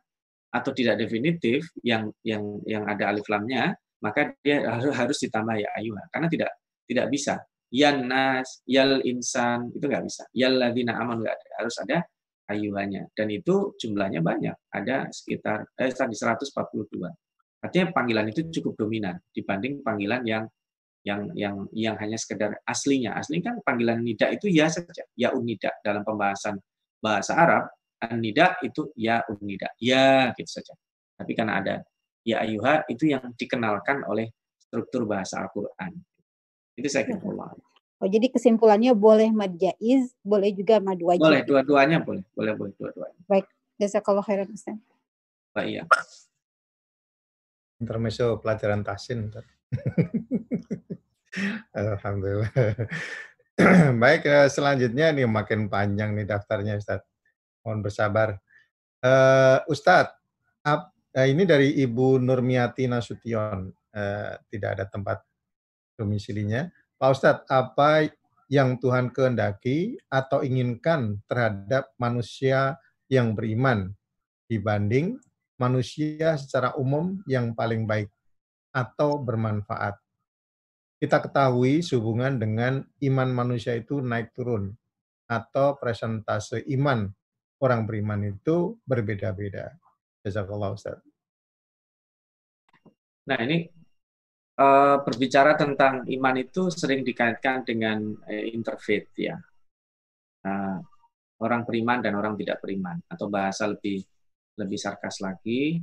[0.52, 5.68] atau tidak definitif yang yang yang ada alif lamnya, maka dia harus harus ditambah ya
[5.76, 6.04] ayuha.
[6.12, 6.50] Karena tidak
[6.88, 7.40] tidak bisa
[7.72, 10.28] yan nas, yal insan, itu nggak bisa.
[10.36, 11.48] Yal ladina aman nggak ada.
[11.64, 11.98] Harus ada
[12.52, 13.08] ayuhannya.
[13.16, 14.52] Dan itu jumlahnya banyak.
[14.68, 17.64] Ada sekitar eh, 142.
[17.64, 20.44] Artinya panggilan itu cukup dominan dibanding panggilan yang
[21.02, 23.18] yang yang yang hanya sekedar aslinya.
[23.18, 26.58] Asli kan panggilan nida itu ya saja, ya unida dalam pembahasan
[27.02, 27.64] bahasa Arab,
[28.14, 30.74] nida itu ya unida, ya gitu saja.
[31.18, 31.74] Tapi karena ada
[32.22, 35.90] ya ayuha itu yang dikenalkan oleh struktur bahasa Al-Qur'an.
[36.78, 37.52] Itu saya kira Allah.
[38.02, 41.22] Oh, jadi kesimpulannya boleh mad jaiz, boleh juga mad wajib.
[41.22, 42.26] Boleh, dua-duanya boleh.
[42.34, 43.20] Boleh, boleh dua-duanya.
[43.30, 43.46] Baik,
[43.78, 44.74] jazakallah khairan Ustaz.
[45.54, 45.82] Baik, iya.
[47.78, 49.30] Intermezzo pelajaran tasin.
[51.72, 52.50] Alhamdulillah.
[54.02, 57.04] Baik, eh, selanjutnya nih makin panjang nih daftarnya Ustaz.
[57.62, 58.28] Mohon bersabar.
[59.02, 60.14] Uh, Ustadz,
[60.66, 60.82] uh,
[61.26, 63.70] ini dari Ibu Nurmiati Nasution.
[63.92, 65.20] Uh, tidak ada tempat
[65.94, 66.66] domisilinya.
[66.98, 68.08] Pak Ustadz, apa
[68.50, 72.76] yang Tuhan kehendaki atau inginkan terhadap manusia
[73.08, 73.92] yang beriman
[74.48, 75.16] dibanding
[75.56, 78.10] manusia secara umum yang paling baik
[78.74, 80.01] atau bermanfaat.
[81.02, 84.70] Kita ketahui sehubungan dengan iman manusia itu naik turun
[85.26, 87.10] atau presentase iman
[87.58, 89.74] orang beriman itu berbeda-beda.
[90.22, 91.02] Jazakallah Ustaz.
[93.26, 93.66] Nah ini
[94.62, 99.34] uh, berbicara tentang iman itu sering dikaitkan dengan uh, interfaith ya.
[100.46, 100.78] Uh,
[101.42, 103.98] orang beriman dan orang tidak beriman atau bahasa lebih
[104.54, 105.82] lebih sarkas lagi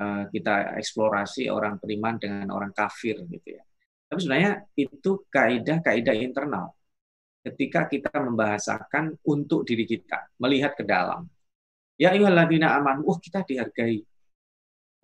[0.00, 3.64] uh, kita eksplorasi orang beriman dengan orang kafir gitu ya.
[4.08, 6.72] Tapi sebenarnya itu kaidah-kaidah internal.
[7.44, 11.28] Ketika kita membahasakan untuk diri kita, melihat ke dalam.
[12.00, 14.00] Ya ayyuhalladzina aman, wah kita dihargai.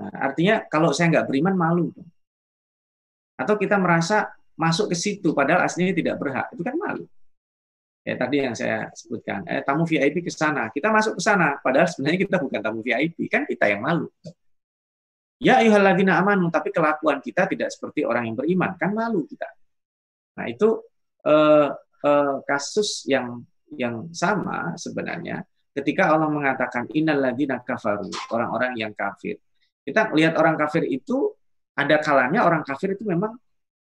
[0.00, 1.92] Nah, artinya kalau saya nggak beriman malu.
[3.36, 6.46] Atau kita merasa masuk ke situ padahal aslinya tidak berhak.
[6.56, 7.04] Itu kan malu.
[8.00, 11.84] Ya tadi yang saya sebutkan, eh, tamu VIP ke sana, kita masuk ke sana, padahal
[11.84, 14.08] sebenarnya kita bukan tamu VIP, kan kita yang malu.
[15.40, 19.48] Ya ayyuhalladzina amanu, tapi kelakuan kita tidak seperti orang yang beriman, kan malu kita.
[20.36, 20.84] Nah, itu
[21.24, 21.68] eh,
[22.04, 23.40] eh, kasus yang
[23.72, 29.38] yang sama sebenarnya ketika Allah mengatakan innalladzina kafaru, orang-orang yang kafir.
[29.80, 31.32] Kita melihat orang kafir itu
[31.78, 33.32] ada kalanya orang kafir itu memang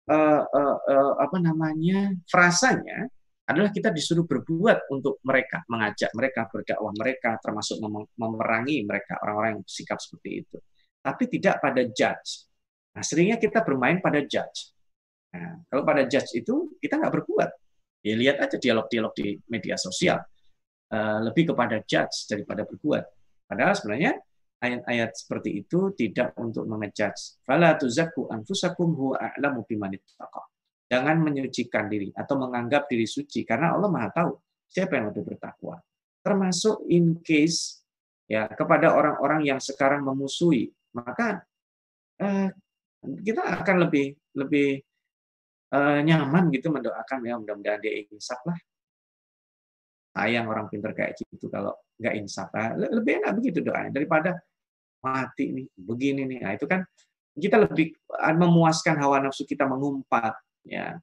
[0.10, 3.06] uh, uh, uh, apa namanya frasanya
[3.46, 7.78] adalah kita disuruh berbuat untuk mereka, mengajak mereka berdakwah mereka, termasuk
[8.18, 10.58] memerangi mereka orang-orang yang bersikap seperti itu.
[11.06, 12.50] Tapi tidak pada judge.
[12.98, 14.74] Nah, seringnya kita bermain pada judge.
[15.38, 17.50] Nah, kalau pada judge itu kita nggak berbuat.
[18.02, 20.18] Ya lihat aja dialog-dialog di media sosial.
[20.90, 23.04] Uh, lebih kepada judge daripada berbuat.
[23.46, 24.18] Padahal sebenarnya
[24.62, 27.42] ayat-ayat seperti itu tidak untuk mengejudge.
[27.46, 29.66] Fala tuzakku anfusakum huwa a'lamu
[30.86, 34.32] Jangan menyucikan diri atau menganggap diri suci karena Allah Maha tahu
[34.70, 35.82] siapa yang lebih bertakwa.
[36.22, 37.82] Termasuk in case
[38.30, 41.44] ya kepada orang-orang yang sekarang memusuhi, maka
[42.24, 42.50] eh,
[43.04, 44.80] kita akan lebih lebih
[45.76, 48.58] eh, nyaman gitu mendoakan ya mudah-mudahan dia insaf lah.
[50.16, 52.48] Sayang orang pinter kayak gitu kalau nggak insaf.
[52.56, 54.40] Nah, lebih enak begitu doanya daripada
[55.04, 56.40] mati nih, begini nih.
[56.40, 56.82] Nah, itu kan
[57.36, 60.96] kita lebih ah, memuaskan hawa nafsu kita mengumpat ya.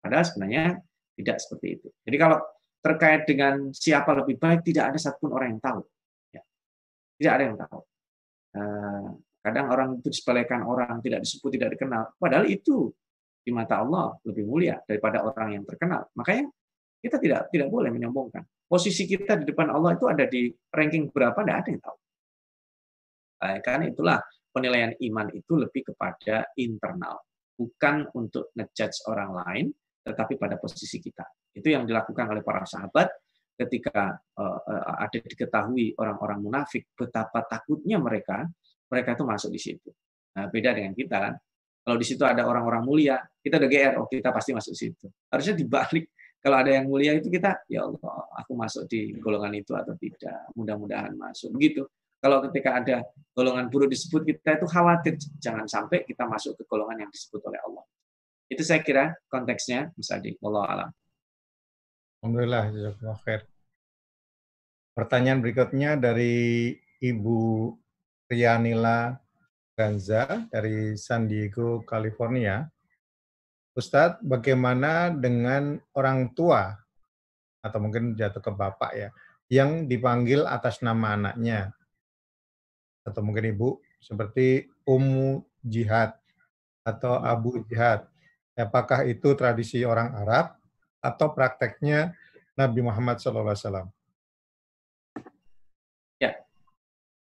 [0.00, 0.80] Padahal sebenarnya
[1.16, 1.88] tidak seperti itu.
[2.08, 2.38] Jadi kalau
[2.84, 5.80] terkait dengan siapa lebih baik tidak ada satupun orang yang tahu.
[6.32, 6.42] Ya.
[7.20, 7.80] Tidak ada yang tahu.
[8.54, 9.08] Eh,
[9.44, 12.16] kadang orang itu disepelekan orang, tidak disebut, tidak dikenal.
[12.16, 12.88] Padahal itu
[13.44, 16.08] di mata Allah lebih mulia daripada orang yang terkenal.
[16.16, 16.48] Makanya
[17.04, 18.40] kita tidak tidak boleh menyombongkan.
[18.64, 21.98] Posisi kita di depan Allah itu ada di ranking berapa, tidak ada yang tahu.
[23.60, 24.18] Karena itulah
[24.48, 27.20] penilaian iman itu lebih kepada internal.
[27.54, 29.66] bukan untuk ngejudge orang lain,
[30.02, 31.22] tetapi pada posisi kita.
[31.54, 33.06] Itu yang dilakukan oleh para sahabat
[33.54, 34.58] ketika uh,
[34.98, 38.42] ada diketahui orang-orang munafik betapa takutnya mereka,
[38.94, 39.90] mereka itu masuk di situ.
[40.38, 41.34] Nah, beda dengan kita kan.
[41.84, 45.06] Kalau di situ ada orang-orang mulia, kita udah GR, oh kita pasti masuk situ.
[45.28, 46.08] Harusnya dibalik.
[46.40, 48.00] Kalau ada yang mulia itu kita, ya Allah,
[48.36, 50.48] aku masuk di golongan itu atau tidak.
[50.56, 51.52] Mudah-mudahan masuk.
[51.56, 51.84] Begitu.
[52.20, 53.04] Kalau ketika ada
[53.36, 57.60] golongan buruk disebut, kita itu khawatir jangan sampai kita masuk ke golongan yang disebut oleh
[57.60, 57.84] Allah.
[58.48, 60.36] Itu saya kira konteksnya, Mas Adi.
[60.40, 60.90] Allah alam.
[62.24, 62.64] Alhamdulillah,
[63.24, 63.44] khair.
[64.96, 66.72] Pertanyaan berikutnya dari
[67.04, 67.40] Ibu
[68.34, 69.14] Rianila
[69.78, 72.66] Ganza dari San Diego, California.
[73.74, 76.74] Ustadz, bagaimana dengan orang tua
[77.62, 79.08] atau mungkin jatuh ke bapak ya,
[79.46, 81.74] yang dipanggil atas nama anaknya
[83.06, 86.16] atau mungkin ibu seperti Ummu Jihad
[86.82, 88.04] atau Abu Jihad.
[88.54, 90.54] Apakah itu tradisi orang Arab
[91.02, 92.14] atau prakteknya
[92.54, 93.90] Nabi Muhammad SAW?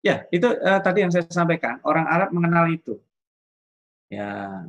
[0.05, 1.81] Ya itu uh, tadi yang saya sampaikan.
[1.89, 3.01] Orang Arab mengenal itu.
[4.13, 4.63] Ya,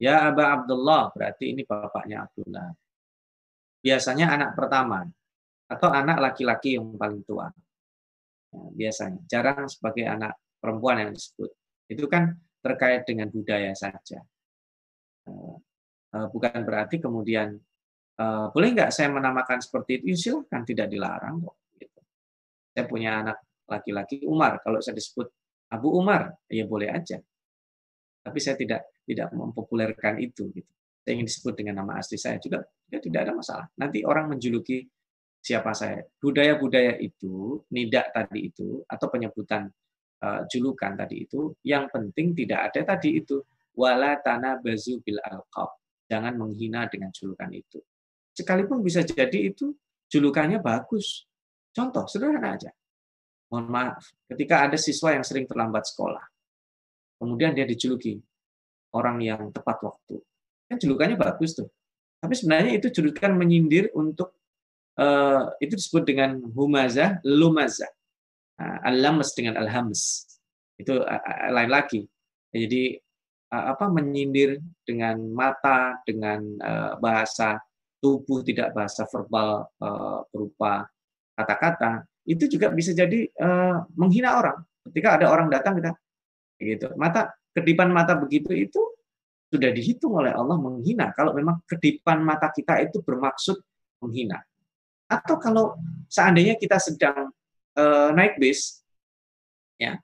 [0.00, 2.72] ya Aba Abdullah berarti ini bapaknya Abdullah.
[3.84, 5.04] Biasanya anak pertama
[5.68, 7.52] atau anak laki-laki yang paling tua.
[8.50, 11.52] Ya, biasanya jarang sebagai anak perempuan yang disebut.
[11.86, 12.34] Itu kan
[12.64, 14.24] terkait dengan budaya saja.
[16.10, 17.54] Eh, bukan berarti kemudian
[18.18, 20.04] eh, boleh nggak saya menamakan seperti itu?
[20.10, 21.56] Ya, silahkan, tidak dilarang kok.
[21.78, 22.00] Gitu.
[22.74, 23.38] Saya punya anak
[23.70, 24.58] laki-laki Umar.
[24.60, 25.30] Kalau saya disebut
[25.70, 27.22] Abu Umar, ya boleh aja.
[28.20, 30.50] Tapi saya tidak tidak mempopulerkan itu.
[30.50, 30.70] Gitu.
[31.00, 32.60] Saya ingin disebut dengan nama asli saya juga,
[32.90, 33.66] ya tidak ada masalah.
[33.78, 34.84] Nanti orang menjuluki
[35.40, 36.04] siapa saya.
[36.20, 39.70] Budaya-budaya itu, nidak tadi itu, atau penyebutan
[40.20, 43.40] uh, julukan tadi itu, yang penting tidak ada tadi itu
[43.72, 45.72] wala tanah bazu bil alqab.
[46.10, 47.78] Jangan menghina dengan julukan itu.
[48.34, 49.72] Sekalipun bisa jadi itu
[50.10, 51.24] julukannya bagus.
[51.70, 52.70] Contoh sederhana aja.
[53.50, 56.22] Mohon maaf, ketika ada siswa yang sering terlambat sekolah,
[57.18, 58.22] kemudian dia dijuluki
[58.94, 60.22] orang yang tepat waktu.
[60.70, 61.66] Kan julukannya bagus tuh.
[62.22, 64.38] Tapi sebenarnya itu julukan menyindir untuk
[65.02, 67.90] uh, itu disebut dengan humazah, lumazah.
[68.60, 70.30] Nah, al-lamas dengan al-hams.
[70.78, 71.02] Itu
[71.50, 72.06] lain lagi.
[72.54, 72.94] Jadi
[73.50, 76.38] apa menyindir dengan mata, dengan
[77.02, 77.58] bahasa
[77.98, 79.66] tubuh tidak bahasa verbal
[80.30, 80.86] berupa
[81.34, 83.30] kata-kata, itu juga bisa jadi
[83.96, 84.58] menghina orang.
[84.80, 85.92] Ketika ada orang datang kita
[86.60, 86.92] gitu.
[86.96, 88.80] Mata kedipan mata begitu itu
[89.50, 93.58] sudah dihitung oleh Allah menghina kalau memang kedipan mata kita itu bermaksud
[94.04, 94.40] menghina.
[95.10, 95.74] Atau kalau
[96.06, 97.34] seandainya kita sedang
[97.74, 98.78] uh, naik bis,
[99.74, 99.98] ya,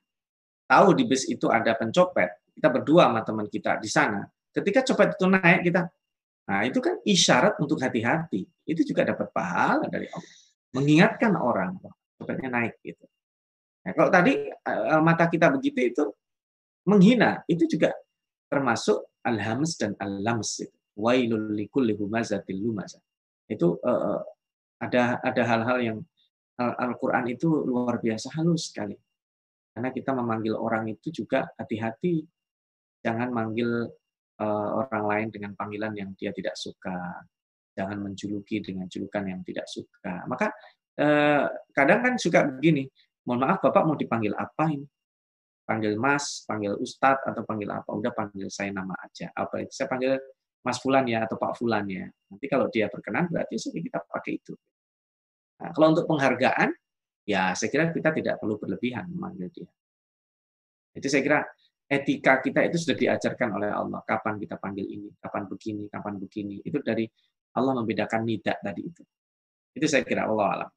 [0.67, 4.27] tahu di bis itu ada pencopet, kita berdua sama teman kita di sana.
[4.51, 5.87] Ketika copet itu naik, kita,
[6.43, 8.43] nah itu kan isyarat untuk hati-hati.
[8.67, 10.33] Itu juga dapat pahala dari Allah.
[10.75, 11.79] Mengingatkan orang,
[12.17, 13.05] copetnya naik gitu.
[13.85, 16.03] Nah, kalau tadi uh, mata kita begitu itu
[16.89, 17.93] menghina, itu juga
[18.51, 20.75] termasuk alhams dan alams itu.
[20.97, 22.57] Wailul likulli humazatil.
[23.47, 24.19] Itu uh,
[24.81, 25.99] ada ada hal-hal yang
[26.57, 28.97] Al-Quran itu luar biasa halus sekali.
[29.77, 32.25] Karena kita memanggil orang itu juga hati-hati.
[33.05, 33.85] Jangan manggil
[34.41, 37.21] uh, orang lain dengan panggilan yang dia tidak suka.
[37.77, 40.25] Jangan menjuluki dengan julukan yang tidak suka.
[40.25, 40.49] Maka
[41.71, 42.89] kadang kan suka begini,
[43.29, 44.87] mohon maaf Bapak mau dipanggil apa ini?
[45.67, 47.91] Panggil Mas, panggil Ustadz, atau panggil apa?
[47.91, 49.29] Udah panggil saya nama aja.
[49.35, 49.71] Apa itu?
[49.75, 50.15] Saya panggil
[50.63, 52.07] Mas Fulan ya, atau Pak Fulan ya.
[52.07, 54.55] Nanti kalau dia berkenan, berarti kita pakai itu.
[55.59, 56.71] Nah, kalau untuk penghargaan,
[57.27, 59.69] ya saya kira kita tidak perlu berlebihan memanggil dia.
[60.95, 61.39] Itu saya kira
[61.83, 63.99] etika kita itu sudah diajarkan oleh Allah.
[64.07, 66.63] Kapan kita panggil ini, kapan begini, kapan begini.
[66.63, 67.03] Itu dari
[67.59, 69.03] Allah membedakan nidak tadi itu.
[69.75, 70.69] Itu saya kira Allah alam.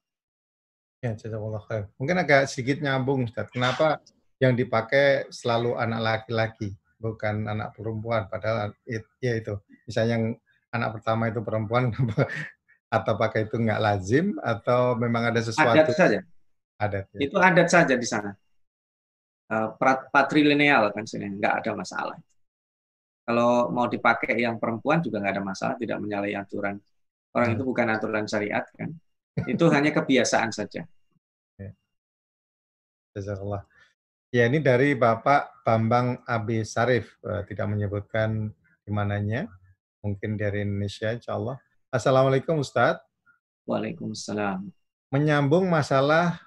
[1.01, 1.83] Ya, jazakallah khair.
[1.97, 3.49] Mungkin agak sedikit nyambung, Ustaz.
[3.49, 3.97] Kenapa
[4.37, 8.29] yang dipakai selalu anak laki-laki, bukan anak perempuan?
[8.29, 9.57] Padahal ya itu,
[9.89, 10.25] misalnya yang
[10.69, 11.89] anak pertama itu perempuan,
[12.91, 16.19] atau pakai itu nggak lazim atau memang ada sesuatu adat saja
[16.75, 17.19] adat ya.
[17.23, 18.35] itu adat saja di sana
[19.47, 19.71] uh,
[20.11, 22.19] patrilineal kan sini nggak ada masalah
[23.23, 26.83] kalau mau dipakai yang perempuan juga nggak ada masalah tidak menyalahi aturan
[27.31, 27.55] orang hmm.
[27.55, 28.91] itu bukan aturan syariat kan
[29.47, 30.83] itu hanya kebiasaan saja
[31.59, 31.71] ya.
[33.15, 33.63] Jazakallah.
[34.31, 38.47] Ya ini dari Bapak Bambang Abi Sarif, uh, tidak menyebutkan
[38.87, 39.51] di mananya,
[39.99, 41.59] mungkin dari Indonesia, insya Allah.
[41.91, 43.03] Assalamualaikum Ustadz.
[43.67, 44.71] Waalaikumsalam.
[45.11, 46.39] Menyambung masalah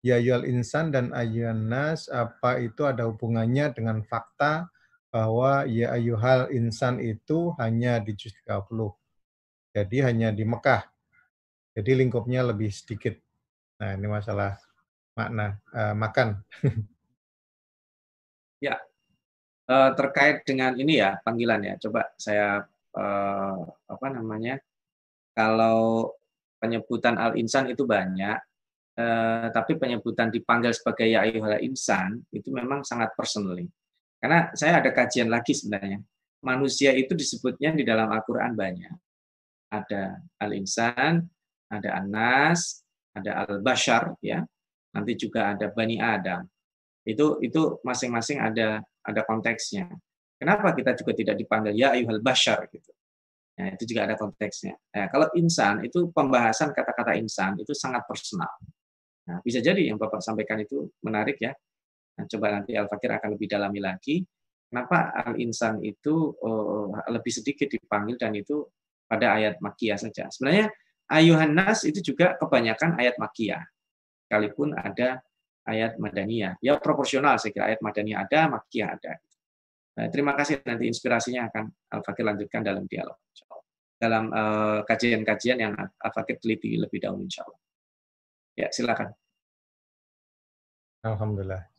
[0.00, 4.72] Yayul Insan dan Ayuan Nas, apa itu ada hubungannya dengan fakta
[5.10, 8.92] bahwa ya ayuhal insan itu hanya di juz 30.
[9.72, 10.84] Jadi hanya di Mekah.
[11.76, 13.12] Jadi lingkupnya lebih sedikit.
[13.76, 14.56] Nah, ini masalah
[15.12, 16.40] makna uh, makan.
[18.64, 18.80] ya,
[19.68, 21.74] uh, terkait dengan ini ya panggilan ya.
[21.76, 22.64] Coba saya
[22.96, 23.60] uh,
[23.92, 24.56] apa namanya?
[25.36, 26.16] Kalau
[26.56, 28.40] penyebutan al insan itu banyak,
[28.96, 33.68] uh, tapi penyebutan dipanggil sebagai ya ayuhal insan itu memang sangat personally.
[34.16, 36.00] Karena saya ada kajian lagi sebenarnya.
[36.40, 38.96] Manusia itu disebutnya di dalam Al-Quran banyak.
[39.68, 41.35] Ada al-insan,
[41.70, 42.82] ada anas,
[43.16, 44.42] ada al-bashar, ya.
[44.94, 46.46] Nanti juga ada bani Adam.
[47.06, 49.86] Itu itu masing-masing ada ada konteksnya.
[50.36, 52.92] Kenapa kita juga tidak dipanggil ya ayuhal bashar gitu.
[53.56, 54.76] Nah, itu juga ada konteksnya.
[54.92, 58.52] Nah, kalau insan itu pembahasan kata-kata insan itu sangat personal.
[59.26, 61.56] Nah, bisa jadi yang Bapak sampaikan itu menarik ya.
[62.20, 64.20] Nah, coba nanti Al-Fakir akan lebih dalami lagi.
[64.66, 68.66] Kenapa Al-Insan itu uh, lebih sedikit dipanggil dan itu
[69.06, 70.26] pada ayat Makiyah saja.
[70.28, 70.68] Sebenarnya
[71.06, 73.62] Ayuhan Nas itu juga kebanyakan ayat Makiyah.
[74.26, 75.22] Sekalipun ada
[75.66, 76.58] ayat Madaniyah.
[76.58, 79.12] Ya proporsional saya kira ayat Madaniyah ada, Makiyah ada.
[79.96, 83.16] Nah, terima kasih nanti inspirasinya akan Al-Fakir lanjutkan dalam dialog.
[83.96, 87.60] Dalam eh, kajian-kajian uh, yang Al-Fakir teliti lebih dahulu insya Allah.
[88.56, 89.08] Ya, silakan.
[91.06, 91.76] Alhamdulillah.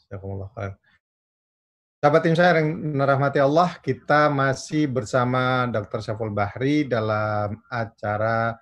[1.97, 5.99] Sahabat tim saya yang merahmati Allah, kita masih bersama Dr.
[5.99, 8.55] Syaful Bahri dalam acara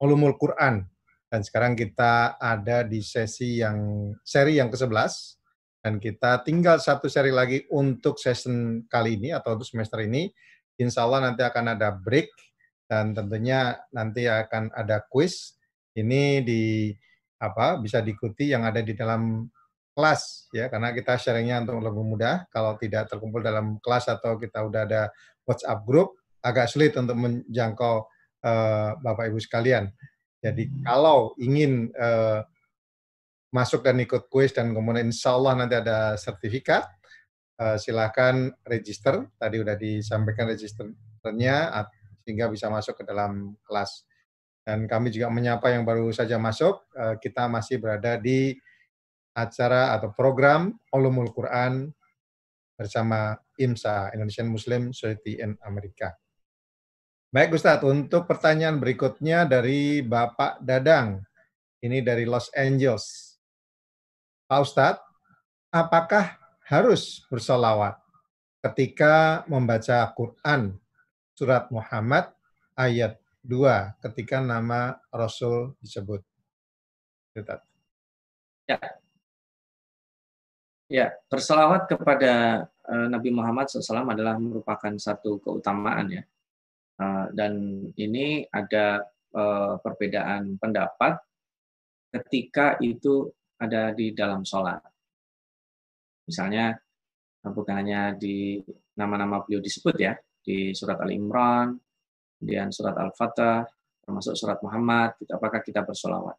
[0.00, 0.84] Ulumul Quran.
[1.26, 5.36] Dan sekarang kita ada di sesi yang seri yang ke-11
[5.82, 10.30] dan kita tinggal satu seri lagi untuk season kali ini atau untuk semester ini.
[10.78, 12.30] Insya Allah nanti akan ada break
[12.86, 15.58] dan tentunya nanti akan ada quiz.
[15.96, 16.92] Ini di
[17.40, 19.48] apa bisa diikuti yang ada di dalam
[19.96, 24.60] kelas ya karena kita sharingnya untuk lebih mudah kalau tidak terkumpul dalam kelas atau kita
[24.60, 25.02] udah ada
[25.48, 28.04] WhatsApp group agak sulit untuk menjangkau
[28.46, 29.90] uh, Bapak Ibu sekalian.
[30.38, 32.46] Jadi kalau ingin uh,
[33.50, 36.86] masuk dan ikut kuis dan kemudian insya Allah nanti ada sertifikat,
[37.58, 39.26] uh, silahkan register.
[39.34, 41.74] Tadi udah disampaikan registernya
[42.22, 44.06] sehingga bisa masuk ke dalam kelas.
[44.66, 46.86] Dan kami juga menyapa yang baru saja masuk.
[46.94, 48.54] Uh, kita masih berada di
[49.36, 51.92] acara atau program Ulumul Quran
[52.76, 56.12] bersama IMSA, Indonesian Muslim Society in Amerika.
[57.26, 61.26] Baik Ustadz, untuk pertanyaan berikutnya dari Bapak Dadang.
[61.82, 63.34] Ini dari Los Angeles.
[64.46, 65.02] Pak Ustadz,
[65.74, 66.38] apakah
[66.70, 67.98] harus bersolawat
[68.62, 70.78] ketika membaca Quran
[71.34, 72.30] surat Muhammad
[72.78, 76.22] ayat 2 ketika nama Rasul disebut?
[77.34, 77.66] Ustadz.
[78.70, 78.78] Ya.
[80.86, 86.22] Ya, bersolawat kepada eh, Nabi Muhammad SAW adalah merupakan satu keutamaan ya
[87.36, 87.52] dan
[87.96, 89.04] ini ada
[89.36, 91.20] eh, perbedaan pendapat
[92.08, 93.28] ketika itu
[93.60, 94.80] ada di dalam sholat.
[96.24, 96.72] Misalnya
[97.44, 98.60] eh, bukan hanya di
[98.96, 101.76] nama-nama beliau disebut ya di surat Al Imran,
[102.40, 103.68] kemudian surat Al Fatah,
[104.00, 105.20] termasuk surat Muhammad.
[105.28, 106.38] Apakah kita bersolawat?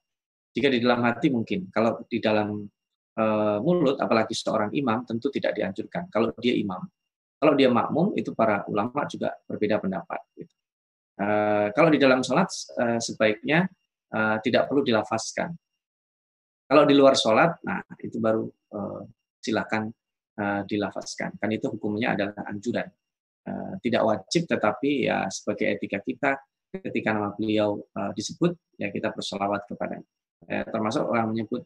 [0.58, 2.66] Jika di dalam hati mungkin, kalau di dalam
[3.62, 6.06] mulut, apalagi seorang imam, tentu tidak dianjurkan.
[6.14, 6.86] Kalau dia imam,
[7.38, 10.20] kalau dia makmum, itu para ulama juga berbeda pendapat.
[11.18, 13.70] Uh, kalau di dalam sholat, uh, sebaiknya
[14.14, 15.54] uh, tidak perlu dilafazkan.
[16.68, 19.02] Kalau di luar sholat, nah itu baru uh,
[19.42, 19.90] silakan
[20.38, 21.38] uh, dilafazkan.
[21.38, 22.90] Kan itu hukumnya adalah anjuran.
[23.48, 26.42] Uh, tidak wajib, tetapi ya sebagai etika kita,
[26.74, 30.02] ketika nama beliau uh, disebut, ya kita bersolawat kepada.
[30.46, 31.66] Uh, termasuk orang menyebut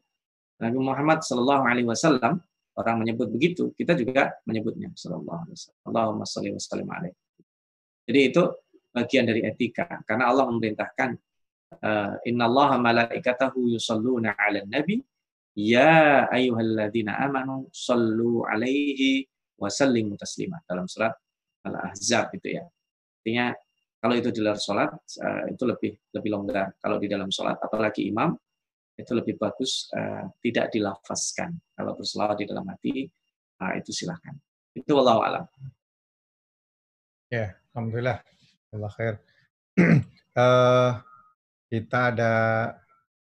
[0.62, 2.38] Nabi Muhammad Shallallahu Alaihi Wasallam
[2.78, 5.82] orang menyebut begitu, kita juga menyebutnya sallallahu alaihi wasallam.
[5.92, 7.18] Allahumma shalli wa sallim alaihi.
[8.08, 8.44] Jadi itu
[8.92, 11.10] bagian dari etika karena Allah memerintahkan
[11.80, 15.00] uh, innallaha malaikatahu yusalluna 'alan nabi
[15.56, 19.28] ya ayyuhalladzina amanu sallu alaihi
[19.60, 21.16] wa sallimu taslima dalam surat
[21.62, 22.66] Al-Ahzab itu ya.
[23.22, 23.54] Artinya
[24.02, 24.90] kalau itu di luar sholat
[25.22, 26.74] uh, itu lebih lebih longgar.
[26.82, 28.34] Kalau di dalam sholat apalagi imam
[29.00, 31.56] itu lebih bagus uh, tidak dilafazkan.
[31.74, 33.08] Kalau berselawat di dalam hati,
[33.64, 34.36] uh, itu silahkan.
[34.76, 35.46] Itu Allah alam.
[37.32, 38.20] Ya, alhamdulillah.
[38.72, 39.16] Allah khair.
[40.36, 40.92] uh,
[41.72, 42.34] kita ada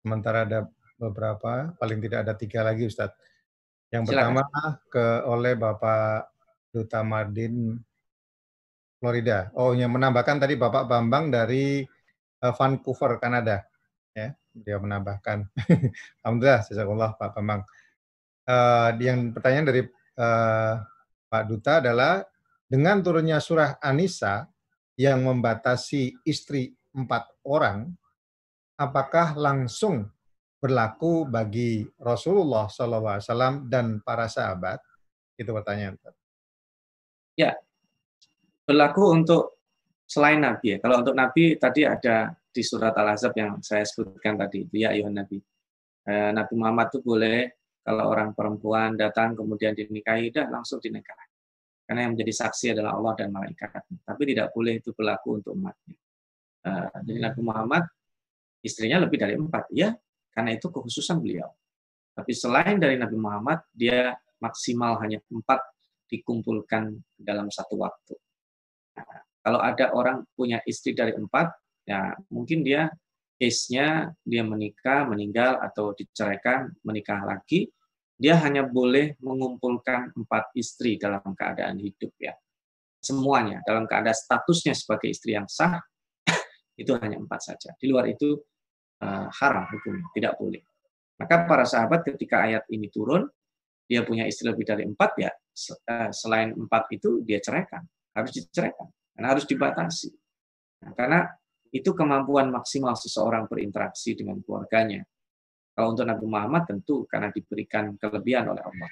[0.03, 0.67] sementara ada
[0.99, 3.17] beberapa, paling tidak ada tiga lagi Ustadz.
[3.91, 4.39] Yang Silakan.
[4.39, 4.45] pertama
[4.87, 6.31] ke oleh Bapak
[6.71, 7.75] Duta Mardin
[9.03, 9.51] Florida.
[9.59, 11.83] Oh, yang menambahkan tadi Bapak Bambang dari
[12.43, 13.67] uh, Vancouver, Kanada.
[14.15, 15.47] Ya dia menambahkan.
[16.23, 17.63] Alhamdulillah, jazakallah Pak Bambang.
[18.45, 19.83] Uh, yang pertanyaan dari
[20.19, 20.75] uh,
[21.31, 22.27] Pak Duta adalah
[22.67, 24.47] dengan turunnya surah Anisa
[24.99, 27.91] yang membatasi istri empat orang,
[28.75, 30.11] apakah langsung
[30.61, 34.83] berlaku bagi Rasulullah SAW dan para sahabat?
[35.39, 35.97] Itu pertanyaan.
[37.39, 37.57] Ya,
[38.69, 39.63] berlaku untuk
[40.05, 40.79] selain Nabi ya.
[40.83, 45.15] Kalau untuk Nabi tadi ada di surat Al-Ahzab yang saya sebutkan tadi itu ya ayuhan
[45.15, 45.39] Nabi.
[46.07, 47.39] Eh, Nabi Muhammad itu boleh
[47.81, 51.27] kalau orang perempuan datang kemudian dinikahi, dah langsung dinikahi.
[51.87, 53.83] Karena yang menjadi saksi adalah Allah dan malaikat.
[54.07, 55.97] Tapi tidak boleh itu berlaku untuk umatnya.
[56.61, 57.83] Uh, jadi Nabi Muhammad
[58.63, 59.97] istrinya lebih dari empat, ya,
[60.31, 61.51] karena itu kekhususan beliau.
[62.15, 65.61] Tapi selain dari Nabi Muhammad, dia maksimal hanya empat
[66.07, 68.15] dikumpulkan dalam satu waktu.
[69.01, 71.49] Nah, kalau ada orang punya istri dari empat,
[71.91, 72.87] ya mungkin dia
[73.41, 77.73] case-nya dia menikah, meninggal atau diceraikan, menikah lagi,
[78.21, 82.37] dia hanya boleh mengumpulkan empat istri dalam keadaan hidup ya.
[83.01, 85.81] Semuanya dalam keadaan statusnya sebagai istri yang sah
[86.81, 87.73] itu hanya empat saja.
[87.81, 88.37] Di luar itu
[89.01, 90.61] uh, haram hukumnya, tidak boleh.
[91.17, 93.25] Maka para sahabat ketika ayat ini turun,
[93.89, 97.83] dia punya istri lebih dari empat ya, eh, selain empat itu dia ceraikan,
[98.15, 98.87] harus diceraikan,
[99.17, 100.09] karena harus dibatasi.
[100.87, 101.21] Nah, karena
[101.71, 105.07] itu kemampuan maksimal seseorang berinteraksi dengan keluarganya.
[105.71, 108.91] Kalau untuk Nabi Muhammad tentu karena diberikan kelebihan oleh Allah.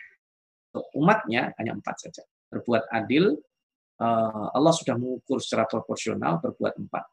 [0.71, 2.23] Untuk umatnya hanya empat saja.
[2.49, 3.35] Berbuat adil,
[3.99, 7.05] eh, Allah sudah mengukur secara proporsional berbuat empat.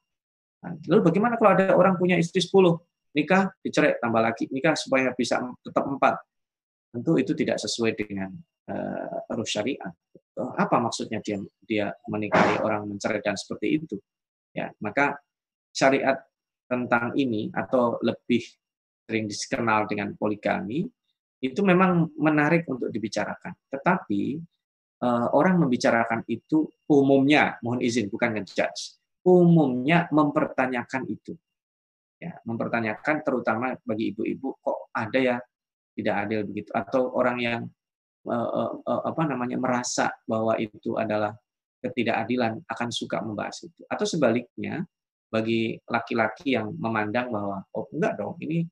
[0.66, 2.78] Nah, lalu bagaimana kalau ada orang punya istri sepuluh,
[3.18, 6.18] nikah, dicerai, tambah lagi, nikah supaya bisa tetap empat.
[6.94, 8.32] Tentu itu tidak sesuai dengan
[8.72, 9.92] uh, syariat.
[10.36, 13.96] Apa maksudnya dia dia menikahi orang mencerai dan seperti itu?
[14.56, 15.20] Ya, maka
[15.76, 16.16] syariat
[16.66, 18.42] tentang ini atau lebih
[19.06, 20.88] sering dikenal dengan poligami,
[21.44, 23.54] itu memang menarik untuk dibicarakan.
[23.70, 24.22] Tetapi
[25.04, 28.98] uh, orang membicarakan itu umumnya, mohon izin, bukan ngejudge,
[29.28, 31.36] umumnya mempertanyakan itu.
[32.16, 35.38] Ya, mempertanyakan terutama bagi ibu-ibu kok ada ya
[35.94, 37.62] tidak adil begitu atau orang yang
[38.24, 41.36] uh, uh, apa namanya merasa bahwa itu adalah
[41.84, 44.88] ketidakadilan akan suka membahas itu atau sebaliknya
[45.36, 48.64] bagi laki-laki yang memandang bahwa oh enggak dong ini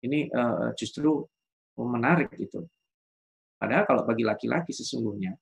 [0.00, 1.20] ini uh, justru
[1.76, 2.64] menarik itu.
[3.58, 5.34] Padahal kalau bagi laki-laki sesungguhnya,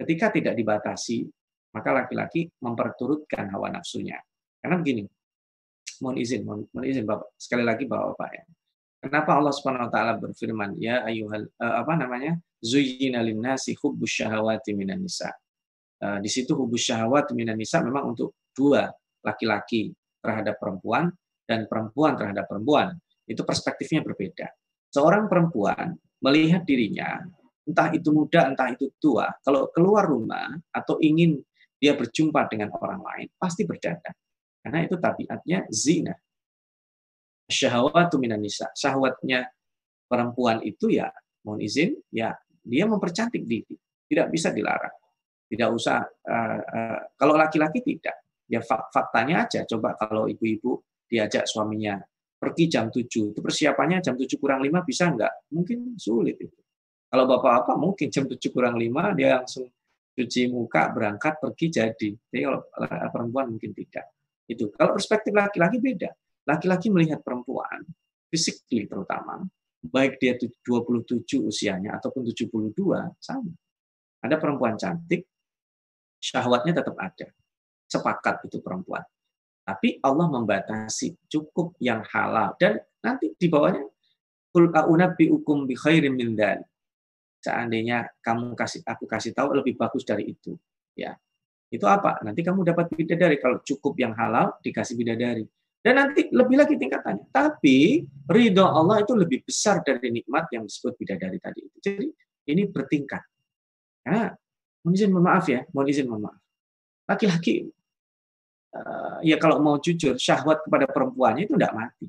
[0.00, 1.28] ketika tidak dibatasi,
[1.76, 4.16] maka laki-laki memperturutkan hawa nafsunya.
[4.60, 5.04] Karena begini,
[6.00, 8.44] mohon izin, mohon, mohon izin Bapak, sekali lagi Bapak-Bapak ya.
[9.00, 12.36] Kenapa Allah Subhanahu wa taala berfirman, ya ayuhal uh, apa namanya?
[12.60, 15.32] Zuyyina lin-nasi hubbus syahawati minan nisa.
[16.00, 18.88] Uh, di situ hubbus syahawati minan nisa memang untuk dua,
[19.24, 21.10] laki-laki terhadap perempuan
[21.48, 22.94] dan perempuan terhadap perempuan
[23.26, 24.46] itu perspektifnya berbeda.
[24.90, 27.22] Seorang perempuan melihat dirinya,
[27.66, 31.38] entah itu muda, entah itu tua, kalau keluar rumah atau ingin
[31.80, 34.12] dia berjumpa dengan orang lain, pasti berdandan.
[34.60, 36.12] Karena itu tabiatnya zina.
[37.48, 38.68] Syahwatu minan nisa.
[38.76, 39.48] Syahwatnya
[40.04, 41.08] perempuan itu ya,
[41.46, 43.74] mohon izin, ya dia mempercantik diri.
[44.04, 44.92] Tidak bisa dilarang.
[45.50, 48.14] Tidak usah, uh, uh, kalau laki-laki tidak.
[48.50, 52.02] Ya faktanya aja, coba kalau ibu-ibu diajak suaminya
[52.34, 53.06] pergi jam 7.
[53.06, 55.46] Itu persiapannya jam 7 kurang 5 bisa enggak?
[55.54, 56.58] Mungkin sulit itu.
[57.06, 59.70] Kalau bapak-bapak mungkin jam 7 kurang 5 dia langsung
[60.10, 62.10] cuci muka, berangkat, pergi jadi.
[62.10, 62.60] Jadi kalau
[63.14, 64.10] perempuan mungkin tidak.
[64.50, 64.74] Itu.
[64.74, 66.10] Kalau perspektif laki-laki beda.
[66.48, 67.86] Laki-laki melihat perempuan,
[68.26, 69.44] physically terutama,
[69.84, 72.74] baik dia 27 usianya ataupun 72,
[73.22, 73.52] sama.
[74.24, 75.28] Ada perempuan cantik,
[76.18, 77.28] syahwatnya tetap ada.
[77.90, 79.02] Sepakat itu perempuan.
[79.66, 83.82] Tapi Allah membatasi cukup yang halal dan nanti di bawahnya
[84.50, 86.38] kul ukum bi khairin min
[87.40, 90.54] Seandainya kamu kasih aku kasih tahu lebih bagus dari itu,
[90.92, 91.16] ya.
[91.70, 92.20] Itu apa?
[92.20, 95.46] Nanti kamu dapat bidadari kalau cukup yang halal dikasih bidadari.
[95.80, 97.32] Dan nanti lebih lagi tingkatannya.
[97.32, 101.78] Tapi ridho Allah itu lebih besar dari nikmat yang disebut bidadari tadi itu.
[101.80, 102.06] Jadi
[102.52, 103.24] ini bertingkat.
[104.04, 104.28] Karena
[104.84, 106.40] mohon izin mohon maaf ya, mohon izin mohon maaf.
[107.08, 107.64] Laki-laki
[109.26, 112.08] ya kalau mau jujur syahwat kepada perempuannya itu tidak mati.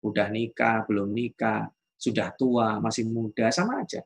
[0.00, 1.68] Udah nikah, belum nikah,
[2.00, 4.00] sudah tua, masih muda, sama aja.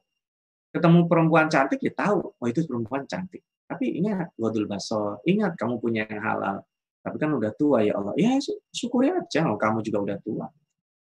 [0.74, 3.46] Ketemu perempuan cantik ya tahu, oh itu perempuan cantik.
[3.64, 6.56] Tapi ingat, wadul basor, ingat kamu punya yang halal.
[7.04, 8.16] Tapi kan udah tua ya Allah.
[8.18, 8.34] Ya
[8.74, 10.46] syukuri aja, oh, kamu juga udah tua.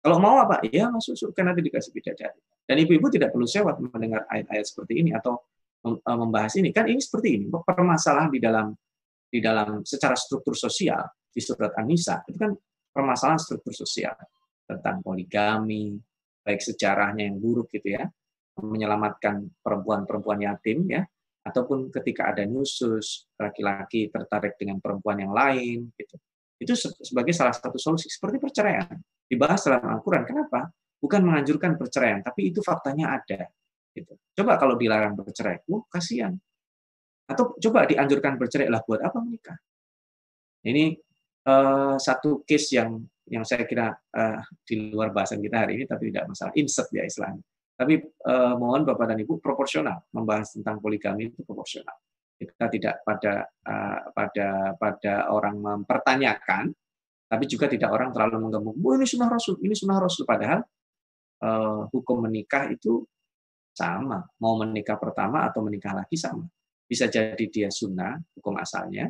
[0.01, 0.65] Kalau mau apa?
[0.65, 2.41] Ya masuk surga nanti dikasih bidadari.
[2.65, 5.37] Dan ibu-ibu tidak perlu sewat mendengar ayat-ayat seperti ini atau
[5.85, 6.73] eh, membahas ini.
[6.73, 7.45] Kan ini seperti ini.
[7.53, 8.73] Permasalahan di dalam
[9.31, 10.99] di dalam secara struktur sosial
[11.31, 12.51] di surat An-Nisa itu kan
[12.91, 14.11] permasalahan struktur sosial
[14.67, 15.95] tentang poligami,
[16.43, 18.03] baik sejarahnya yang buruk gitu ya,
[18.59, 21.07] menyelamatkan perempuan-perempuan yatim ya,
[21.47, 26.15] ataupun ketika ada nyusus laki-laki tertarik dengan perempuan yang lain gitu.
[26.61, 28.93] Itu sebagai salah satu solusi seperti perceraian.
[29.25, 30.69] Dibahas dalam Al-Quran kenapa?
[31.01, 33.49] Bukan menganjurkan perceraian tapi itu faktanya ada
[33.95, 34.13] gitu.
[34.37, 36.37] Coba kalau dilarang bercerai uh kasihan
[37.31, 39.57] atau coba dianjurkan bercerai lah buat apa menikah
[40.67, 40.93] ini
[41.47, 43.01] uh, satu case yang
[43.31, 47.07] yang saya kira uh, di luar bahasan kita hari ini tapi tidak masalah insert ya
[47.07, 47.41] istilahnya
[47.81, 51.97] tapi eh, mohon Bapak dan Ibu proporsional membahas tentang poligami itu proporsional.
[52.37, 56.69] Kita tidak pada eh, pada pada orang mempertanyakan,
[57.25, 58.77] tapi juga tidak orang terlalu menggembung.
[58.77, 60.29] Oh, ini sunnah Rasul, ini sunnah Rasul.
[60.29, 60.61] Padahal
[61.41, 63.01] eh, hukum menikah itu
[63.73, 64.29] sama.
[64.37, 66.45] Mau menikah pertama atau menikah lagi sama.
[66.91, 69.07] Bisa jadi dia sunnah, hukum asalnya.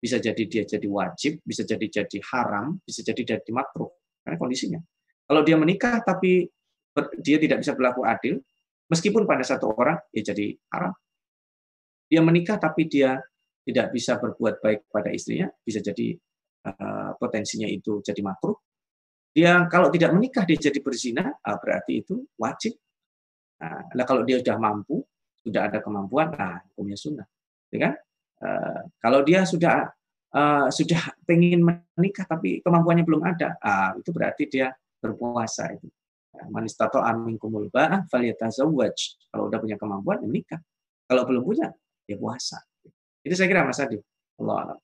[0.00, 3.92] Bisa jadi dia jadi wajib, bisa jadi jadi haram, bisa jadi jadi makruh.
[4.24, 4.80] Karena kondisinya.
[5.28, 6.48] Kalau dia menikah tapi
[7.20, 8.40] dia tidak bisa berlaku adil,
[8.88, 10.96] meskipun pada satu orang ya jadi haram.
[12.08, 13.20] Dia menikah tapi dia
[13.68, 16.16] tidak bisa berbuat baik pada istrinya, bisa jadi
[16.64, 18.56] uh, potensinya itu jadi makruh.
[19.36, 22.74] Dia kalau tidak menikah dia jadi berzina, uh, berarti itu wajib.
[23.60, 25.04] Nah, kalau dia sudah mampu,
[25.40, 27.28] sudah ada kemampuan, nah hukumnya sunnah,
[27.72, 27.94] ya kan?
[28.40, 29.92] Uh, kalau dia sudah
[30.32, 31.60] uh, sudah pengen
[31.96, 35.88] menikah tapi kemampuannya belum ada, uh, itu berarti dia berpuasa itu.
[36.30, 38.96] Ya, Manis tato amin kumul ba'ah falyatazawwaj.
[39.34, 40.60] Kalau udah punya kemampuan, ya menikah.
[41.10, 41.74] Kalau belum punya,
[42.06, 42.62] ya puasa.
[43.26, 43.98] Itu saya kira Mas Adi.
[44.38, 44.78] Allah alam.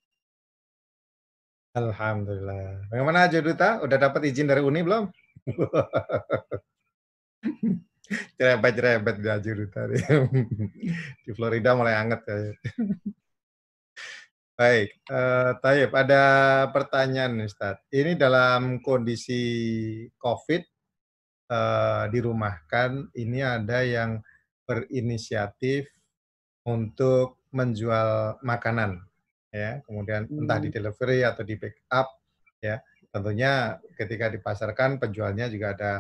[1.77, 2.89] Alhamdulillah.
[2.89, 3.85] Bagaimana aja Duta?
[3.85, 5.13] Udah dapat izin dari Uni belum?
[8.39, 9.99] Cerebet-cerebet di tadi.
[11.27, 12.57] Di Florida mulai anget kayak.
[14.57, 16.25] Baik, uh, Taib, ada
[16.73, 17.77] pertanyaan Ustaz.
[17.93, 19.45] Ini dalam kondisi
[20.17, 20.63] COVID
[21.53, 24.25] uh, dirumahkan, ini ada yang
[24.65, 25.93] berinisiatif
[26.65, 29.05] untuk menjual makanan,
[29.53, 29.85] ya.
[29.85, 30.77] Kemudian entah di hmm.
[30.81, 32.17] delivery atau di pick up,
[32.65, 32.81] ya.
[33.13, 35.93] Tentunya ketika dipasarkan penjualnya juga ada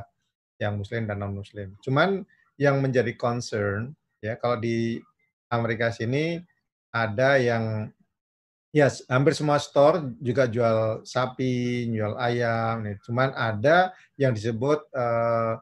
[0.56, 1.76] yang muslim dan non muslim.
[1.84, 2.24] Cuman
[2.56, 3.92] yang menjadi concern,
[4.24, 5.00] ya, kalau di
[5.52, 6.40] Amerika sini
[6.92, 7.92] ada yang
[8.76, 12.84] Ya, yes, hampir semua store juga jual sapi, jual ayam.
[12.84, 13.00] Nih.
[13.08, 15.56] Cuman ada yang disebut uh,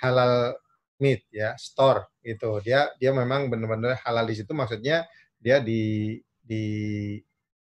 [0.00, 0.56] halal
[0.96, 2.48] meat ya, store itu.
[2.64, 4.48] Dia dia memang benar-benar halal di situ.
[4.56, 5.04] Maksudnya
[5.36, 6.64] dia di di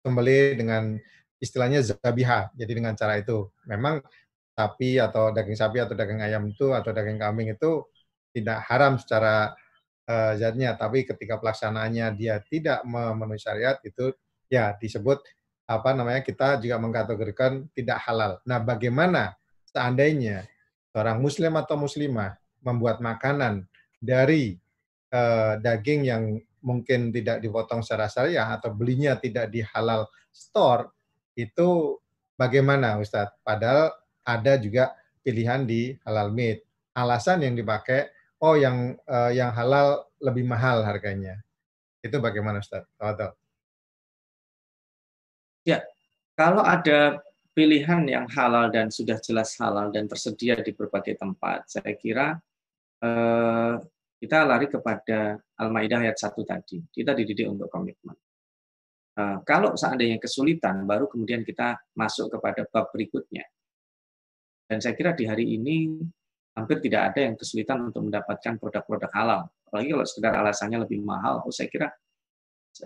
[0.07, 0.95] kembali dengan
[1.43, 2.55] istilahnya zabiha.
[2.55, 3.99] Jadi dengan cara itu, memang
[4.56, 7.84] sapi atau daging sapi atau daging ayam itu atau daging kambing itu
[8.32, 9.52] tidak haram secara
[10.07, 14.15] uh, zatnya, tapi ketika pelaksanaannya dia tidak memenuhi syariat itu
[14.48, 15.19] ya disebut
[15.65, 18.38] apa namanya kita juga mengkategorikan tidak halal.
[18.45, 19.34] Nah, bagaimana
[19.65, 20.45] seandainya
[20.94, 23.65] seorang muslim atau muslimah membuat makanan
[23.98, 24.56] dari
[25.11, 26.23] uh, daging yang
[26.61, 30.94] mungkin tidak dipotong secara syariah atau belinya tidak di halal store
[31.34, 31.98] itu
[32.38, 33.38] bagaimana Ustadz?
[33.41, 33.94] Padahal
[34.26, 36.65] ada juga pilihan di halal meat.
[36.97, 38.10] Alasan yang dipakai
[38.41, 41.39] oh yang uh, yang halal lebih mahal harganya.
[42.02, 42.89] Itu bagaimana Ustadz?
[42.97, 43.34] Tahu
[45.65, 45.81] Ya,
[46.38, 47.26] kalau ada
[47.57, 52.38] pilihan yang halal dan sudah jelas halal dan tersedia di berbagai tempat, saya kira
[53.02, 53.73] eh,
[54.22, 56.85] kita lari kepada Al-Maidah ayat 1 tadi.
[56.85, 58.14] Kita dididik untuk komitmen.
[59.15, 63.47] Eh, kalau seandainya kesulitan, baru kemudian kita masuk kepada bab berikutnya.
[64.65, 66.01] Dan saya kira di hari ini
[66.57, 69.41] hampir tidak ada yang kesulitan untuk mendapatkan produk-produk halal.
[69.67, 71.91] Apalagi kalau sekedar alasannya lebih mahal, oh saya kira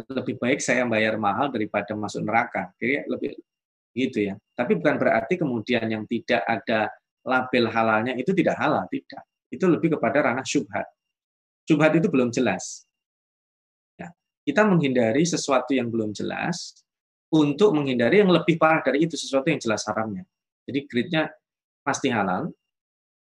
[0.10, 2.74] lebih baik saya bayar mahal daripada masuk neraka.
[2.78, 3.32] Jadi lebih
[3.94, 4.36] gitu ya.
[4.54, 6.94] Tapi bukan berarti kemudian yang tidak ada
[7.26, 9.24] label halalnya itu tidak halal, tidak.
[9.50, 10.86] Itu lebih kepada ranah syubhat.
[11.66, 12.86] Syubhat itu belum jelas.
[13.98, 14.14] Ya.
[14.46, 16.86] Kita menghindari sesuatu yang belum jelas
[17.30, 20.26] untuk menghindari yang lebih parah dari itu, sesuatu yang jelas haramnya.
[20.66, 21.30] Jadi gridnya
[21.82, 22.50] pasti halal,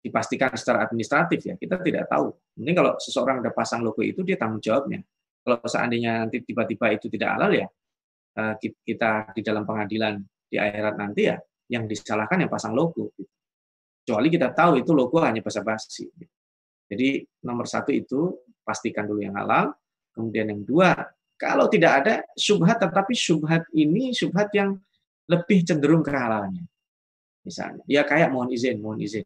[0.01, 2.33] dipastikan secara administratif ya, kita tidak tahu.
[2.57, 5.01] Mungkin kalau seseorang udah pasang logo itu, dia tanggung jawabnya
[5.41, 7.67] kalau seandainya nanti tiba-tiba itu tidak halal ya
[8.37, 11.37] eh, kita di dalam pengadilan di akhirat nanti ya
[11.71, 13.15] yang disalahkan yang pasang logo.
[14.01, 16.11] Kecuali kita tahu itu logo hanya basa-basi.
[16.91, 19.71] Jadi nomor satu itu pastikan dulu yang halal.
[20.11, 20.91] Kemudian yang dua,
[21.39, 24.75] kalau tidak ada subhat, tetapi subhat ini subhat yang
[25.31, 26.67] lebih cenderung ke halalnya.
[27.41, 29.25] Misalnya, ya kayak mohon izin, mohon izin.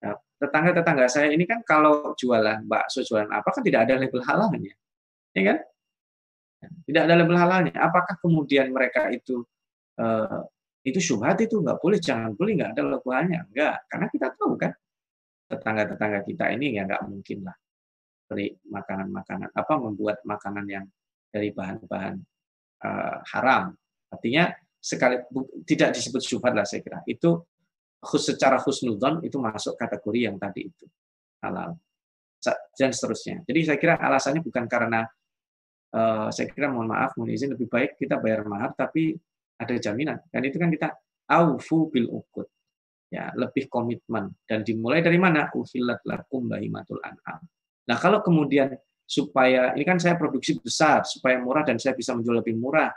[0.00, 4.72] Nah, tetangga-tetangga saya ini kan kalau jualan bakso, jualan apa kan tidak ada label halalnya
[5.36, 5.58] ya kan?
[6.62, 7.74] Tidak ada label halalnya.
[7.74, 9.42] Apakah kemudian mereka itu
[9.98, 10.46] uh,
[10.86, 13.76] itu syubhat itu nggak boleh, jangan beli, nggak ada labelnya, enggak.
[13.90, 14.72] Karena kita tahu kan
[15.50, 17.56] tetangga-tetangga kita ini ya nggak mungkin lah
[18.24, 20.84] beri makanan-makanan apa membuat makanan yang
[21.28, 22.16] dari bahan-bahan
[22.84, 23.76] uh, haram.
[24.08, 24.48] Artinya
[24.82, 25.22] sekali
[25.62, 27.06] tidak disebut syubhat lah saya kira.
[27.06, 27.46] Itu
[28.02, 30.86] khus secara husnudon itu masuk kategori yang tadi itu
[31.38, 31.78] halal
[32.74, 33.46] dan seterusnya.
[33.46, 35.06] Jadi saya kira alasannya bukan karena
[35.94, 39.14] uh, saya kira mohon maaf mohon izin lebih baik kita bayar mahar tapi
[39.62, 40.90] ada jaminan dan itu kan kita
[41.30, 42.50] aufu bil ukut
[43.06, 47.46] ya lebih komitmen dan dimulai dari mana ufilat lakum bahimatul an'am
[47.88, 48.70] Nah, kalau kemudian
[49.02, 52.94] supaya ini kan saya produksi besar supaya murah dan saya bisa menjual lebih murah.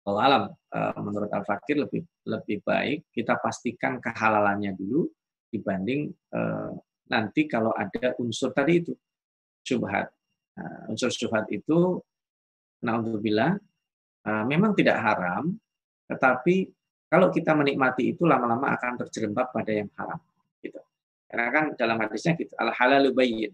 [0.00, 5.04] Uh, alam uh, menurut Al Fakir lebih lebih baik kita pastikan kehalalannya dulu
[5.52, 6.72] dibanding uh,
[7.12, 8.92] nanti kalau ada unsur tadi itu
[9.60, 10.08] syubhat.
[10.56, 12.00] Uh, unsur syubhat itu
[12.80, 13.60] naudzubillah
[14.24, 15.52] uh, memang tidak haram
[16.08, 16.72] tetapi
[17.10, 20.22] kalau kita menikmati itu lama-lama akan terjerembab pada yang haram
[20.62, 20.78] gitu.
[21.26, 23.50] Karena kan dalam hadisnya gitu, al halal bayyin.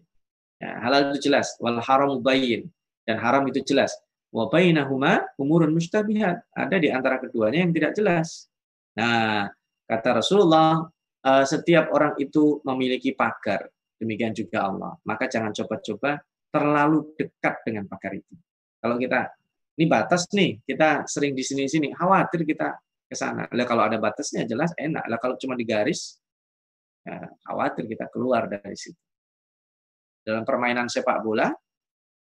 [0.60, 2.68] Ya, halal itu jelas, wal haram bayyin.
[3.08, 3.96] Dan haram itu jelas.
[4.32, 6.46] Wa bainahuma umurun mustabihat.
[6.52, 8.50] Ada di antara keduanya yang tidak jelas.
[8.96, 9.48] Nah,
[9.86, 10.86] kata Rasulullah,
[11.24, 13.68] eh, setiap orang itu memiliki pagar.
[13.96, 14.92] Demikian juga Allah.
[15.08, 16.20] Maka jangan coba-coba
[16.52, 18.34] terlalu dekat dengan pagar itu.
[18.80, 19.32] Kalau kita
[19.76, 22.76] ini batas nih, kita sering di sini-sini, khawatir kita
[23.06, 23.44] ke sana.
[23.52, 25.04] Lah kalau ada batasnya jelas enak.
[25.08, 26.20] Lah kalau cuma digaris,
[27.06, 28.98] Ya, khawatir kita keluar dari situ.
[30.26, 31.54] Dalam permainan sepak bola,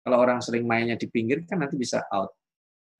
[0.02, 2.34] kalau orang sering mainnya di pinggir kan nanti bisa out.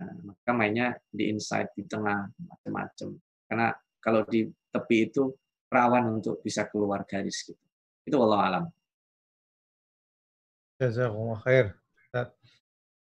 [0.02, 3.10] Nah, maka mainnya di inside, di tengah, macam-macam.
[3.45, 3.68] Karena
[4.02, 5.30] kalau di tepi itu
[5.69, 7.65] rawan untuk bisa keluar garis gitu.
[8.06, 8.64] Itu Allah alam.
[10.82, 11.78] Jazakumullah khair.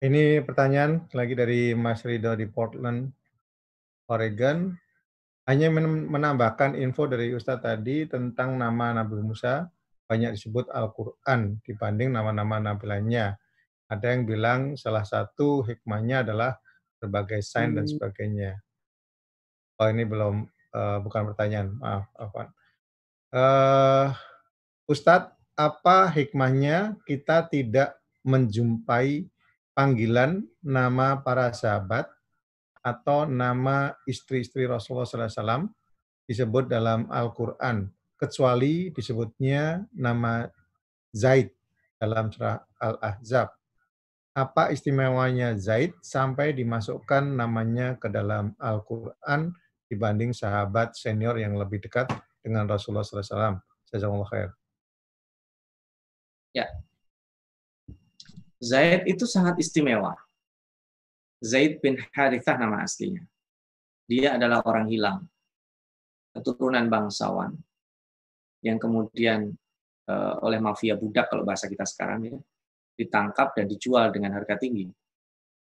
[0.02, 3.14] Ini pertanyaan lagi dari Mas Rido di Portland,
[4.10, 4.74] Oregon.
[5.46, 5.70] Hanya
[6.10, 9.70] menambahkan info dari Ustadz tadi tentang nama Nabi Musa,
[10.10, 13.41] banyak disebut Al-Quran dibanding nama-nama Nabi lainnya.
[13.92, 16.56] Ada yang bilang salah satu hikmahnya adalah
[17.04, 18.00] berbagai sign dan hmm.
[18.00, 18.52] sebagainya.
[19.84, 22.08] Oh ini belum, uh, bukan pertanyaan, maaf.
[22.16, 22.48] Afwan.
[23.36, 24.16] Uh,
[24.88, 29.28] Ustadz, apa hikmahnya kita tidak menjumpai
[29.76, 32.08] panggilan nama para sahabat
[32.82, 35.70] atau nama istri-istri Rasulullah SAW
[36.26, 40.48] disebut dalam Al-Quran, kecuali disebutnya nama
[41.12, 41.52] Zaid
[42.00, 43.61] dalam surah Al-Ahzab.
[44.42, 49.54] Apa istimewanya Zaid sampai dimasukkan namanya ke dalam Al-Quran
[49.86, 52.10] dibanding sahabat senior yang lebih dekat
[52.42, 53.62] dengan Rasulullah SAW?
[53.94, 54.50] Jazakumullah khair.
[56.58, 56.66] Ya.
[58.58, 60.18] Zaid itu sangat istimewa
[61.42, 63.22] Zaid bin Harithah nama aslinya.
[64.06, 65.26] Dia adalah orang hilang,
[66.38, 67.58] keturunan bangsawan,
[68.62, 69.54] yang kemudian
[70.06, 72.38] uh, oleh mafia budak kalau bahasa kita sekarang ya,
[73.02, 74.86] ditangkap dan dijual dengan harga tinggi.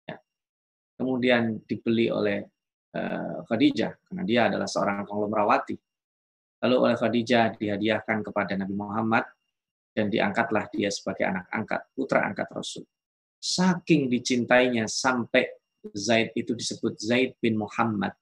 [0.05, 0.17] Ya.
[1.01, 2.45] Kemudian dibeli oleh
[2.97, 5.77] uh, Khadijah karena dia adalah seorang konglomerawati.
[6.61, 9.25] Lalu oleh Khadijah dihadiahkan kepada Nabi Muhammad
[9.97, 12.85] dan diangkatlah dia sebagai anak angkat, putra angkat Rasul.
[13.41, 15.49] Saking dicintainya sampai
[15.97, 18.13] Zaid itu disebut Zaid bin Muhammad.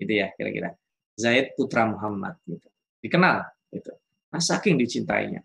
[0.00, 0.72] Gitu ya kira-kira.
[1.20, 2.64] Zaid putra Muhammad gitu.
[3.04, 3.92] Dikenal gitu.
[4.32, 5.44] Nah, saking dicintainya.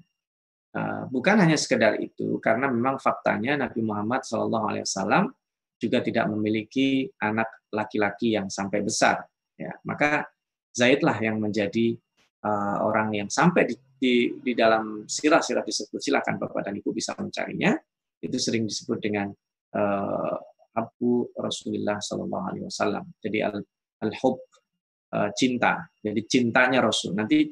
[0.74, 5.30] Uh, bukan hanya sekedar itu, karena memang faktanya Nabi Muhammad SAW
[5.78, 9.22] juga tidak memiliki anak laki-laki yang sampai besar.
[9.54, 10.26] Ya, maka
[10.74, 11.94] Zaid lah yang menjadi
[12.42, 17.14] uh, orang yang sampai di, di, di dalam sirah-sirah disebut silakan Bapak dan Ibu bisa
[17.14, 17.78] mencarinya
[18.24, 19.30] itu sering disebut dengan
[19.76, 20.36] uh,
[20.74, 23.06] Abu Rasulullah Sallallahu Alaihi Wasallam.
[23.22, 23.62] Jadi al,
[24.02, 24.42] al hub
[25.14, 25.86] uh, cinta.
[26.02, 27.14] Jadi cintanya Rasul.
[27.14, 27.46] Nanti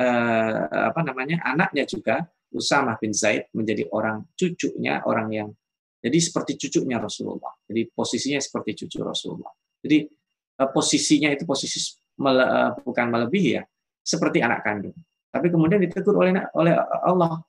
[0.00, 0.58] uh,
[0.90, 2.24] apa namanya anaknya juga
[2.54, 5.48] Usamah bin Zaid menjadi orang cucunya orang yang
[6.04, 7.56] jadi seperti cucunya Rasulullah.
[7.64, 9.48] Jadi posisinya seperti cucu Rasulullah.
[9.80, 10.04] Jadi
[10.60, 11.80] uh, posisinya itu posisi
[12.20, 13.64] mele, uh, bukan melebihi ya,
[14.04, 14.92] seperti anak kandung.
[15.32, 17.40] Tapi kemudian ditegur oleh oleh Allah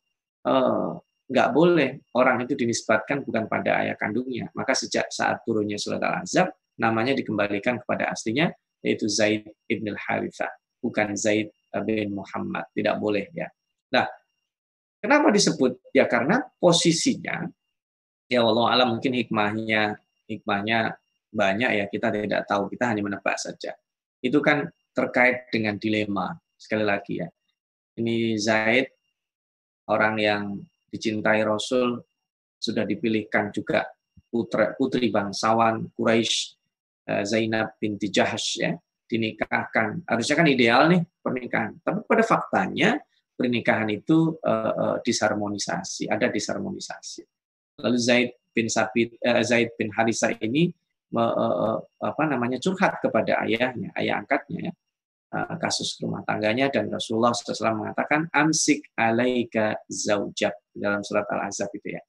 [0.48, 0.92] uh,
[1.28, 4.48] nggak boleh orang itu dinisbatkan bukan pada ayah kandungnya.
[4.56, 10.50] Maka sejak saat turunnya surat Al-Ahzab, namanya dikembalikan kepada aslinya, yaitu Zaid ibn al-Harithah,
[10.80, 11.52] bukan Zaid
[11.84, 12.72] bin Muhammad.
[12.72, 13.52] Tidak boleh ya.
[13.92, 14.08] Nah,
[15.06, 15.78] kenapa disebut?
[15.94, 17.46] Ya karena posisinya,
[18.26, 20.98] ya Allah alam mungkin hikmahnya, hikmahnya
[21.30, 23.78] banyak ya, kita tidak tahu, kita hanya menebak saja.
[24.20, 24.66] Itu kan
[24.96, 27.28] terkait dengan dilema, sekali lagi ya.
[27.96, 28.90] Ini Zaid,
[29.92, 30.44] orang yang
[30.90, 32.02] dicintai Rasul,
[32.58, 33.86] sudah dipilihkan juga
[34.32, 36.34] putra, putri bangsawan Quraisy
[37.06, 38.74] eh, Zainab binti Jahash ya
[39.06, 40.02] dinikahkan.
[40.10, 41.78] Harusnya kan ideal nih pernikahan.
[41.86, 42.98] Tapi pada faktanya
[43.36, 47.24] pernikahan itu uh, uh, disharmonisasi, ada disharmonisasi.
[47.84, 50.72] Lalu Zaid bin Sabit, uh, Zaid bin Harisa ini
[51.14, 54.74] uh, apa namanya curhat kepada ayahnya, ayah angkatnya ya,
[55.36, 61.96] uh, kasus rumah tangganya dan Rasulullah SAW mengatakan amsik alaika zaujak dalam surat Al-Azab itu
[61.96, 62.02] ya.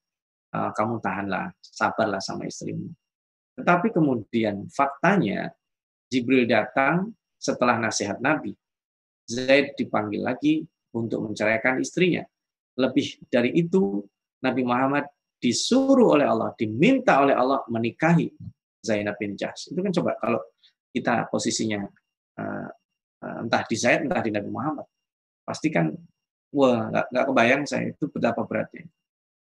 [0.54, 2.88] Uh, kamu tahanlah, sabarlah sama istrimu.
[3.58, 5.50] Tetapi kemudian faktanya
[6.06, 8.54] Jibril datang setelah nasihat Nabi.
[9.26, 10.62] Zaid dipanggil lagi
[10.96, 12.24] untuk menceraikan istrinya.
[12.76, 14.00] Lebih dari itu,
[14.40, 15.04] Nabi Muhammad
[15.36, 18.32] disuruh oleh Allah, diminta oleh Allah menikahi
[18.80, 19.68] Zainab bin Jahsh.
[19.72, 20.40] Itu kan coba kalau
[20.92, 21.84] kita posisinya
[22.40, 22.68] uh,
[23.44, 24.86] entah di Zaid, entah di Nabi Muhammad,
[25.44, 25.92] pasti kan
[26.52, 28.88] wah nggak, kebayang saya itu betapa beratnya.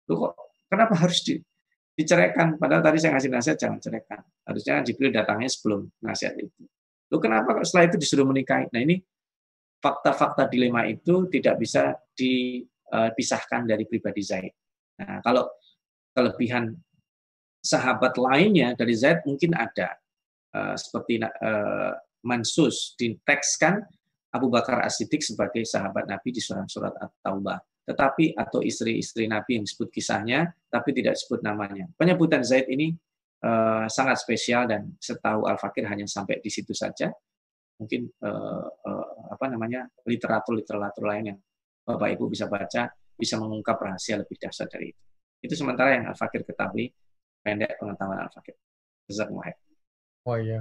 [0.09, 0.33] Lu kok
[0.69, 1.41] kenapa harus di,
[1.97, 2.61] diceraikan?
[2.61, 4.21] Padahal tadi saya ngasih nasihat jangan ceraikan.
[4.45, 6.61] Harusnya Jibril datangnya sebelum nasihat itu.
[7.11, 8.69] Lu kenapa setelah itu disuruh menikahi?
[8.71, 9.01] Nah ini
[9.81, 14.53] fakta-fakta dilema itu tidak bisa dipisahkan dari pribadi Zaid.
[15.01, 15.49] Nah, kalau
[16.13, 16.77] kelebihan
[17.61, 19.97] sahabat lainnya dari Zaid mungkin ada
[20.53, 23.81] uh, seperti uh, Mansus ditekskan
[24.31, 27.57] Abu Bakar As-Siddiq sebagai sahabat Nabi di surat-surat At-Taubah.
[27.81, 31.89] Tetapi atau istri-istri Nabi yang disebut kisahnya tapi tidak disebut namanya.
[31.97, 32.93] Penyebutan Zaid ini
[33.89, 37.09] sangat spesial dan setahu Al-Fakir hanya sampai di situ saja
[37.81, 41.39] mungkin uh, uh, apa namanya literatur-literatur lain yang
[41.81, 45.01] Bapak Ibu bisa baca bisa mengungkap rahasia lebih dahsyat dari itu.
[45.41, 46.93] Itu sementara yang Al-Fakir ketahui
[47.41, 48.53] pendek pengetahuan Al-Fakir.
[49.09, 49.57] Jazakumullah.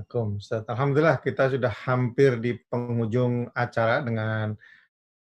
[0.09, 0.41] Kum.
[0.41, 4.57] Alhamdulillah kita sudah hampir di penghujung acara dengan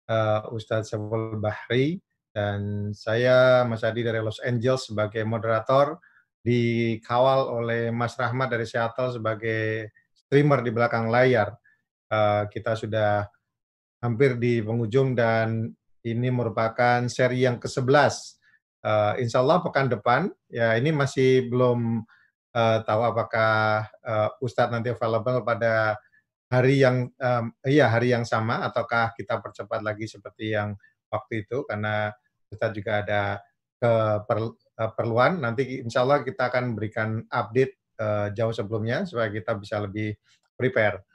[0.07, 1.99] uh, Ustadz Saiful Bahri
[2.31, 5.99] dan saya Mas Adi dari Los Angeles sebagai moderator
[6.39, 11.51] dikawal oleh Mas Rahmat dari Seattle sebagai streamer di belakang layar.
[12.09, 13.21] Eh, kita sudah
[14.01, 15.69] hampir di penghujung dan
[16.01, 18.39] ini merupakan seri yang ke-11.
[18.79, 22.01] Uh, eh, insya Allah pekan depan, ya ini masih belum
[22.55, 25.99] uh, tahu apakah uh, Ustadz nanti available pada
[26.47, 30.73] hari yang um, iya hari yang sama ataukah kita percepat lagi seperti yang
[31.11, 32.09] waktu itu karena
[32.47, 33.21] Ustadz juga ada
[33.77, 40.15] keperluan nanti insya Allah kita akan berikan update uh, jauh sebelumnya supaya kita bisa lebih
[40.55, 41.08] prepare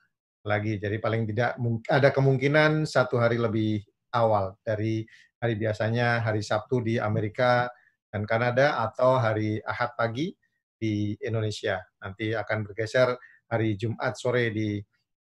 [0.45, 0.77] lagi.
[0.77, 1.57] Jadi paling tidak
[1.89, 3.81] ada kemungkinan satu hari lebih
[4.13, 5.03] awal dari
[5.41, 7.67] hari biasanya hari Sabtu di Amerika
[8.13, 10.37] dan Kanada atau hari Ahad pagi
[10.77, 11.81] di Indonesia.
[11.99, 13.17] Nanti akan bergeser
[13.49, 14.79] hari Jumat sore di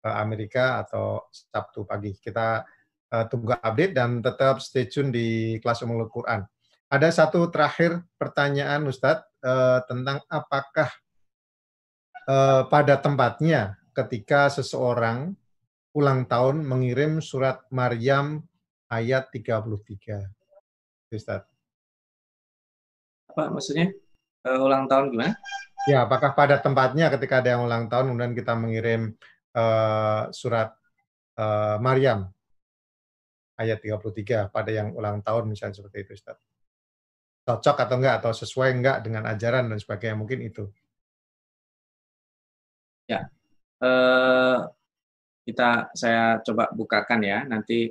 [0.08, 2.16] eh, Amerika atau Sabtu pagi.
[2.16, 2.64] Kita
[3.12, 6.48] uh, tunggu update dan tetap stay tune di kelas umum Quran.
[6.90, 10.90] Ada satu terakhir pertanyaan Ustadz uh, tentang apakah
[12.70, 15.36] pada tempatnya ketika seseorang
[15.92, 18.46] ulang tahun mengirim surat Maryam
[18.88, 20.24] ayat 33.
[21.10, 21.44] Ustaz.
[23.34, 23.92] Apa maksudnya?
[24.46, 25.34] Uh, ulang tahun gimana?
[25.90, 29.18] Ya, apakah pada tempatnya ketika ada yang ulang tahun kemudian kita mengirim
[29.58, 30.76] uh, surat
[31.36, 32.30] uh, Maryam
[33.60, 36.38] ayat 33 pada yang ulang tahun misalnya seperti itu Ustaz.
[37.44, 40.70] Cocok atau enggak atau sesuai enggak dengan ajaran dan sebagainya mungkin itu.
[43.10, 43.26] Ya,
[43.84, 44.58] eh,
[45.48, 47.90] kita saya coba bukakan ya nanti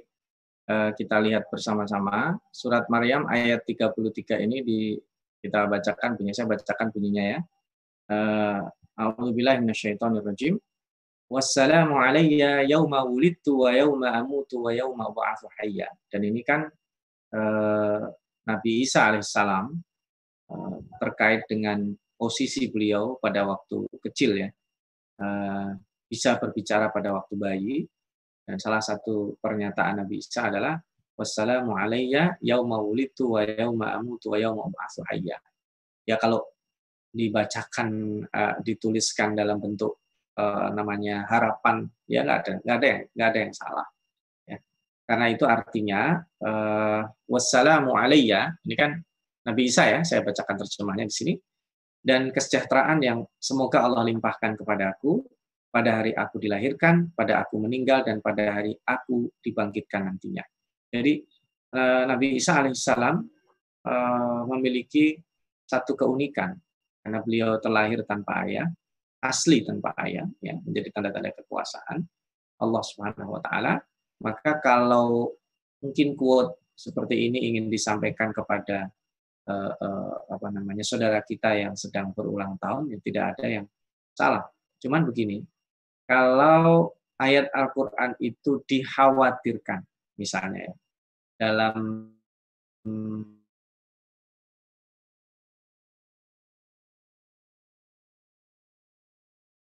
[0.69, 4.81] eh, kita lihat bersama-sama surat Maryam ayat 33 ini di
[5.39, 7.39] kita bacakan bunyinya saya bacakan bunyinya ya
[8.13, 8.61] eh,
[8.99, 10.59] A'udzubillahi minasyaitonirrajim
[11.29, 15.93] Wassalamu alayya yauma wulidtu wa yauma amutu wa yauma ba'atsu hayya.
[16.09, 16.65] Dan ini kan
[17.37, 18.03] eh,
[18.49, 19.77] Nabi Isa alaihissalam
[20.49, 24.49] eh, terkait dengan posisi beliau pada waktu kecil ya.
[25.19, 25.69] Eh,
[26.09, 27.77] bisa berbicara pada waktu bayi.
[28.49, 30.81] Dan salah satu pernyataan Nabi Isa adalah
[31.19, 35.37] wassalamu alayya yauma wulidtu wa yauma amutu wa yauma ub'atsu hayya.
[36.09, 36.49] Ya kalau
[37.13, 40.01] dibacakan uh, dituliskan dalam bentuk
[40.41, 43.89] uh, namanya harapan ya nggak ada nggak ada yang ada yang salah
[44.49, 44.57] ya.
[45.05, 46.01] Karena itu artinya
[46.41, 48.97] uh, wassalamu alayya ini kan
[49.45, 51.33] Nabi Isa ya saya bacakan terjemahnya di sini
[52.03, 55.27] dan kesejahteraan yang semoga Allah limpahkan kepadaku
[55.69, 60.43] pada hari aku dilahirkan, pada aku meninggal, dan pada hari aku dibangkitkan nantinya.
[60.89, 61.21] Jadi
[61.77, 63.17] eh, Nabi Isa alaihissalam
[63.85, 65.19] eh, memiliki
[65.69, 66.57] satu keunikan
[67.05, 68.69] karena beliau terlahir tanpa ayah,
[69.21, 72.01] asli tanpa ayah, ya menjadi tanda-tanda kekuasaan
[72.59, 73.75] Allah Subhanahu Wa Taala.
[74.25, 75.37] Maka kalau
[75.79, 78.91] mungkin quote seperti ini ingin disampaikan kepada
[79.49, 83.67] uh, uh, apa namanya saudara kita yang sedang berulang tahun yang tidak ada yang
[84.13, 84.45] salah.
[84.79, 85.43] Cuman begini,
[86.05, 89.83] kalau ayat Al-Qur'an itu dikhawatirkan
[90.21, 90.75] misalnya ya.
[91.39, 92.07] dalam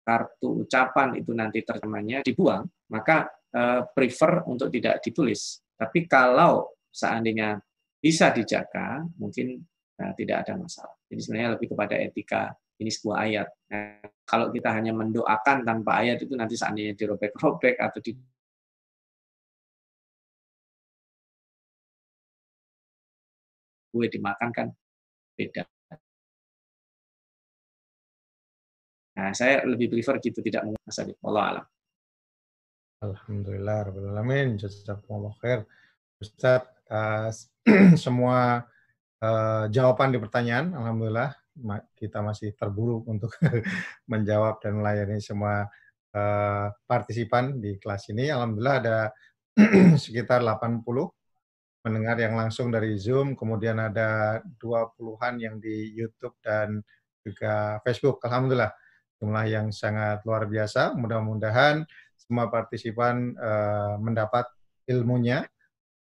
[0.03, 5.63] kartu ucapan itu nanti terjemahnya dibuang, maka uh, prefer untuk tidak ditulis.
[5.79, 7.57] Tapi kalau seandainya
[8.03, 9.63] bisa dijaga, mungkin
[10.03, 10.91] uh, tidak ada masalah.
[11.07, 12.51] Jadi sebenarnya lebih kepada etika
[12.83, 13.47] ini sebuah ayat.
[13.71, 18.11] Nah, kalau kita hanya mendoakan tanpa ayat itu nanti seandainya dirobek-robek atau di
[23.93, 24.67] gue dimakan kan
[25.37, 25.63] beda.
[29.13, 31.65] Nah, saya lebih prefer gitu tidak Mas Allah alam.
[33.05, 34.57] Alhamdulillah rabbil alamin.
[34.57, 35.61] Jazakumullah khair.
[36.17, 37.49] Ustaz atas
[38.05, 38.69] semua
[39.17, 40.77] uh, jawaban di pertanyaan.
[40.77, 41.33] Alhamdulillah
[41.97, 43.33] kita masih terburu untuk
[44.11, 45.65] menjawab dan melayani semua
[46.13, 48.29] uh, partisipan di kelas ini.
[48.29, 48.97] Alhamdulillah ada
[50.05, 50.85] sekitar 80
[51.83, 56.79] mendengar yang langsung dari Zoom, kemudian ada 20-an yang di YouTube dan
[57.25, 58.23] juga Facebook.
[58.23, 58.71] Alhamdulillah
[59.19, 60.95] jumlah yang sangat luar biasa.
[60.95, 61.83] Mudah-mudahan
[62.15, 64.47] semua partisipan uh, mendapat
[64.87, 65.43] ilmunya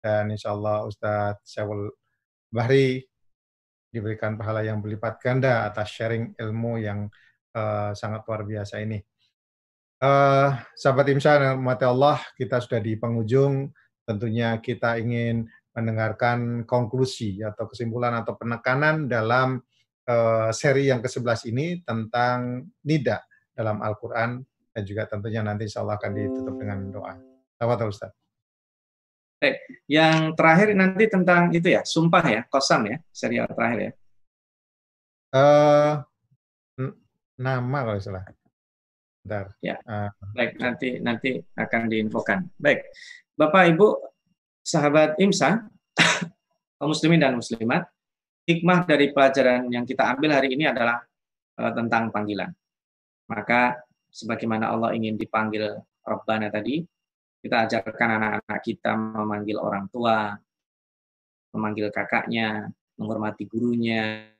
[0.03, 1.87] dan insya Allah Ustadz Syawul
[2.51, 2.99] Bahri
[3.87, 7.07] diberikan pahala yang berlipat ganda atas sharing ilmu yang
[7.55, 8.99] uh, sangat luar biasa ini.
[10.03, 13.71] Uh, sahabat Imsa mati Allah, kita sudah di penghujung.
[14.03, 19.63] Tentunya kita ingin mendengarkan konklusi atau kesimpulan atau penekanan dalam
[20.11, 23.23] uh, seri yang ke-11 ini tentang nida
[23.55, 24.43] dalam Al-Quran
[24.73, 27.13] dan juga tentunya nanti insya Allah akan ditutup dengan doa.
[27.61, 28.22] Apa Ustaz?
[29.43, 29.59] Baik,
[29.91, 33.91] yang terakhir nanti tentang itu ya, sumpah ya, kosam ya, serial terakhir ya.
[35.35, 35.93] Uh,
[37.35, 38.23] nama kalau salah.
[39.19, 39.51] Bentar.
[39.59, 39.83] Ya.
[39.83, 42.55] Uh, baik, nanti nanti akan diinfokan.
[42.55, 42.87] Baik,
[43.35, 43.99] Bapak Ibu,
[44.63, 45.67] sahabat IMSA,
[46.79, 47.83] kaum muslimin dan muslimat,
[48.47, 51.03] hikmah dari pelajaran yang kita ambil hari ini adalah
[51.59, 52.47] uh, tentang panggilan.
[53.27, 53.75] Maka
[54.07, 56.79] sebagaimana Allah ingin dipanggil Rabbana tadi,
[57.43, 60.31] kita ajarkan anak-anak kita memanggil orang tua,
[61.51, 64.31] memanggil kakaknya, menghormati gurunya.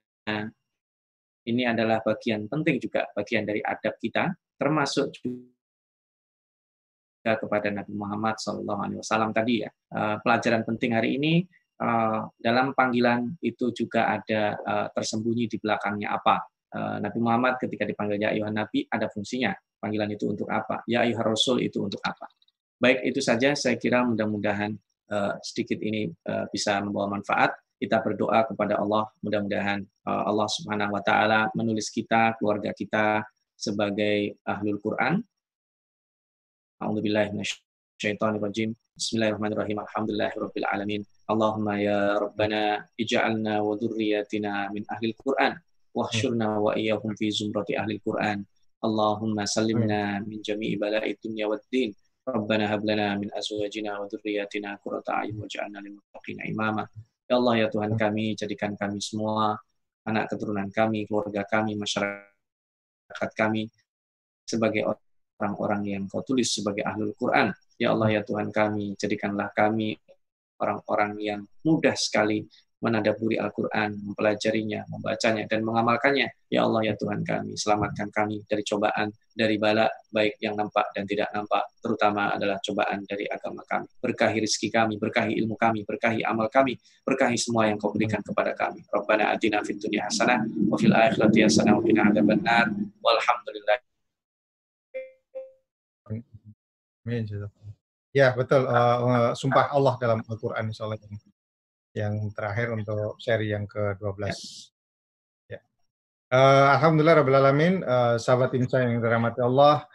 [1.44, 5.52] Ini adalah bagian penting juga, bagian dari adab kita, termasuk juga
[7.36, 9.70] kepada Nabi Muhammad SAW tadi ya.
[9.70, 11.44] Eh, pelajaran penting hari ini
[11.84, 16.38] Eh, dalam panggilan itu juga ada uh, tersembunyi di belakangnya apa.
[16.74, 19.54] Nabi Muhammad ketika dipanggil ya ayuhan Nabi ada fungsinya.
[19.78, 20.82] Panggilan itu untuk apa?
[20.90, 22.26] Ya ayuhan Rasul itu untuk apa?
[22.84, 24.76] Baik itu saja saya kira mudah-mudahan
[25.08, 27.56] uh, sedikit ini uh, bisa membawa manfaat.
[27.80, 33.24] Kita berdoa kepada Allah mudah-mudahan uh, Allah Subhanahu wa taala menulis kita, keluarga kita
[33.56, 35.24] sebagai ahlul Quran.
[39.00, 39.80] Bismillahirrahmanirrahim.
[39.80, 41.02] Alhamdulillahirabbil alamin.
[41.32, 45.56] Allahumma ya Rabbana ij'alna wa dhurriyyatina min ahli al-Qur'an
[45.96, 48.44] wahsyurna wa iyyahum fi zumrati ahli al-Qur'an.
[48.84, 51.96] Allahumma sallimna min jami'i bala'i dunya wad din.
[52.24, 56.88] Rabbana hab lana min azwajina wa dhurriyyatina qurrata a'yun waj'alna lil muttaqina imama.
[57.28, 59.60] Ya Allah ya Tuhan kami, jadikan kami semua
[60.08, 63.68] anak keturunan kami, keluarga kami, masyarakat kami
[64.48, 64.88] sebagai
[65.40, 67.52] orang-orang yang kau tulis sebagai ahlul Quran.
[67.76, 70.00] Ya Allah ya Tuhan kami, jadikanlah kami
[70.64, 72.48] orang-orang yang mudah sekali
[72.84, 76.28] menadaburi Al-Quran, mempelajarinya, membacanya, dan mengamalkannya.
[76.52, 81.08] Ya Allah, ya Tuhan kami, selamatkan kami dari cobaan, dari bala, baik yang nampak dan
[81.08, 83.88] tidak nampak, terutama adalah cobaan dari agama kami.
[84.04, 86.76] Berkahi rezeki kami, berkahi ilmu kami, berkahi amal kami,
[87.08, 88.84] berkahi semua yang kau berikan kepada kami.
[88.92, 92.68] Rabbana atina fid dunya hasanah, wa fil akhirati hasanah, wa qina adzabannar,
[93.00, 93.80] walhamdulillah.
[97.04, 97.24] Amin.
[98.14, 98.70] Ya, betul.
[98.70, 101.02] Uh, sumpah Allah dalam Al-Quran insya Allah
[101.94, 104.34] yang, terakhir untuk seri yang ke-12.
[105.50, 105.62] Ya.
[106.34, 109.86] Uh, Alhamdulillah Rabbil Alamin, uh, sahabat Insa yang dirahmati Allah,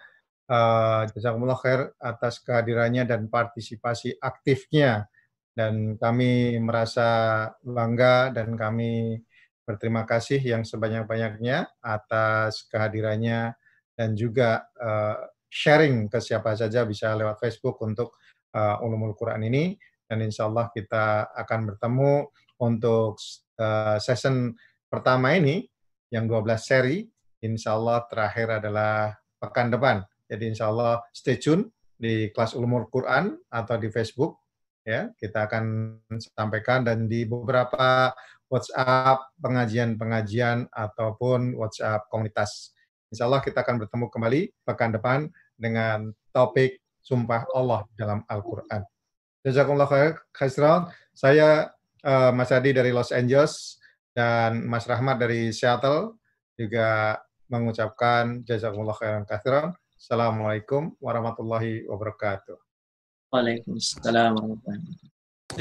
[0.49, 5.11] uh, jazakumullah khair atas kehadirannya dan partisipasi aktifnya.
[5.59, 9.19] Dan kami merasa bangga dan kami
[9.67, 13.59] berterima kasih yang sebanyak-banyaknya atas kehadirannya
[13.99, 18.17] dan juga uh, sharing ke siapa saja bisa lewat Facebook untuk
[18.55, 19.75] uh, Ulumul Quran ini
[20.09, 22.13] dan insya Allah kita akan bertemu
[22.65, 23.21] untuk
[23.61, 24.57] uh, session
[24.89, 25.69] pertama ini
[26.09, 27.05] yang 12 seri
[27.45, 30.03] insya Allah terakhir adalah pekan depan.
[30.27, 34.43] Jadi insya Allah stay tune di kelas Ulumul Quran atau di Facebook
[34.83, 35.13] ya.
[35.15, 35.65] Kita akan
[36.19, 38.13] sampaikan dan di beberapa
[38.49, 42.73] WhatsApp pengajian-pengajian ataupun WhatsApp komunitas.
[43.09, 48.98] Insya Allah kita akan bertemu kembali pekan depan dengan topik sumpah Allah dalam Al-Quran.
[49.43, 49.89] Jazakumullah
[50.35, 50.91] khairan.
[51.15, 51.71] Saya
[52.03, 53.79] uh, Mas Adi dari Los Angeles
[54.15, 56.19] dan Mas Rahmat dari Seattle
[56.59, 59.75] juga mengucapkan jazakumullah khairan.
[59.99, 62.59] Assalamualaikum warahmatullahi wabarakatuh.
[63.35, 65.18] Waalaikumsalam warahmatullahi wabarakatuh.